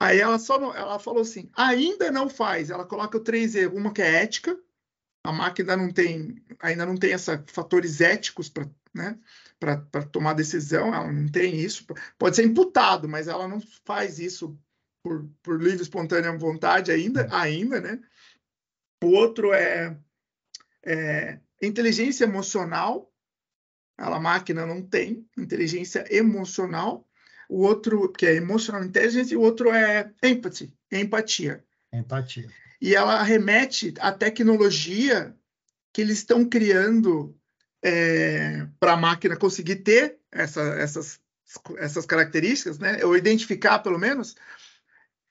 [0.00, 2.70] Aí ela só não, ela falou assim: ainda não faz.
[2.70, 4.58] Ela coloca o três E, uma que é ética.
[5.22, 9.18] A máquina não tem, ainda não tem esses fatores éticos para né,
[10.10, 11.84] tomar decisão, ela não tem isso.
[12.18, 14.58] Pode ser imputado, mas ela não faz isso
[15.04, 18.00] por, por livre espontânea vontade ainda, ainda, né?
[19.04, 19.94] O outro é,
[20.82, 23.12] é inteligência emocional.
[23.98, 27.06] Ela, a máquina não tem inteligência emocional
[27.50, 31.64] o outro, que é Emotional Intelligence, e o outro é Empathy, empatia.
[31.92, 32.48] Empatia.
[32.80, 35.36] E ela remete à tecnologia
[35.92, 37.36] que eles estão criando
[37.82, 41.20] é, para a máquina conseguir ter essa, essas,
[41.78, 43.04] essas características, né?
[43.04, 44.36] ou identificar, pelo menos,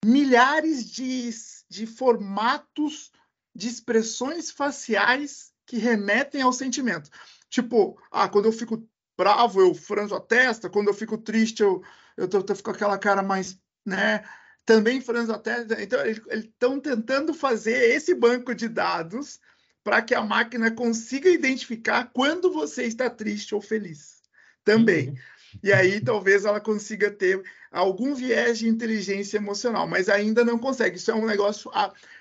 [0.05, 1.31] milhares de,
[1.67, 3.11] de formatos
[3.55, 7.09] de expressões faciais que remetem ao sentimento.
[7.49, 8.87] Tipo, ah, quando eu fico
[9.17, 11.83] bravo, eu franzo a testa, quando eu fico triste, eu,
[12.17, 14.23] eu tô, tô com aquela cara mais, né?
[14.65, 15.81] Também franzo a testa.
[15.81, 19.39] Então, eles estão tentando fazer esse banco de dados
[19.83, 24.21] para que a máquina consiga identificar quando você está triste ou feliz.
[24.63, 25.09] Também.
[25.09, 25.15] Uhum.
[25.61, 30.95] E aí talvez ela consiga ter algum viés de inteligência emocional, mas ainda não consegue.
[30.97, 31.69] Isso é um negócio.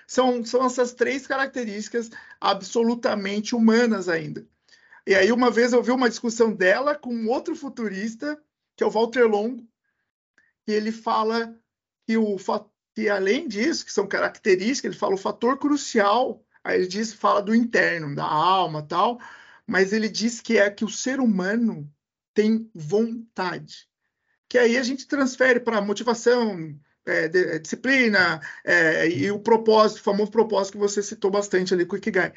[0.06, 2.10] São, são essas três características
[2.40, 4.44] absolutamente humanas ainda.
[5.06, 8.40] E aí, uma vez eu vi uma discussão dela com outro futurista,
[8.76, 9.66] que é o Walter Longo,
[10.66, 11.54] e ele fala
[12.06, 12.36] que, o,
[12.94, 17.42] que além disso, que são características, ele fala o fator crucial, aí ele diz, fala
[17.42, 19.20] do interno, da alma tal,
[19.66, 21.90] mas ele diz que é que o ser humano
[22.34, 23.88] tem vontade.
[24.48, 29.98] Que aí a gente transfere para motivação, é, de, é, disciplina é, e o propósito,
[29.98, 32.32] o famoso propósito que você citou bastante ali com o Ikigai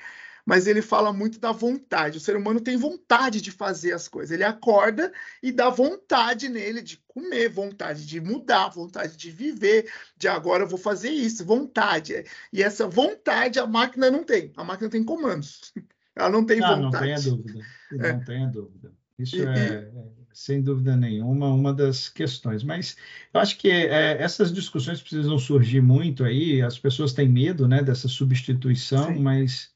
[0.46, 2.18] mas ele fala muito da vontade.
[2.18, 4.32] O ser humano tem vontade de fazer as coisas.
[4.32, 5.12] Ele acorda
[5.42, 10.68] e dá vontade nele de comer, vontade de mudar, vontade de viver, de agora eu
[10.68, 12.24] vou fazer isso, vontade.
[12.54, 14.54] E essa vontade a máquina não tem.
[14.56, 15.74] A máquina tem comandos.
[16.16, 16.94] Ela não tem ah, vontade.
[16.94, 17.66] Não tenha dúvida.
[17.92, 18.14] É.
[18.14, 18.94] Não tenha dúvida.
[19.18, 19.92] Isso e, é, é,
[20.34, 22.64] sem dúvida nenhuma, uma das questões.
[22.64, 22.96] Mas
[23.34, 26.62] eu acho que é, essas discussões precisam surgir muito aí.
[26.62, 29.20] As pessoas têm medo né, dessa substituição, Sim.
[29.20, 29.75] mas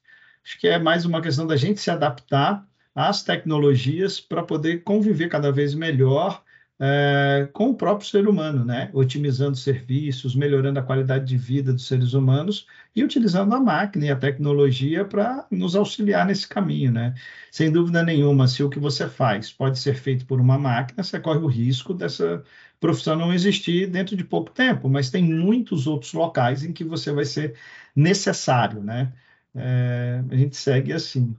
[0.50, 5.28] Acho que é mais uma questão da gente se adaptar às tecnologias para poder conviver
[5.28, 6.42] cada vez melhor
[6.80, 8.90] é, com o próprio ser humano, né?
[8.92, 12.66] Otimizando serviços, melhorando a qualidade de vida dos seres humanos
[12.96, 17.14] e utilizando a máquina e a tecnologia para nos auxiliar nesse caminho, né?
[17.52, 21.20] Sem dúvida nenhuma, se o que você faz pode ser feito por uma máquina, você
[21.20, 22.42] corre o risco dessa
[22.80, 27.12] profissão não existir dentro de pouco tempo, mas tem muitos outros locais em que você
[27.12, 27.54] vai ser
[27.94, 29.12] necessário, né?
[29.54, 31.36] É, a gente segue assim.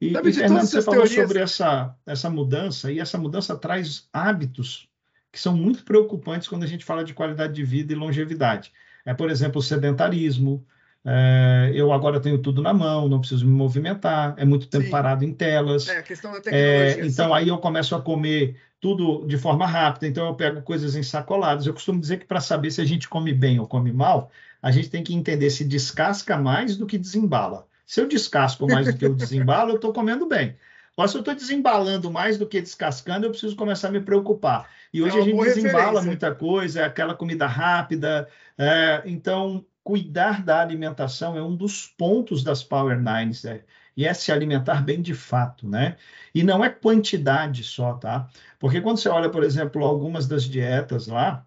[0.00, 1.26] E, e Fernando, você falou teorias...
[1.26, 4.88] sobre essa, essa mudança, e essa mudança traz hábitos
[5.32, 8.72] que são muito preocupantes quando a gente fala de qualidade de vida e longevidade.
[9.04, 10.64] É, por exemplo, o sedentarismo.
[11.06, 14.90] É, eu agora tenho tudo na mão, não preciso me movimentar, é muito tempo sim.
[14.90, 15.86] parado em telas.
[15.88, 17.04] É, a questão da é, tecnologia.
[17.04, 17.34] É, então, sim.
[17.34, 21.66] aí eu começo a comer tudo de forma rápida, então eu pego coisas ensacoladas.
[21.66, 24.30] Eu costumo dizer que para saber se a gente come bem ou come mal,
[24.64, 27.66] a gente tem que entender se descasca mais do que desembala.
[27.84, 30.56] Se eu descasco mais do que eu desembalo, eu estou comendo bem.
[30.96, 34.66] Mas se eu estou desembalando mais do que descascando, eu preciso começar a me preocupar.
[34.90, 36.06] E hoje é a gente desembala referência.
[36.06, 38.26] muita coisa, é aquela comida rápida.
[38.56, 43.44] É, então, cuidar da alimentação é um dos pontos das Power Nines.
[43.44, 43.62] É,
[43.94, 45.98] e é se alimentar bem de fato, né?
[46.34, 48.30] E não é quantidade só, tá?
[48.58, 51.44] Porque quando você olha, por exemplo, algumas das dietas lá,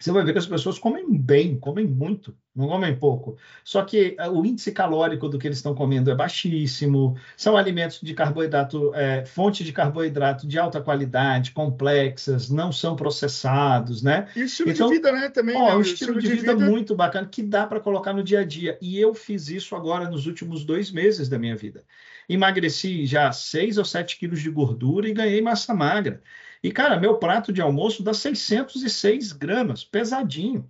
[0.00, 3.36] você vai ver que as pessoas comem bem, comem muito, não comem pouco.
[3.62, 8.00] Só que eh, o índice calórico do que eles estão comendo é baixíssimo, são alimentos
[8.00, 14.26] de carboidrato, é, fonte de carboidrato de alta qualidade, complexas, não são processados, né?
[14.34, 15.28] E estilo então, de vida, né?
[15.28, 15.54] Também.
[15.54, 15.76] Ó, né?
[15.76, 18.40] Um estilo, estilo de, de vida, vida muito bacana que dá para colocar no dia
[18.40, 18.78] a dia.
[18.80, 21.84] E eu fiz isso agora nos últimos dois meses da minha vida.
[22.26, 26.22] Emagreci já 6 ou 7 quilos de gordura e ganhei massa magra.
[26.62, 30.68] E, cara, meu prato de almoço dá 606 gramas, pesadinho.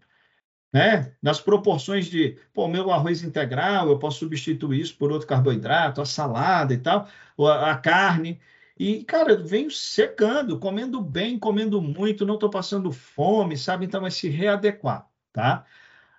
[0.72, 1.14] Né?
[1.20, 6.06] Nas proporções de, pô, meu arroz integral, eu posso substituir isso por outro carboidrato, a
[6.06, 7.08] salada e tal,
[7.40, 8.40] a, a carne.
[8.78, 13.84] E, cara, eu venho secando, comendo bem, comendo muito, não estou passando fome, sabe?
[13.84, 15.66] Então, é se readequar, tá?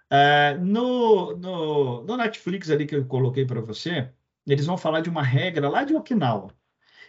[0.09, 4.11] É, no, no, no Netflix ali que eu coloquei para você,
[4.45, 6.53] eles vão falar de uma regra lá de Okinawa,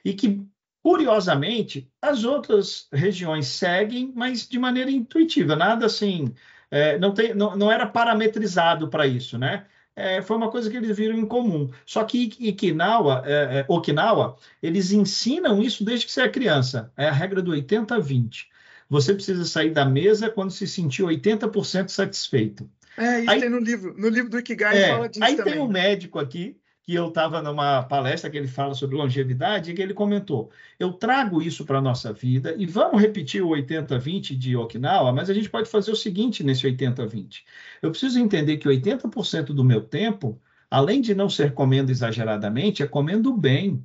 [0.05, 0.47] e que
[0.83, 6.35] Curiosamente, as outras regiões seguem, mas de maneira intuitiva, nada assim,
[6.71, 9.67] é, não, tem, não, não era parametrizado para isso, né?
[9.95, 11.71] É, foi uma coisa que eles viram em comum.
[11.85, 16.91] Só que Okinawa, é, é, Okinawa, eles ensinam isso desde que você é criança.
[16.97, 18.47] É a regra do 80-20.
[18.89, 22.69] Você precisa sair da mesa quando se sentir 80% satisfeito.
[22.97, 23.95] É, isso aí, tem no livro.
[23.97, 25.53] No livro do Ikigai é, fala disso aí também.
[25.53, 29.71] Aí tem um médico aqui que eu estava numa palestra que ele fala sobre longevidade
[29.71, 33.51] e que ele comentou: eu trago isso para a nossa vida e vamos repetir o
[33.51, 37.45] 80-20 de Okinawa, mas a gente pode fazer o seguinte nesse 80-20.
[37.81, 40.41] Eu preciso entender que 80% do meu tempo,
[40.71, 43.85] além de não ser comendo exageradamente, é comendo bem.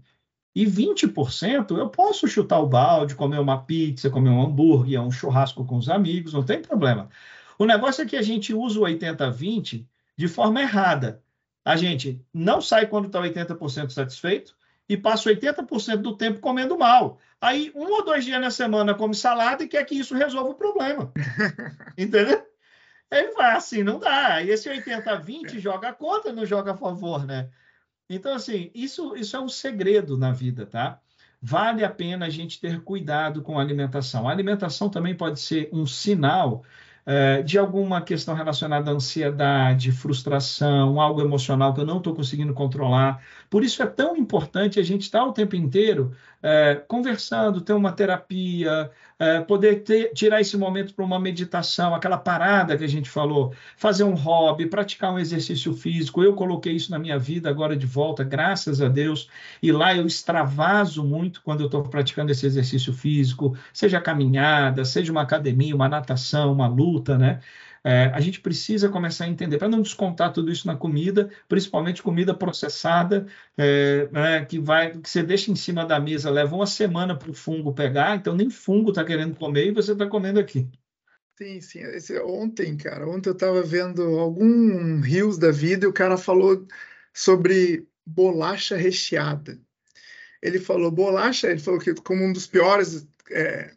[0.55, 5.63] E 20% eu posso chutar o balde, comer uma pizza, comer um hambúrguer, um churrasco
[5.63, 7.09] com os amigos, não tem problema.
[7.59, 9.85] O negócio é que a gente usa o 80-20
[10.17, 11.21] de forma errada
[11.67, 14.55] a gente não sai quando está 80% satisfeito
[14.87, 17.19] e passa 80% do tempo comendo mal.
[17.41, 20.55] Aí, um ou dois dias na semana come salada e quer que isso resolva o
[20.55, 21.11] problema.
[21.97, 22.41] Entendeu?
[23.11, 24.41] Ele vai assim, não dá.
[24.41, 27.49] E esse 80-20 joga contra, não joga a favor, né?
[28.09, 31.01] Então, assim, isso, isso é um segredo na vida, tá?
[31.41, 34.25] Vale a pena a gente ter cuidado com a alimentação.
[34.25, 36.63] A alimentação também pode ser um sinal
[37.09, 42.53] é, de alguma questão relacionada à ansiedade, frustração, algo emocional que eu não estou conseguindo
[42.53, 43.23] controlar.
[43.49, 46.13] Por isso é tão importante a gente estar o tempo inteiro
[46.47, 52.17] é, conversando, ter uma terapia, é, poder ter, tirar esse momento para uma meditação, aquela
[52.17, 56.23] parada que a gente falou, fazer um hobby, praticar um exercício físico.
[56.23, 59.29] Eu coloquei isso na minha vida agora de volta, graças a Deus,
[59.61, 65.11] e lá eu extravaso muito quando eu estou praticando esse exercício físico, seja caminhada, seja
[65.11, 67.41] uma academia, uma natação, uma luta, né?
[67.89, 72.03] É, a gente precisa começar a entender, para não descontar tudo isso na comida, principalmente
[72.03, 73.25] comida processada,
[73.57, 77.31] é, né, que vai, que você deixa em cima da mesa, leva uma semana para
[77.31, 80.67] o fungo pegar, então nem fungo está querendo comer e você está comendo aqui.
[81.37, 81.79] Sim, sim.
[81.79, 86.67] Esse, ontem, cara, ontem eu estava vendo algum rios da vida e o cara falou
[87.13, 89.57] sobre bolacha recheada.
[90.41, 93.76] Ele falou bolacha, ele falou que como um dos piores é,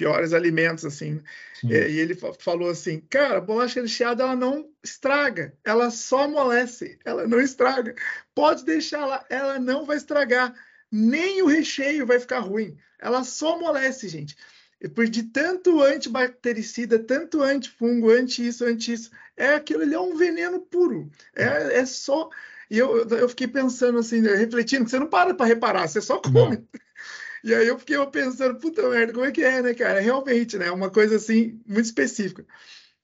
[0.00, 1.20] piores alimentos, assim.
[1.68, 7.26] É, e ele falou assim, cara, bolacha recheada, ela não estraga, ela só amolece, ela
[7.26, 7.94] não estraga.
[8.34, 10.54] Pode deixar lá, ela não vai estragar,
[10.90, 12.78] nem o recheio vai ficar ruim.
[12.98, 14.34] Ela só amolece, gente.
[14.94, 20.16] Por de tanto antibactericida, tanto antifungo, anti isso, anti isso, é aquilo ali é um
[20.16, 21.10] veneno puro.
[21.36, 22.30] É, é só.
[22.70, 26.18] E eu, eu fiquei pensando assim, refletindo, que você não para para reparar, você só
[26.18, 26.56] come.
[26.56, 26.80] Não.
[27.42, 30.00] E aí eu fiquei pensando, puta merda, como é que é, né, cara?
[30.00, 30.70] Realmente, né?
[30.70, 32.44] Uma coisa assim, muito específica.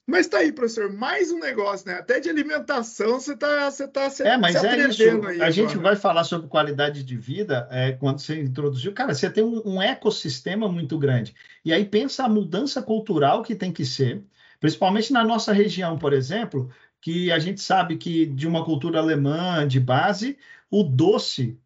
[0.07, 1.95] Mas tá aí, professor, mais um negócio, né?
[1.95, 5.03] Até de alimentação você tá, você tá se, é, mas se é isso.
[5.03, 5.51] A agora.
[5.51, 8.93] gente vai falar sobre qualidade de vida é, quando você introduziu.
[8.93, 11.35] Cara, você tem um, um, ecossistema muito grande.
[11.65, 14.23] E aí pensa a mudança cultural que tem que ser,
[14.61, 19.67] principalmente na nossa região, por exemplo, que a gente sabe que de uma cultura alemã
[19.67, 20.39] de base,
[20.71, 21.59] o doce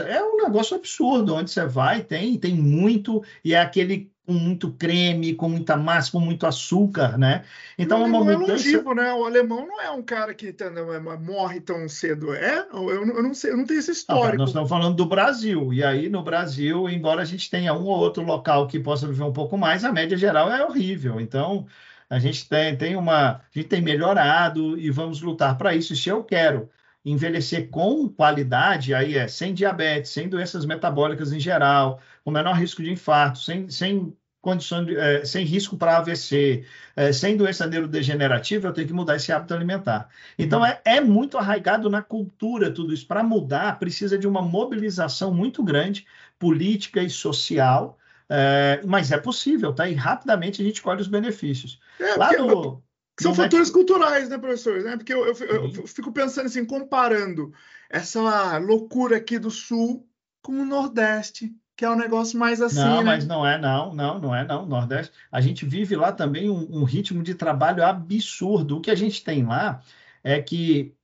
[0.00, 1.34] é um negócio absurdo.
[1.34, 6.10] Onde você vai, tem, tem muito, e é aquele com muito creme, com muita massa,
[6.10, 7.44] com muito açúcar, né?
[7.78, 8.42] Então é uma mudança.
[8.42, 9.12] É longivo, né?
[9.12, 12.66] O alemão não é um cara que tá, é, morre tão cedo, é?
[12.72, 14.36] Eu, não sei, eu não tenho esse histórico.
[14.36, 17.84] Ah, nós estamos falando do Brasil, e aí no Brasil, embora a gente tenha um
[17.84, 21.20] ou outro local que possa viver um pouco mais, a média geral é horrível.
[21.20, 21.66] Então
[22.08, 25.94] a gente tem, tem uma, a gente tem melhorado e vamos lutar para isso.
[25.94, 26.70] Se eu quero
[27.04, 32.82] envelhecer com qualidade, aí é sem diabetes, sem doenças metabólicas em geral, com menor risco
[32.82, 36.64] de infarto, sem, sem condição de, é, sem risco para AVC,
[36.94, 40.08] é, sem doença neurodegenerativa, eu tenho que mudar esse hábito alimentar.
[40.38, 40.66] Então, uhum.
[40.66, 43.06] é, é muito arraigado na cultura tudo isso.
[43.06, 46.06] Para mudar, precisa de uma mobilização muito grande,
[46.38, 47.98] política e social,
[48.28, 49.86] É, mas é possível, tá?
[49.86, 51.78] E rapidamente a gente colhe os benefícios.
[52.00, 52.82] É, Lá no,
[53.20, 54.82] são fatores culturais, né, professor?
[54.82, 54.96] Né?
[54.96, 57.52] Porque eu, eu, eu, eu, fico pensando assim, comparando
[57.88, 60.08] essa loucura aqui do Sul
[60.42, 62.80] com o Nordeste, que é um negócio mais assim.
[62.80, 63.04] Não, né?
[63.04, 64.66] mas não é, não, não, não é, não.
[64.66, 68.76] Nordeste, a gente vive lá também um, um ritmo de trabalho absurdo.
[68.76, 69.80] O que a gente tem lá
[70.22, 70.94] é que,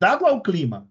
[0.00, 0.88] dado ao clima,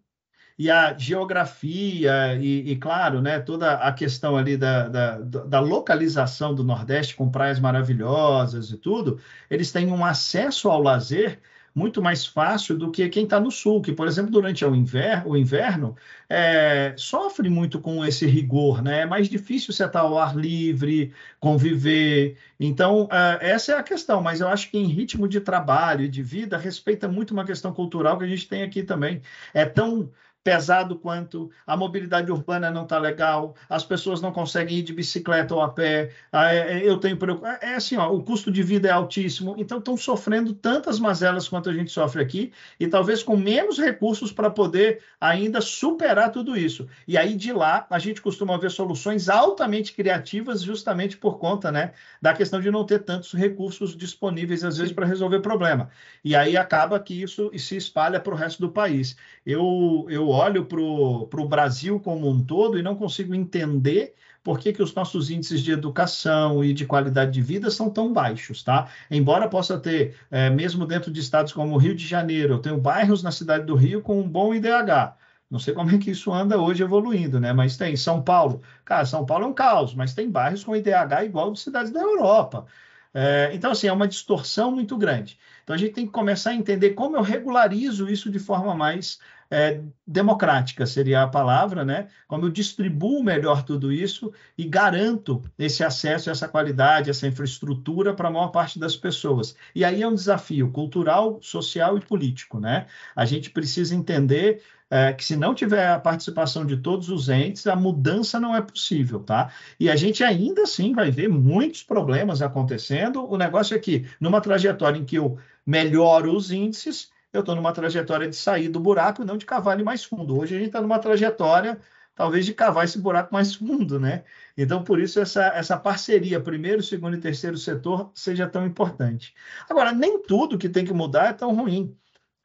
[0.58, 6.54] e a geografia e, e, claro, né, toda a questão ali da, da, da, localização
[6.54, 9.20] do Nordeste com praias maravilhosas e tudo,
[9.50, 11.40] eles têm um acesso ao lazer
[11.76, 15.32] muito mais fácil do que quem está no sul, que, por exemplo, durante o inverno,
[15.32, 15.96] o inverno
[16.30, 19.02] é, sofre muito com esse rigor, né?
[19.02, 22.38] É mais difícil você estar ao ar livre, conviver.
[22.60, 26.10] Então, é, essa é a questão, mas eu acho que em ritmo de trabalho e
[26.10, 29.22] de vida, respeita muito uma questão cultural que a gente tem aqui também.
[29.54, 30.12] É tão
[30.44, 35.56] pesado quanto, a mobilidade urbana não está legal, as pessoas não conseguem ir de bicicleta
[35.56, 38.62] ou a pé, ah, é, é, eu tenho é, é assim, ó, o custo de
[38.62, 43.24] vida é altíssimo, então estão sofrendo tantas mazelas quanto a gente sofre aqui, e talvez
[43.24, 46.88] com menos recursos para poder ainda superar tudo isso.
[47.08, 51.94] E aí de lá a gente costuma ver soluções altamente criativas justamente por conta, né,
[52.22, 55.90] da questão de não ter tantos recursos disponíveis às vezes para resolver problema.
[56.24, 59.16] E aí acaba que isso se espalha para o resto do país.
[59.46, 64.74] Eu eu olho para o Brasil como um todo e não consigo entender por que,
[64.74, 68.90] que os nossos índices de educação e de qualidade de vida são tão baixos, tá?
[69.10, 72.78] Embora possa ter, é, mesmo dentro de estados como o Rio de Janeiro, eu tenho
[72.78, 75.16] bairros na cidade do Rio com um bom IDH.
[75.50, 77.54] Não sei como é que isso anda hoje evoluindo, né?
[77.54, 78.62] Mas tem São Paulo.
[78.84, 82.02] Cara, São Paulo é um caos, mas tem bairros com IDH igual de cidades da
[82.02, 82.66] Europa.
[83.14, 85.38] É, então, assim, é uma distorção muito grande.
[85.64, 89.20] Então, a gente tem que começar a entender como eu regularizo isso de forma mais
[89.54, 92.08] é, democrática seria a palavra, né?
[92.28, 98.30] Como eu distribuo melhor tudo isso e garanto esse acesso, essa qualidade, essa infraestrutura para
[98.30, 99.56] a maior parte das pessoas.
[99.76, 102.88] E aí é um desafio cultural, social e político, né?
[103.16, 104.64] A gente precisa entender
[104.94, 108.62] é, que se não tiver a participação de todos os entes, a mudança não é
[108.62, 109.52] possível, tá?
[109.80, 113.28] E a gente ainda assim vai ver muitos problemas acontecendo.
[113.28, 117.74] O negócio é que, numa trajetória em que eu melhoro os índices, eu estou numa
[117.74, 120.40] trajetória de sair do buraco e não de cavar ele mais fundo.
[120.40, 121.80] Hoje a gente está numa trajetória,
[122.14, 124.24] talvez, de cavar esse buraco mais fundo, né?
[124.56, 129.34] Então, por isso, essa, essa parceria, primeiro, segundo e terceiro setor, seja tão importante.
[129.68, 131.98] Agora, nem tudo que tem que mudar é tão ruim.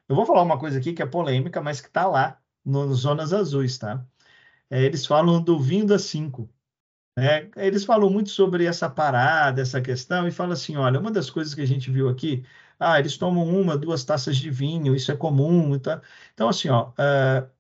[0.09, 3.33] Eu vou falar uma coisa aqui que é polêmica, mas que está lá, nas zonas
[3.33, 4.05] azuis, tá?
[4.71, 6.51] É, eles falam do vindo a cinco.
[7.17, 7.51] Né?
[7.57, 11.55] Eles falam muito sobre essa parada, essa questão, e falam assim: olha, uma das coisas
[11.55, 12.45] que a gente viu aqui
[12.79, 15.79] ah, eles tomam uma, duas taças de vinho, isso é comum.
[15.79, 16.01] Tá?
[16.35, 17.51] Então, assim, ó, uh,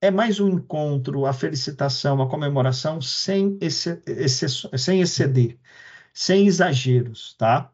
[0.00, 5.58] é mais um encontro, a felicitação, a comemoração sem, sem exceder,
[6.12, 7.73] sem exageros, tá?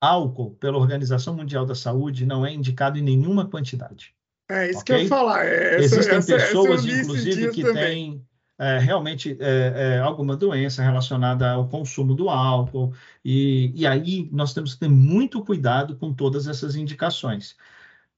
[0.00, 4.14] Álcool, pela Organização Mundial da Saúde, não é indicado em nenhuma quantidade.
[4.50, 4.96] É isso okay?
[4.96, 5.44] que eu ia falar.
[5.44, 8.24] É, essa, Existem essa, pessoas, essa inclusive, que têm
[8.58, 12.92] é, realmente é, é, alguma doença relacionada ao consumo do álcool,
[13.24, 17.56] e, e, aí nós temos que ter muito cuidado com todas essas indicações.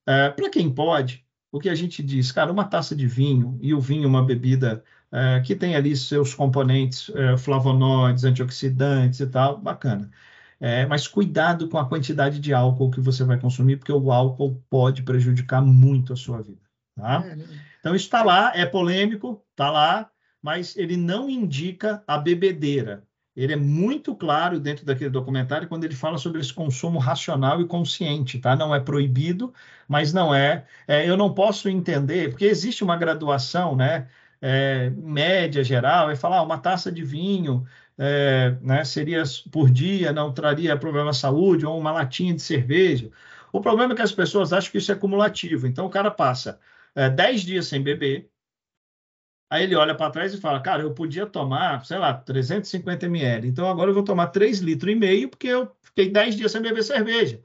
[0.05, 3.73] É, Para quem pode, o que a gente diz, cara, uma taça de vinho, e
[3.73, 9.57] o vinho é uma bebida é, que tem ali seus componentes flavonoides, antioxidantes e tal,
[9.57, 10.09] bacana.
[10.85, 15.01] Mas cuidado com a quantidade de álcool que você vai consumir, porque o álcool pode
[15.01, 16.61] prejudicar muito a sua vida.
[16.95, 17.19] Tá?
[17.21, 17.45] Né?
[17.79, 20.11] Então, isso está lá, é polêmico, está lá,
[20.41, 23.03] mas ele não indica a bebedeira.
[23.35, 27.65] Ele é muito claro dentro daquele documentário quando ele fala sobre esse consumo racional e
[27.65, 28.55] consciente, tá?
[28.55, 29.53] Não é proibido,
[29.87, 30.65] mas não é.
[30.87, 34.07] é eu não posso entender, porque existe uma graduação, né?
[34.41, 37.65] É, média geral, é falar ah, uma taça de vinho
[37.97, 43.09] é, né, seria por dia, não traria problema à saúde, ou uma latinha de cerveja.
[43.53, 45.67] O problema é que as pessoas acham que isso é cumulativo.
[45.67, 46.59] Então, o cara passa
[46.95, 48.31] é, 10 dias sem beber,
[49.51, 53.49] Aí ele olha para trás e fala, cara, eu podia tomar, sei lá, 350 ml.
[53.49, 56.61] Então agora eu vou tomar 3 litros e meio porque eu fiquei 10 dias sem
[56.61, 57.43] beber cerveja.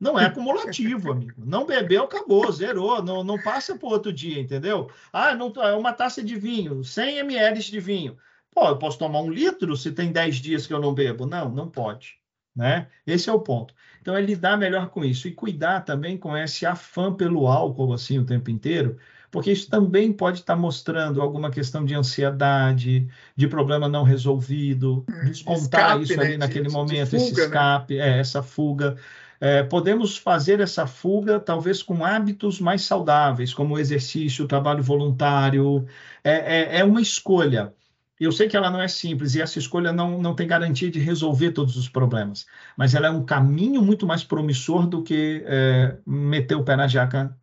[0.00, 1.44] Não é acumulativo, amigo.
[1.46, 3.00] Não bebeu, acabou, zerou.
[3.02, 4.90] Não, não passa para outro dia, entendeu?
[5.12, 8.18] Ah, não, é uma taça de vinho, 100 ml de vinho.
[8.56, 11.26] Pô, eu posso tomar um litro se tem 10 dias que eu não bebo?
[11.26, 12.14] Não, não pode.
[12.56, 12.86] Né?
[13.06, 13.74] Esse é o ponto.
[14.00, 18.18] Então é lidar melhor com isso e cuidar também com esse afã pelo álcool assim
[18.18, 18.96] o tempo inteiro,
[19.30, 23.06] porque isso também pode estar mostrando alguma questão de ansiedade,
[23.36, 26.36] de problema não resolvido, hum, descontar escape, isso ali né?
[26.38, 27.44] naquele de, momento, de fuga, esse né?
[27.44, 28.08] escape, né?
[28.08, 28.96] é, essa fuga.
[29.38, 34.82] É, podemos fazer essa fuga talvez com hábitos mais saudáveis, como o exercício, o trabalho
[34.82, 35.86] voluntário.
[36.24, 37.74] É, é, é uma escolha.
[38.18, 40.98] Eu sei que ela não é simples e essa escolha não, não tem garantia de
[40.98, 45.98] resolver todos os problemas, mas ela é um caminho muito mais promissor do que é,
[46.06, 47.36] meter o pé na jaca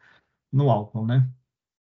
[0.51, 1.27] no álcool, né?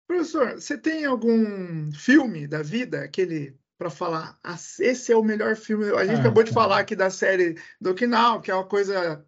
[0.08, 5.56] Professor, você tem algum filme da vida, aquele para falar, ah, esse é o melhor
[5.56, 5.86] filme.
[5.98, 9.26] A gente ah, acabou de falar aqui da série do Kinal, que é uma coisa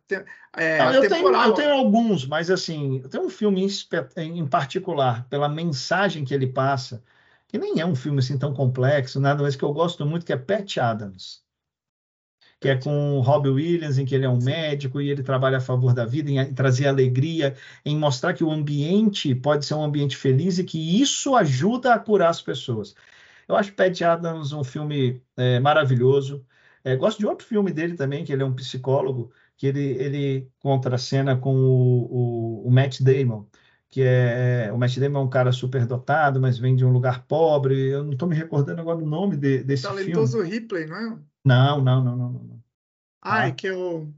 [0.55, 3.65] é, Não, eu, tenho, eu, tenho, alguns, mas assim, tem um filme
[4.15, 7.03] em, em, particular, pela mensagem que ele passa,
[7.53, 10.34] que nem é um filme assim tão complexo, nada, mas que eu gosto muito, que
[10.34, 11.43] é Pat Adams.
[12.59, 15.61] Que é com Robbie Williams, em que ele é um médico e ele trabalha a
[15.61, 17.55] favor da vida, em trazer alegria,
[17.85, 21.99] em mostrar que o ambiente pode ser um ambiente feliz e que isso ajuda a
[21.99, 22.95] curar as pessoas.
[23.47, 26.43] Eu acho Pat Adams um filme é, maravilhoso.
[26.84, 30.51] É, gosto de outro filme dele também, que ele é um psicólogo, que ele, ele
[30.59, 33.45] contracena com o, o, o Matt Damon,
[33.93, 37.27] que é o Matt Damon é um cara super dotado, mas vem de um lugar
[37.27, 37.89] pobre.
[37.89, 40.13] Eu não estou me recordando agora o nome de, desse Talentoso filme.
[40.13, 41.17] Talentoso Ripley, não é?
[41.45, 42.29] Não, não, não, não.
[42.31, 42.63] não.
[43.21, 44.11] Ah, é que eu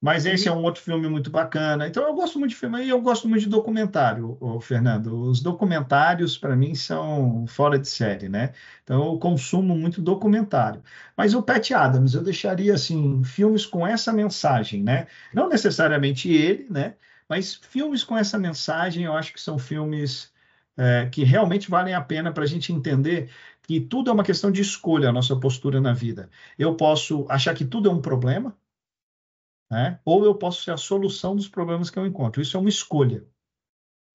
[0.00, 1.88] mas esse é um outro filme muito bacana.
[1.88, 5.28] Então eu gosto muito de filme e eu gosto muito de documentário, o Fernando.
[5.28, 8.52] Os documentários para mim são fora de série, né?
[8.84, 10.80] Então eu consumo muito documentário.
[11.16, 15.08] Mas o Pat Adams eu deixaria assim filmes com essa mensagem, né?
[15.34, 16.94] Não necessariamente ele, né?
[17.28, 20.32] Mas filmes com essa mensagem eu acho que são filmes
[20.76, 23.30] é, que realmente valem a pena para a gente entender
[23.62, 26.30] que tudo é uma questão de escolha, a nossa postura na vida.
[26.58, 28.56] Eu posso achar que tudo é um problema,
[29.70, 29.98] né?
[30.04, 32.40] ou eu posso ser a solução dos problemas que eu encontro.
[32.40, 33.26] Isso é uma escolha.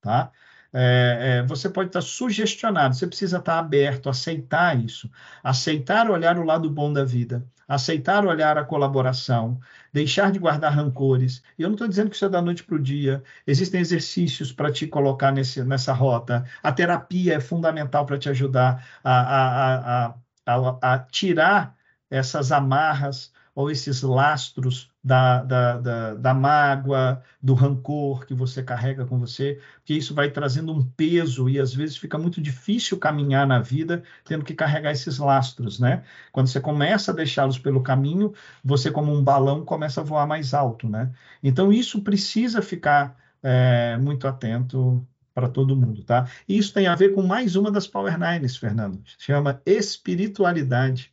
[0.02, 0.32] Tá?
[0.74, 5.10] É, é, você pode estar sugestionado, você precisa estar aberto, aceitar isso,
[5.44, 9.60] aceitar olhar o lado bom da vida, aceitar olhar a colaboração,
[9.92, 11.44] deixar de guardar rancores.
[11.60, 14.54] E eu não estou dizendo que isso é da noite para o dia, existem exercícios
[14.54, 20.06] para te colocar nesse, nessa rota, a terapia é fundamental para te ajudar a, a,
[20.08, 20.16] a,
[20.46, 21.76] a, a tirar
[22.10, 29.06] essas amarras ou esses lastros da, da, da, da, mágoa, do rancor que você carrega
[29.06, 33.46] com você, porque isso vai trazendo um peso e às vezes fica muito difícil caminhar
[33.46, 36.04] na vida tendo que carregar esses lastros, né?
[36.32, 38.34] Quando você começa a deixá-los pelo caminho,
[38.64, 41.12] você como um balão começa a voar mais alto, né?
[41.44, 46.28] Então isso precisa ficar é, muito atento para todo mundo, tá?
[46.48, 51.11] E isso tem a ver com mais uma das Power Nines, Fernando, chama espiritualidade.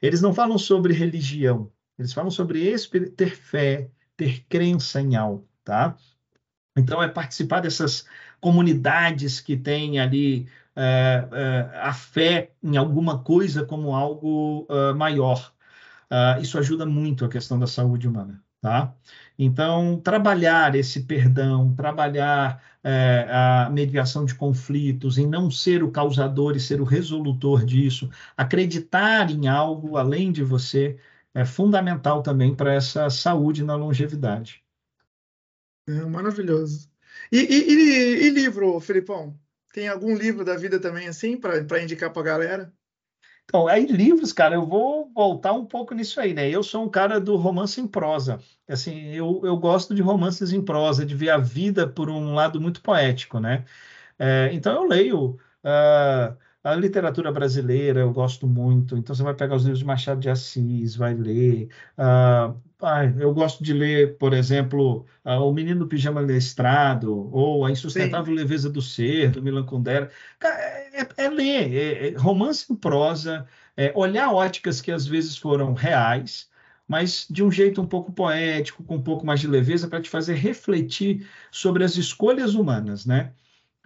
[0.00, 2.74] Eles não falam sobre religião, eles falam sobre
[3.16, 5.96] ter fé, ter crença em algo, tá?
[6.76, 8.06] Então, é participar dessas
[8.40, 15.52] comunidades que têm ali é, é, a fé em alguma coisa como algo uh, maior.
[16.10, 18.94] Uh, isso ajuda muito a questão da saúde humana, tá?
[19.38, 26.56] Então, trabalhar esse perdão, trabalhar é, a mediação de conflitos, em não ser o causador
[26.56, 30.98] e ser o resolutor disso, acreditar em algo além de você,
[31.34, 34.64] é fundamental também para essa saúde na longevidade.
[35.86, 36.90] É, maravilhoso.
[37.32, 39.38] E, e, e, livro, Felipão?
[39.72, 42.77] Tem algum livro da vida também assim para indicar para a galera?
[43.48, 46.50] Então, aí livros, cara, eu vou voltar um pouco nisso aí, né?
[46.50, 48.38] Eu sou um cara do romance em prosa.
[48.68, 52.60] Assim, eu, eu gosto de romances em prosa, de ver a vida por um lado
[52.60, 53.64] muito poético, né?
[54.18, 56.36] É, então eu leio uh,
[56.72, 60.28] a literatura brasileira eu gosto muito, então você vai pegar os livros de Machado de
[60.28, 61.68] Assis, vai ler.
[61.96, 62.54] Ah,
[63.18, 68.32] eu gosto de ler, por exemplo, uh, O Menino do Pijama Listrado, ou A Insustentável
[68.32, 68.38] Sim.
[68.40, 70.10] Leveza do Ser, do Milan Kundera.
[70.42, 73.46] É, é, é ler, é, é romance em prosa,
[73.76, 76.48] é olhar óticas que às vezes foram reais,
[76.86, 80.08] mas de um jeito um pouco poético, com um pouco mais de leveza, para te
[80.08, 83.32] fazer refletir sobre as escolhas humanas, né?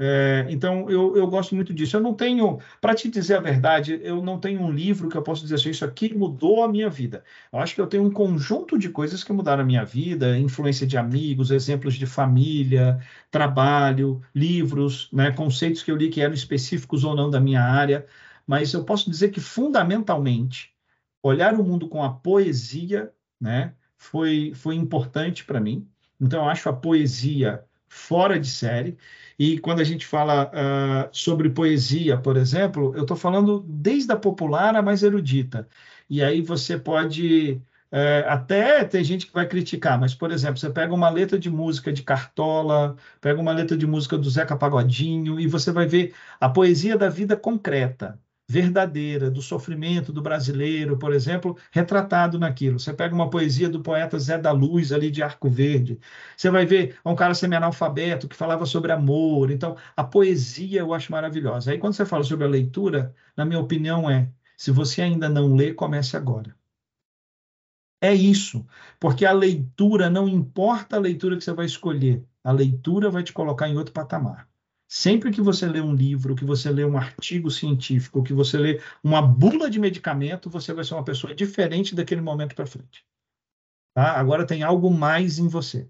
[0.04, 1.96] É, então, eu, eu gosto muito disso.
[1.96, 5.22] Eu não tenho, para te dizer a verdade, eu não tenho um livro que eu
[5.22, 7.22] possa dizer assim, isso aqui mudou a minha vida.
[7.52, 10.84] Eu acho que eu tenho um conjunto de coisas que mudaram a minha vida, influência
[10.88, 12.98] de amigos, exemplos de família,
[13.30, 18.04] trabalho, livros, né, conceitos que eu li que eram específicos ou não da minha área,
[18.44, 20.74] mas eu posso dizer que, fundamentalmente,
[21.22, 25.86] olhar o mundo com a poesia né, foi, foi importante para mim.
[26.20, 28.96] Então, eu acho a poesia fora de série.
[29.38, 34.16] E quando a gente fala uh, sobre poesia, por exemplo, eu estou falando desde a
[34.16, 35.68] popular à mais erudita.
[36.08, 37.60] E aí você pode.
[37.90, 41.50] É, até tem gente que vai criticar, mas, por exemplo, você pega uma letra de
[41.50, 46.14] música de Cartola, pega uma letra de música do Zeca Pagodinho, e você vai ver
[46.40, 48.18] a poesia da vida concreta
[48.52, 52.78] verdadeira do sofrimento do brasileiro, por exemplo, retratado naquilo.
[52.78, 55.98] Você pega uma poesia do poeta Zé da Luz, ali de Arco Verde,
[56.36, 59.50] você vai ver um cara semi-analfabeto que falava sobre amor.
[59.50, 61.70] Então, a poesia eu acho maravilhosa.
[61.70, 65.54] Aí, quando você fala sobre a leitura, na minha opinião, é Se você ainda não
[65.56, 66.54] lê, comece agora.
[68.02, 68.66] É isso,
[69.00, 73.32] porque a leitura, não importa a leitura que você vai escolher, a leitura vai te
[73.32, 74.46] colocar em outro patamar.
[74.94, 78.78] Sempre que você lê um livro, que você lê um artigo científico, que você lê
[79.02, 83.02] uma bula de medicamento, você vai ser uma pessoa diferente daquele momento para frente.
[83.94, 84.12] Tá?
[84.12, 85.88] Agora tem algo mais em você.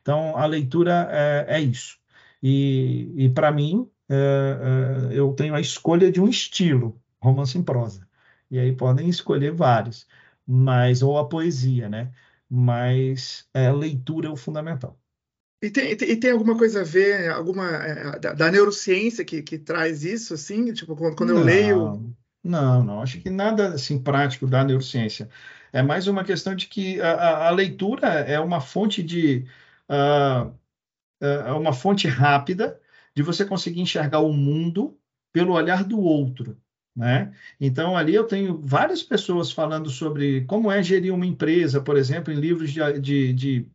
[0.00, 1.98] Então, a leitura é, é isso.
[2.40, 4.14] E, e para mim, é,
[5.10, 8.08] é, eu tenho a escolha de um estilo, romance em prosa.
[8.48, 10.06] E aí podem escolher vários,
[10.46, 12.12] mas ou a poesia, né?
[12.48, 14.96] Mas é, a leitura é o fundamental.
[15.62, 19.58] E tem, e tem alguma coisa a ver, alguma é, da, da, neurociência que, que
[19.58, 20.72] traz isso, assim?
[20.72, 22.14] Tipo, quando, quando eu leio.
[22.44, 25.28] Não, não, acho que nada assim prático da neurociência.
[25.72, 29.46] É mais uma questão de que a, a leitura é uma fonte de.
[29.88, 30.54] Uh,
[31.56, 32.78] uma fonte rápida
[33.14, 34.98] de você conseguir enxergar o mundo
[35.32, 36.56] pelo olhar do outro.
[36.94, 37.34] Né?
[37.60, 42.32] Então, ali eu tenho várias pessoas falando sobre como é gerir uma empresa, por exemplo,
[42.32, 43.68] em livros de, de, de,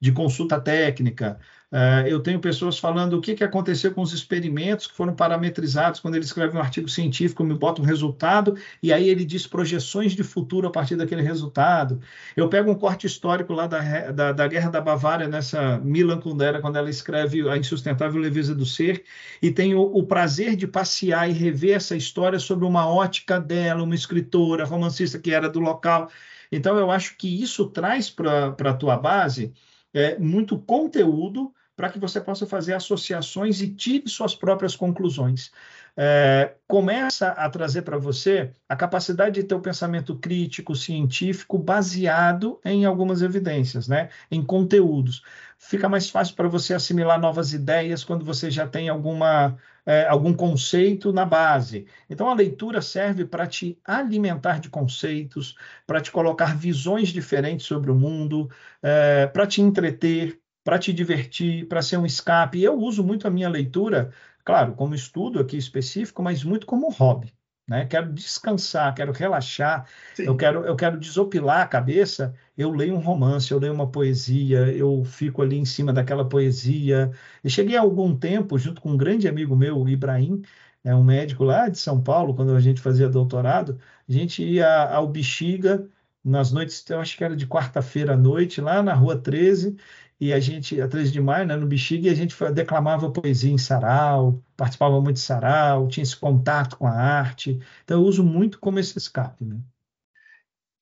[0.00, 1.38] de consulta técnica,
[1.72, 6.00] Uh, eu tenho pessoas falando o que, que aconteceu com os experimentos que foram parametrizados
[6.00, 10.12] quando ele escreve um artigo científico, me bota um resultado, e aí ele diz projeções
[10.12, 12.00] de futuro a partir daquele resultado.
[12.36, 16.60] Eu pego um corte histórico lá da, da, da Guerra da Bavária, nessa Milan Kundera,
[16.60, 19.04] quando ela escreve A Insustentável Leveza do Ser,
[19.40, 23.94] e tenho o prazer de passear e rever essa história sobre uma ótica dela, uma
[23.94, 26.10] escritora, romancista que era do local.
[26.50, 29.52] Então, eu acho que isso traz para a tua base
[29.92, 35.50] é, muito conteúdo para que você possa fazer associações e tire suas próprias conclusões.
[35.96, 42.60] É, começa a trazer para você a capacidade de ter o pensamento crítico, científico, baseado
[42.64, 44.10] em algumas evidências, né?
[44.30, 45.22] em conteúdos.
[45.58, 49.56] Fica mais fácil para você assimilar novas ideias quando você já tem alguma,
[49.86, 51.86] é, algum conceito na base.
[52.08, 57.90] Então, a leitura serve para te alimentar de conceitos, para te colocar visões diferentes sobre
[57.90, 58.50] o mundo,
[58.82, 62.62] é, para te entreter, para te divertir, para ser um escape.
[62.62, 64.12] Eu uso muito a minha leitura,
[64.44, 67.32] claro, como estudo aqui específico, mas muito como hobby.
[67.70, 67.86] Né?
[67.86, 69.86] Quero descansar, quero relaxar,
[70.18, 72.34] eu quero, eu quero desopilar a cabeça.
[72.58, 77.12] Eu leio um romance, eu leio uma poesia, eu fico ali em cima daquela poesia.
[77.44, 80.42] Eu cheguei há algum tempo, junto com um grande amigo meu, o Ibrahim,
[80.82, 83.78] é um médico lá de São Paulo, quando a gente fazia doutorado,
[84.08, 85.86] a gente ia ao Bexiga
[86.24, 89.76] nas noites, eu acho que era de quarta-feira à noite, lá na Rua 13,
[90.20, 93.50] e a gente, a 13 de maio, né, no Bexiga, e a gente declamava poesia
[93.50, 97.58] em sarau, participava muito de sarau, tinha esse contato com a arte.
[97.84, 99.58] Então, eu uso muito como esse escape, né?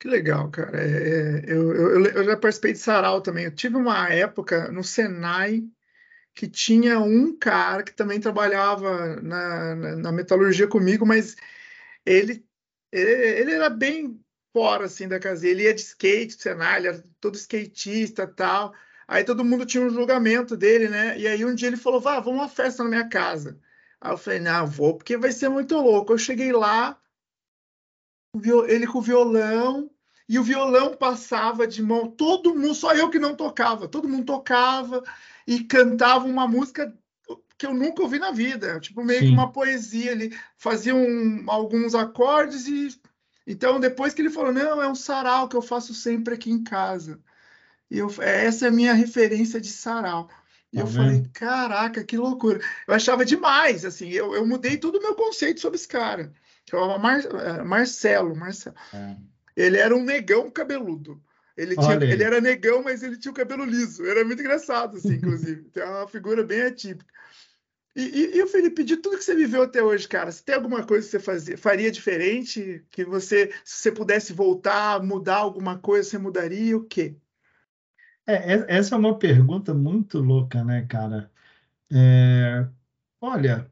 [0.00, 0.76] Que legal, cara.
[0.80, 3.44] É, é eu, eu, eu, já participei de sarau também.
[3.44, 5.64] Eu tive uma época no Senai
[6.34, 11.36] que tinha um cara que também trabalhava na, na, na metalurgia comigo, mas
[12.06, 12.44] ele,
[12.92, 13.10] ele,
[13.40, 14.20] ele era bem
[14.52, 15.52] fora assim da casinha.
[15.52, 18.74] Ele ia de skate, Senai, ele era todo skatista tal.
[19.08, 21.18] Aí todo mundo tinha um julgamento dele, né?
[21.18, 23.58] E aí um dia ele falou: Vá, vamos uma festa na minha casa.
[23.98, 26.12] Aí eu falei: Não, vou, porque vai ser muito louco.
[26.12, 27.00] Eu cheguei lá,
[28.68, 29.90] ele com o violão,
[30.28, 34.26] e o violão passava de mão, todo mundo, só eu que não tocava, todo mundo
[34.26, 35.02] tocava
[35.46, 36.94] e cantava uma música
[37.56, 39.26] que eu nunca ouvi na vida, tipo meio Sim.
[39.28, 43.00] que uma poesia, ele fazia um, alguns acordes e
[43.46, 46.62] então depois que ele falou, não, é um sarau que eu faço sempre aqui em
[46.62, 47.18] casa.
[47.90, 50.28] E eu, é, essa é a minha referência de sarau.
[50.72, 50.96] E tá eu vendo?
[50.96, 52.60] falei, caraca, que loucura.
[52.86, 56.32] Eu achava demais, assim, eu, eu mudei todo o meu conceito sobre esse cara.
[56.70, 58.76] É Mar, é, Marcelo, Marcelo.
[58.92, 59.16] É.
[59.56, 61.20] Ele era um negão cabeludo.
[61.56, 64.06] Ele, tinha, ele era negão, mas ele tinha o cabelo liso.
[64.06, 65.62] Era muito engraçado, assim, inclusive.
[65.74, 67.12] Tem uma figura bem atípica.
[67.96, 70.54] E, e, e, o Felipe, de tudo que você viveu até hoje, cara, se tem
[70.54, 72.84] alguma coisa que você fazia, faria diferente?
[72.92, 77.16] Que você, se você pudesse voltar, mudar alguma coisa, você mudaria o quê?
[78.28, 81.32] É, é, essa é uma pergunta muito louca, né, cara?
[81.92, 82.68] É,
[83.20, 83.70] olha,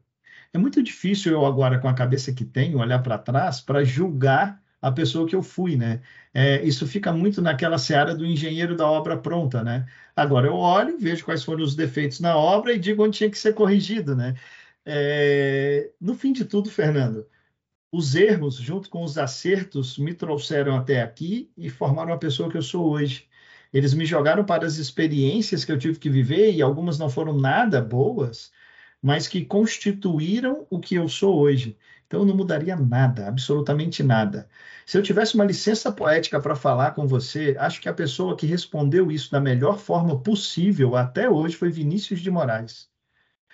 [0.53, 4.63] é muito difícil eu agora, com a cabeça que tenho, olhar para trás para julgar
[4.81, 6.01] a pessoa que eu fui, né?
[6.33, 9.87] É, isso fica muito naquela seara do engenheiro da obra pronta, né?
[10.15, 13.39] Agora eu olho, vejo quais foram os defeitos na obra e digo onde tinha que
[13.39, 14.35] ser corrigido, né?
[14.85, 17.27] É, no fim de tudo, Fernando,
[17.91, 22.57] os erros, junto com os acertos, me trouxeram até aqui e formaram a pessoa que
[22.57, 23.26] eu sou hoje.
[23.73, 27.33] Eles me jogaram para as experiências que eu tive que viver, e algumas não foram
[27.33, 28.51] nada boas,
[29.01, 31.77] mas que constituíram o que eu sou hoje.
[32.07, 34.47] Então, eu não mudaria nada, absolutamente nada.
[34.85, 38.45] Se eu tivesse uma licença poética para falar com você, acho que a pessoa que
[38.45, 42.89] respondeu isso da melhor forma possível até hoje foi Vinícius de Moraes.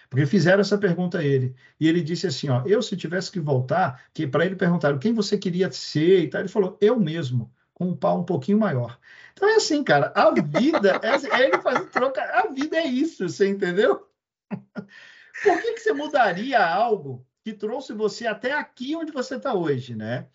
[0.10, 1.56] Porque fizeram essa pergunta a ele.
[1.80, 5.12] E ele disse assim: ó, eu se tivesse que voltar, que para ele perguntaram quem
[5.12, 9.00] você queria ser e tal, ele falou, eu mesmo, com um pau um pouquinho maior.
[9.34, 13.48] Então é assim, cara, a vida, é, é ele troca, a vida é isso, você
[13.48, 14.08] entendeu?
[14.50, 19.96] Por que, que você mudaria algo que trouxe você até aqui onde você está hoje,
[19.96, 20.28] né?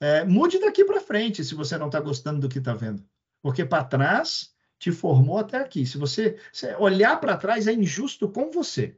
[0.00, 3.04] É, mude daqui para frente se você não está gostando do que está vendo.
[3.42, 5.84] Porque para trás te formou até aqui.
[5.84, 8.96] Se você, se olhar para trás, é injusto com você.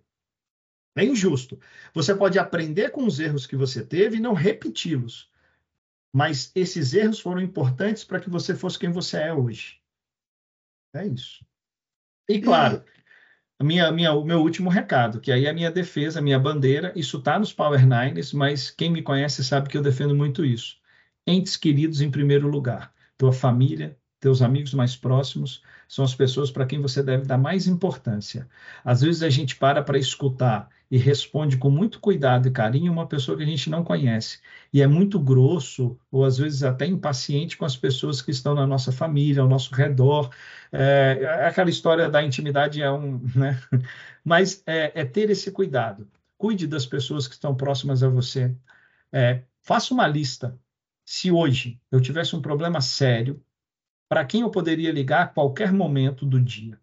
[0.97, 1.59] É injusto.
[1.93, 5.31] Você pode aprender com os erros que você teve e não repeti-los.
[6.12, 9.80] Mas esses erros foram importantes para que você fosse quem você é hoje.
[10.94, 11.44] É isso.
[12.28, 12.84] E claro,
[13.59, 16.39] a minha, minha, o meu último recado, que aí é a minha defesa, a minha
[16.39, 20.44] bandeira, isso está nos Power Nines, mas quem me conhece sabe que eu defendo muito
[20.44, 20.76] isso.
[21.26, 22.93] Entes queridos em primeiro lugar.
[23.16, 27.66] Tua família, teus amigos mais próximos são as pessoas para quem você deve dar mais
[27.66, 28.48] importância.
[28.84, 33.06] Às vezes a gente para para escutar e responde com muito cuidado e carinho uma
[33.06, 34.40] pessoa que a gente não conhece
[34.70, 38.66] e é muito grosso ou às vezes até impaciente com as pessoas que estão na
[38.66, 40.28] nossa família, ao nosso redor.
[40.70, 43.59] É, aquela história da intimidade é um, né?
[44.23, 46.06] Mas é, é, ter esse cuidado.
[46.36, 48.55] Cuide das pessoas que estão próximas a você.
[49.10, 50.60] É, faça uma lista.
[51.06, 53.43] Se hoje eu tivesse um problema sério
[54.10, 56.78] para quem eu poderia ligar a qualquer momento do dia.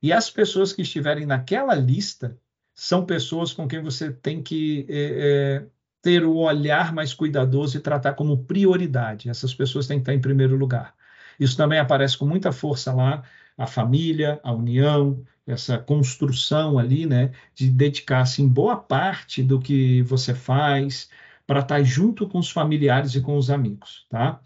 [0.00, 2.38] E as pessoas que estiverem naquela lista
[2.74, 5.66] são pessoas com quem você tem que é, é,
[6.02, 9.28] ter o olhar mais cuidadoso e tratar como prioridade.
[9.28, 10.94] Essas pessoas têm que estar em primeiro lugar.
[11.38, 13.22] Isso também aparece com muita força lá,
[13.56, 20.02] a família, a união, essa construção ali, né, de dedicar-se em boa parte do que
[20.02, 21.08] você faz
[21.46, 24.40] para estar junto com os familiares e com os amigos, tá?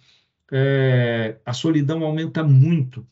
[0.50, 3.06] é, a solidão aumenta muito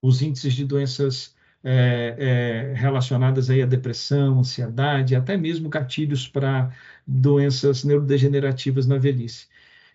[0.00, 6.70] os índices de doenças é, é, relacionadas aí à depressão, ansiedade, até mesmo gatilhos para
[7.06, 9.48] doenças neurodegenerativas na velhice.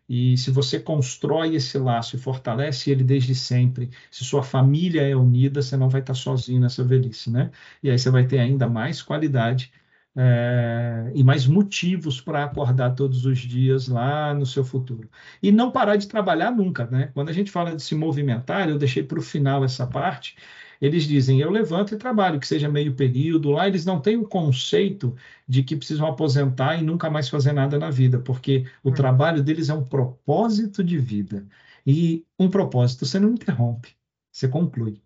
[0.08, 5.16] E se você constrói esse laço e fortalece ele desde sempre, se sua família é
[5.16, 7.52] unida, você não vai estar sozinho nessa velhice, né?
[7.82, 9.72] E aí você vai ter ainda mais qualidade
[10.16, 15.10] é, e mais motivos para acordar todos os dias lá no seu futuro.
[15.42, 17.12] E não parar de trabalhar nunca, né?
[17.14, 20.38] Quando a gente fala de se movimentar, eu deixei para o final essa parte,
[20.82, 23.52] eles dizem, eu levanto e trabalho, que seja meio período.
[23.52, 25.16] Lá eles não têm o conceito
[25.48, 28.94] de que precisam aposentar e nunca mais fazer nada na vida, porque o hum.
[28.94, 31.46] trabalho deles é um propósito de vida.
[31.86, 33.96] E um propósito você não interrompe,
[34.32, 35.05] você conclui.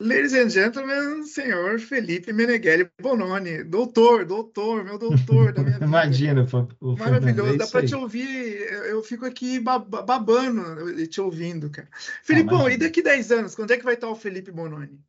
[0.00, 5.84] Ladies and gentlemen, senhor Felipe Meneghelli Bononi, doutor, doutor, meu doutor da minha vida.
[5.84, 6.46] Imagina,
[6.80, 11.88] o Maravilhoso, é dá para te ouvir, eu fico aqui babando te ouvindo, cara.
[12.22, 15.00] Filipão, ah, e daqui 10 anos, quando é que vai estar o Felipe Bononi?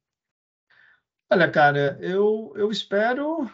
[1.32, 3.48] Olha, cara, eu, eu espero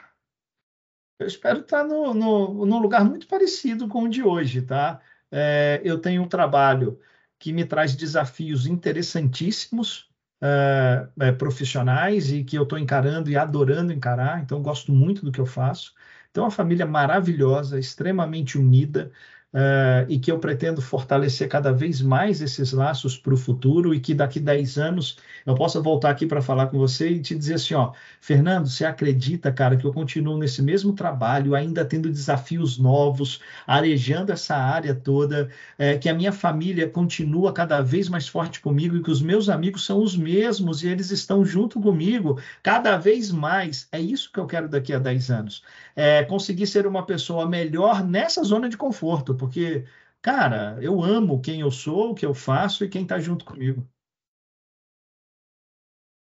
[1.20, 5.02] eu espero estar no, no, num lugar muito parecido com o de hoje, tá?
[5.30, 6.98] É, eu tenho um trabalho
[7.38, 10.10] que me traz desafios interessantíssimos,
[10.46, 15.40] uh, profissionais e que eu estou encarando e adorando encarar, então gosto muito do que
[15.40, 15.94] eu faço.
[16.32, 19.12] Então, uma família maravilhosa, extremamente unida,
[19.56, 24.02] Uh, e que eu pretendo fortalecer cada vez mais esses laços para o futuro e
[24.02, 27.54] que daqui 10 anos eu possa voltar aqui para falar com você e te dizer
[27.54, 32.78] assim, ó, Fernando, você acredita, cara, que eu continuo nesse mesmo trabalho, ainda tendo desafios
[32.78, 35.50] novos, arejando essa área toda,
[35.80, 39.48] é, que a minha família continua cada vez mais forte comigo e que os meus
[39.48, 43.88] amigos são os mesmos e eles estão junto comigo cada vez mais.
[43.90, 45.64] É isso que eu quero daqui a 10 anos.
[45.96, 49.86] É, conseguir ser uma pessoa melhor nessa zona de conforto, porque,
[50.22, 53.88] cara, eu amo quem eu sou, o que eu faço e quem está junto comigo.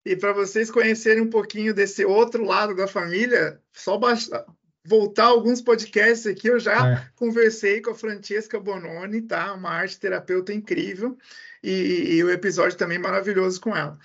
[0.06, 4.46] E para vocês conhecerem um pouquinho desse outro lado da família, só basta
[4.86, 6.48] voltar alguns podcasts aqui.
[6.48, 7.10] Eu já é.
[7.16, 9.54] conversei com a Francesca Bononi, tá?
[9.54, 11.18] Uma arte terapeuta incrível,
[11.62, 14.00] e, e o episódio também maravilhoso com ela.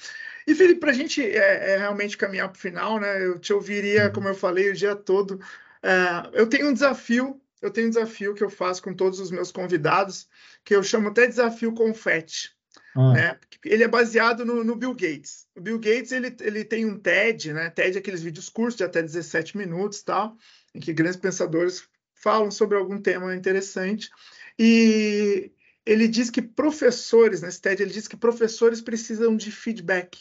[0.45, 3.25] E Felipe, para a gente é, é, realmente caminhar para o final, né?
[3.25, 4.13] Eu te ouviria, uhum.
[4.13, 5.39] como eu falei, o dia todo.
[5.83, 9.31] É, eu tenho um desafio eu tenho um desafio que eu faço com todos os
[9.31, 10.29] meus convidados,
[10.65, 12.51] que eu chamo até desafio confete.
[12.95, 13.13] Ah.
[13.13, 13.41] Né?
[13.65, 15.47] Ele é baseado no, no, Bill Gates.
[15.55, 17.71] O Bill Gates ele, ele tem um TED, né?
[17.71, 20.37] TED é aqueles vídeos curtos de até 17 minutos, tal,
[20.75, 24.11] em que grandes pensadores falam sobre algum tema interessante.
[24.59, 25.53] E
[25.87, 30.19] ele diz que professores, nesse TED, ele diz que professores precisam de feedback.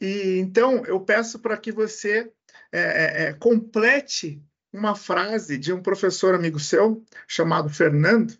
[0.00, 2.30] E então eu peço para que você
[2.72, 4.40] é, é, é complete
[4.72, 8.36] uma frase de um professor amigo seu, chamado Fernando.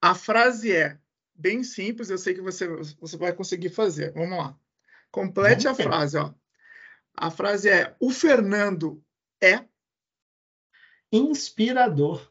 [0.00, 0.98] A frase é
[1.34, 2.66] bem simples, eu sei que você,
[3.00, 4.12] você vai conseguir fazer.
[4.12, 4.56] Vamos lá.
[5.10, 6.34] Complete Vamos a frase, ó.
[7.14, 9.02] A frase é: o Fernando
[9.40, 9.64] é
[11.12, 12.30] inspirador.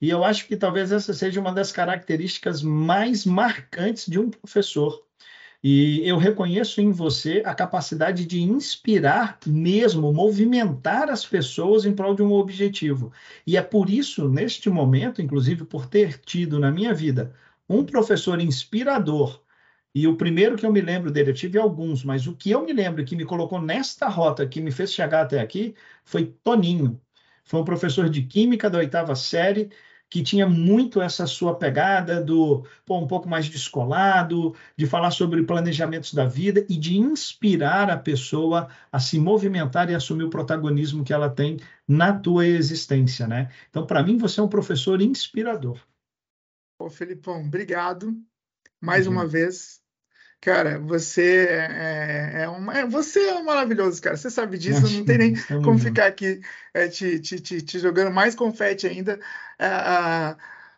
[0.00, 5.06] E eu acho que talvez essa seja uma das características mais marcantes de um professor.
[5.62, 12.14] E eu reconheço em você a capacidade de inspirar mesmo, movimentar as pessoas em prol
[12.14, 13.12] de um objetivo.
[13.46, 17.34] E é por isso, neste momento, inclusive por ter tido na minha vida
[17.68, 19.42] um professor inspirador,
[19.94, 22.64] e o primeiro que eu me lembro dele, eu tive alguns, mas o que eu
[22.64, 25.74] me lembro que me colocou nesta rota, que me fez chegar até aqui,
[26.04, 27.00] foi Toninho.
[27.44, 29.70] Foi um professor de química da oitava série
[30.10, 35.44] que tinha muito essa sua pegada do pô, um pouco mais descolado, de falar sobre
[35.44, 41.04] planejamentos da vida e de inspirar a pessoa a se movimentar e assumir o protagonismo
[41.04, 43.50] que ela tem na tua existência, né?
[43.70, 45.78] Então, para mim, você é um professor inspirador.
[46.76, 48.12] Ô, Felipão, obrigado
[48.80, 49.12] mais uhum.
[49.12, 49.80] uma vez.
[50.40, 54.16] Cara, você é, é, uma, é, você é maravilhoso, cara.
[54.16, 56.40] Você sabe disso, não tem nem como ficar aqui
[56.72, 59.20] é, te, te, te, te, jogando mais confete ainda.
[59.60, 60.34] Uh,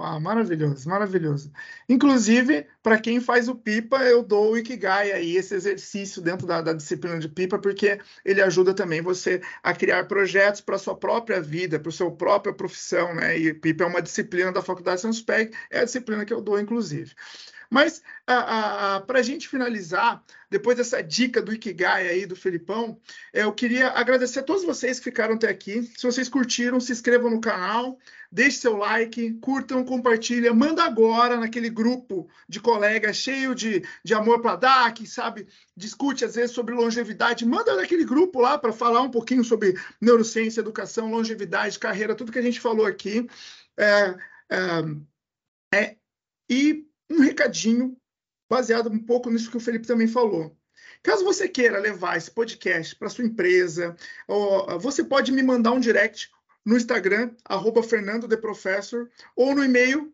[0.00, 1.50] Ah, maravilhoso, maravilhoso.
[1.88, 6.62] Inclusive, para quem faz o pipa, eu dou o Ikigai aí, esse exercício dentro da,
[6.62, 10.94] da disciplina de pipa, porque ele ajuda também você a criar projetos para a sua
[10.96, 13.36] própria vida, para a sua própria profissão, né?
[13.36, 17.12] E pipa é uma disciplina da Faculdade Sanspeg, é a disciplina que eu dou, inclusive.
[17.70, 22.98] Mas, para a gente finalizar, depois dessa dica do Ikigai aí do Felipão,
[23.32, 25.82] eu queria agradecer a todos vocês que ficaram até aqui.
[25.96, 27.98] Se vocês curtiram, se inscrevam no canal,
[28.32, 34.40] deixe seu like, curtam, compartilhem, manda agora naquele grupo de colegas cheio de, de amor
[34.40, 35.46] para dar, que sabe,
[35.76, 40.60] discute às vezes sobre longevidade, manda naquele grupo lá para falar um pouquinho sobre neurociência,
[40.60, 43.28] educação, longevidade, carreira, tudo que a gente falou aqui.
[43.76, 44.14] É,
[44.50, 44.56] é,
[45.74, 45.96] é,
[46.48, 47.96] e um recadinho
[48.48, 50.56] baseado um pouco nisso que o Felipe também falou.
[51.02, 53.96] Caso você queira levar esse podcast para sua empresa,
[54.80, 56.30] você pode me mandar um direct
[56.64, 57.80] no Instagram, arroba
[59.36, 60.12] ou no e-mail,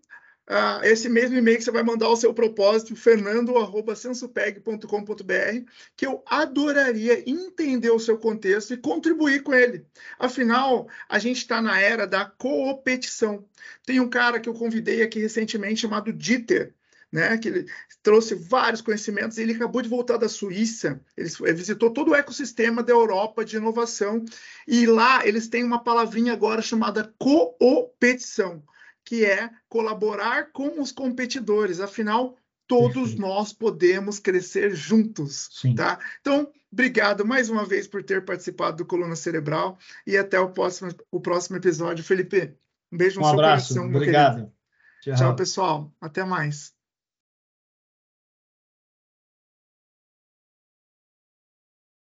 [0.48, 7.28] uh, esse mesmo e-mail que você vai mandar o seu propósito, fernando.sensupeg.com.br, que eu adoraria
[7.28, 9.84] entender o seu contexto e contribuir com ele.
[10.18, 13.44] Afinal, a gente está na era da coopetição.
[13.84, 16.72] Tem um cara que eu convidei aqui recentemente chamado Dieter,
[17.15, 17.66] né, que ele
[18.03, 19.39] trouxe vários conhecimentos.
[19.39, 24.24] Ele acabou de voltar da Suíça, ele visitou todo o ecossistema da Europa de inovação
[24.66, 28.65] e lá eles têm uma palavrinha agora chamada coopetição,
[29.05, 31.78] que é colaborar com os competidores.
[31.78, 32.36] Afinal,
[32.66, 33.20] todos Perfeito.
[33.20, 35.77] nós podemos crescer juntos, Sim.
[35.77, 36.01] tá?
[36.20, 40.91] Então, obrigado mais uma vez por ter participado do Coluna Cerebral e até o próximo,
[41.12, 42.03] o próximo episódio.
[42.03, 42.57] Felipe,
[42.91, 43.89] um beijo no um seu abraço, coração.
[43.89, 44.53] Obrigado.
[45.01, 45.95] Tchau, pessoal.
[46.01, 46.73] Até mais.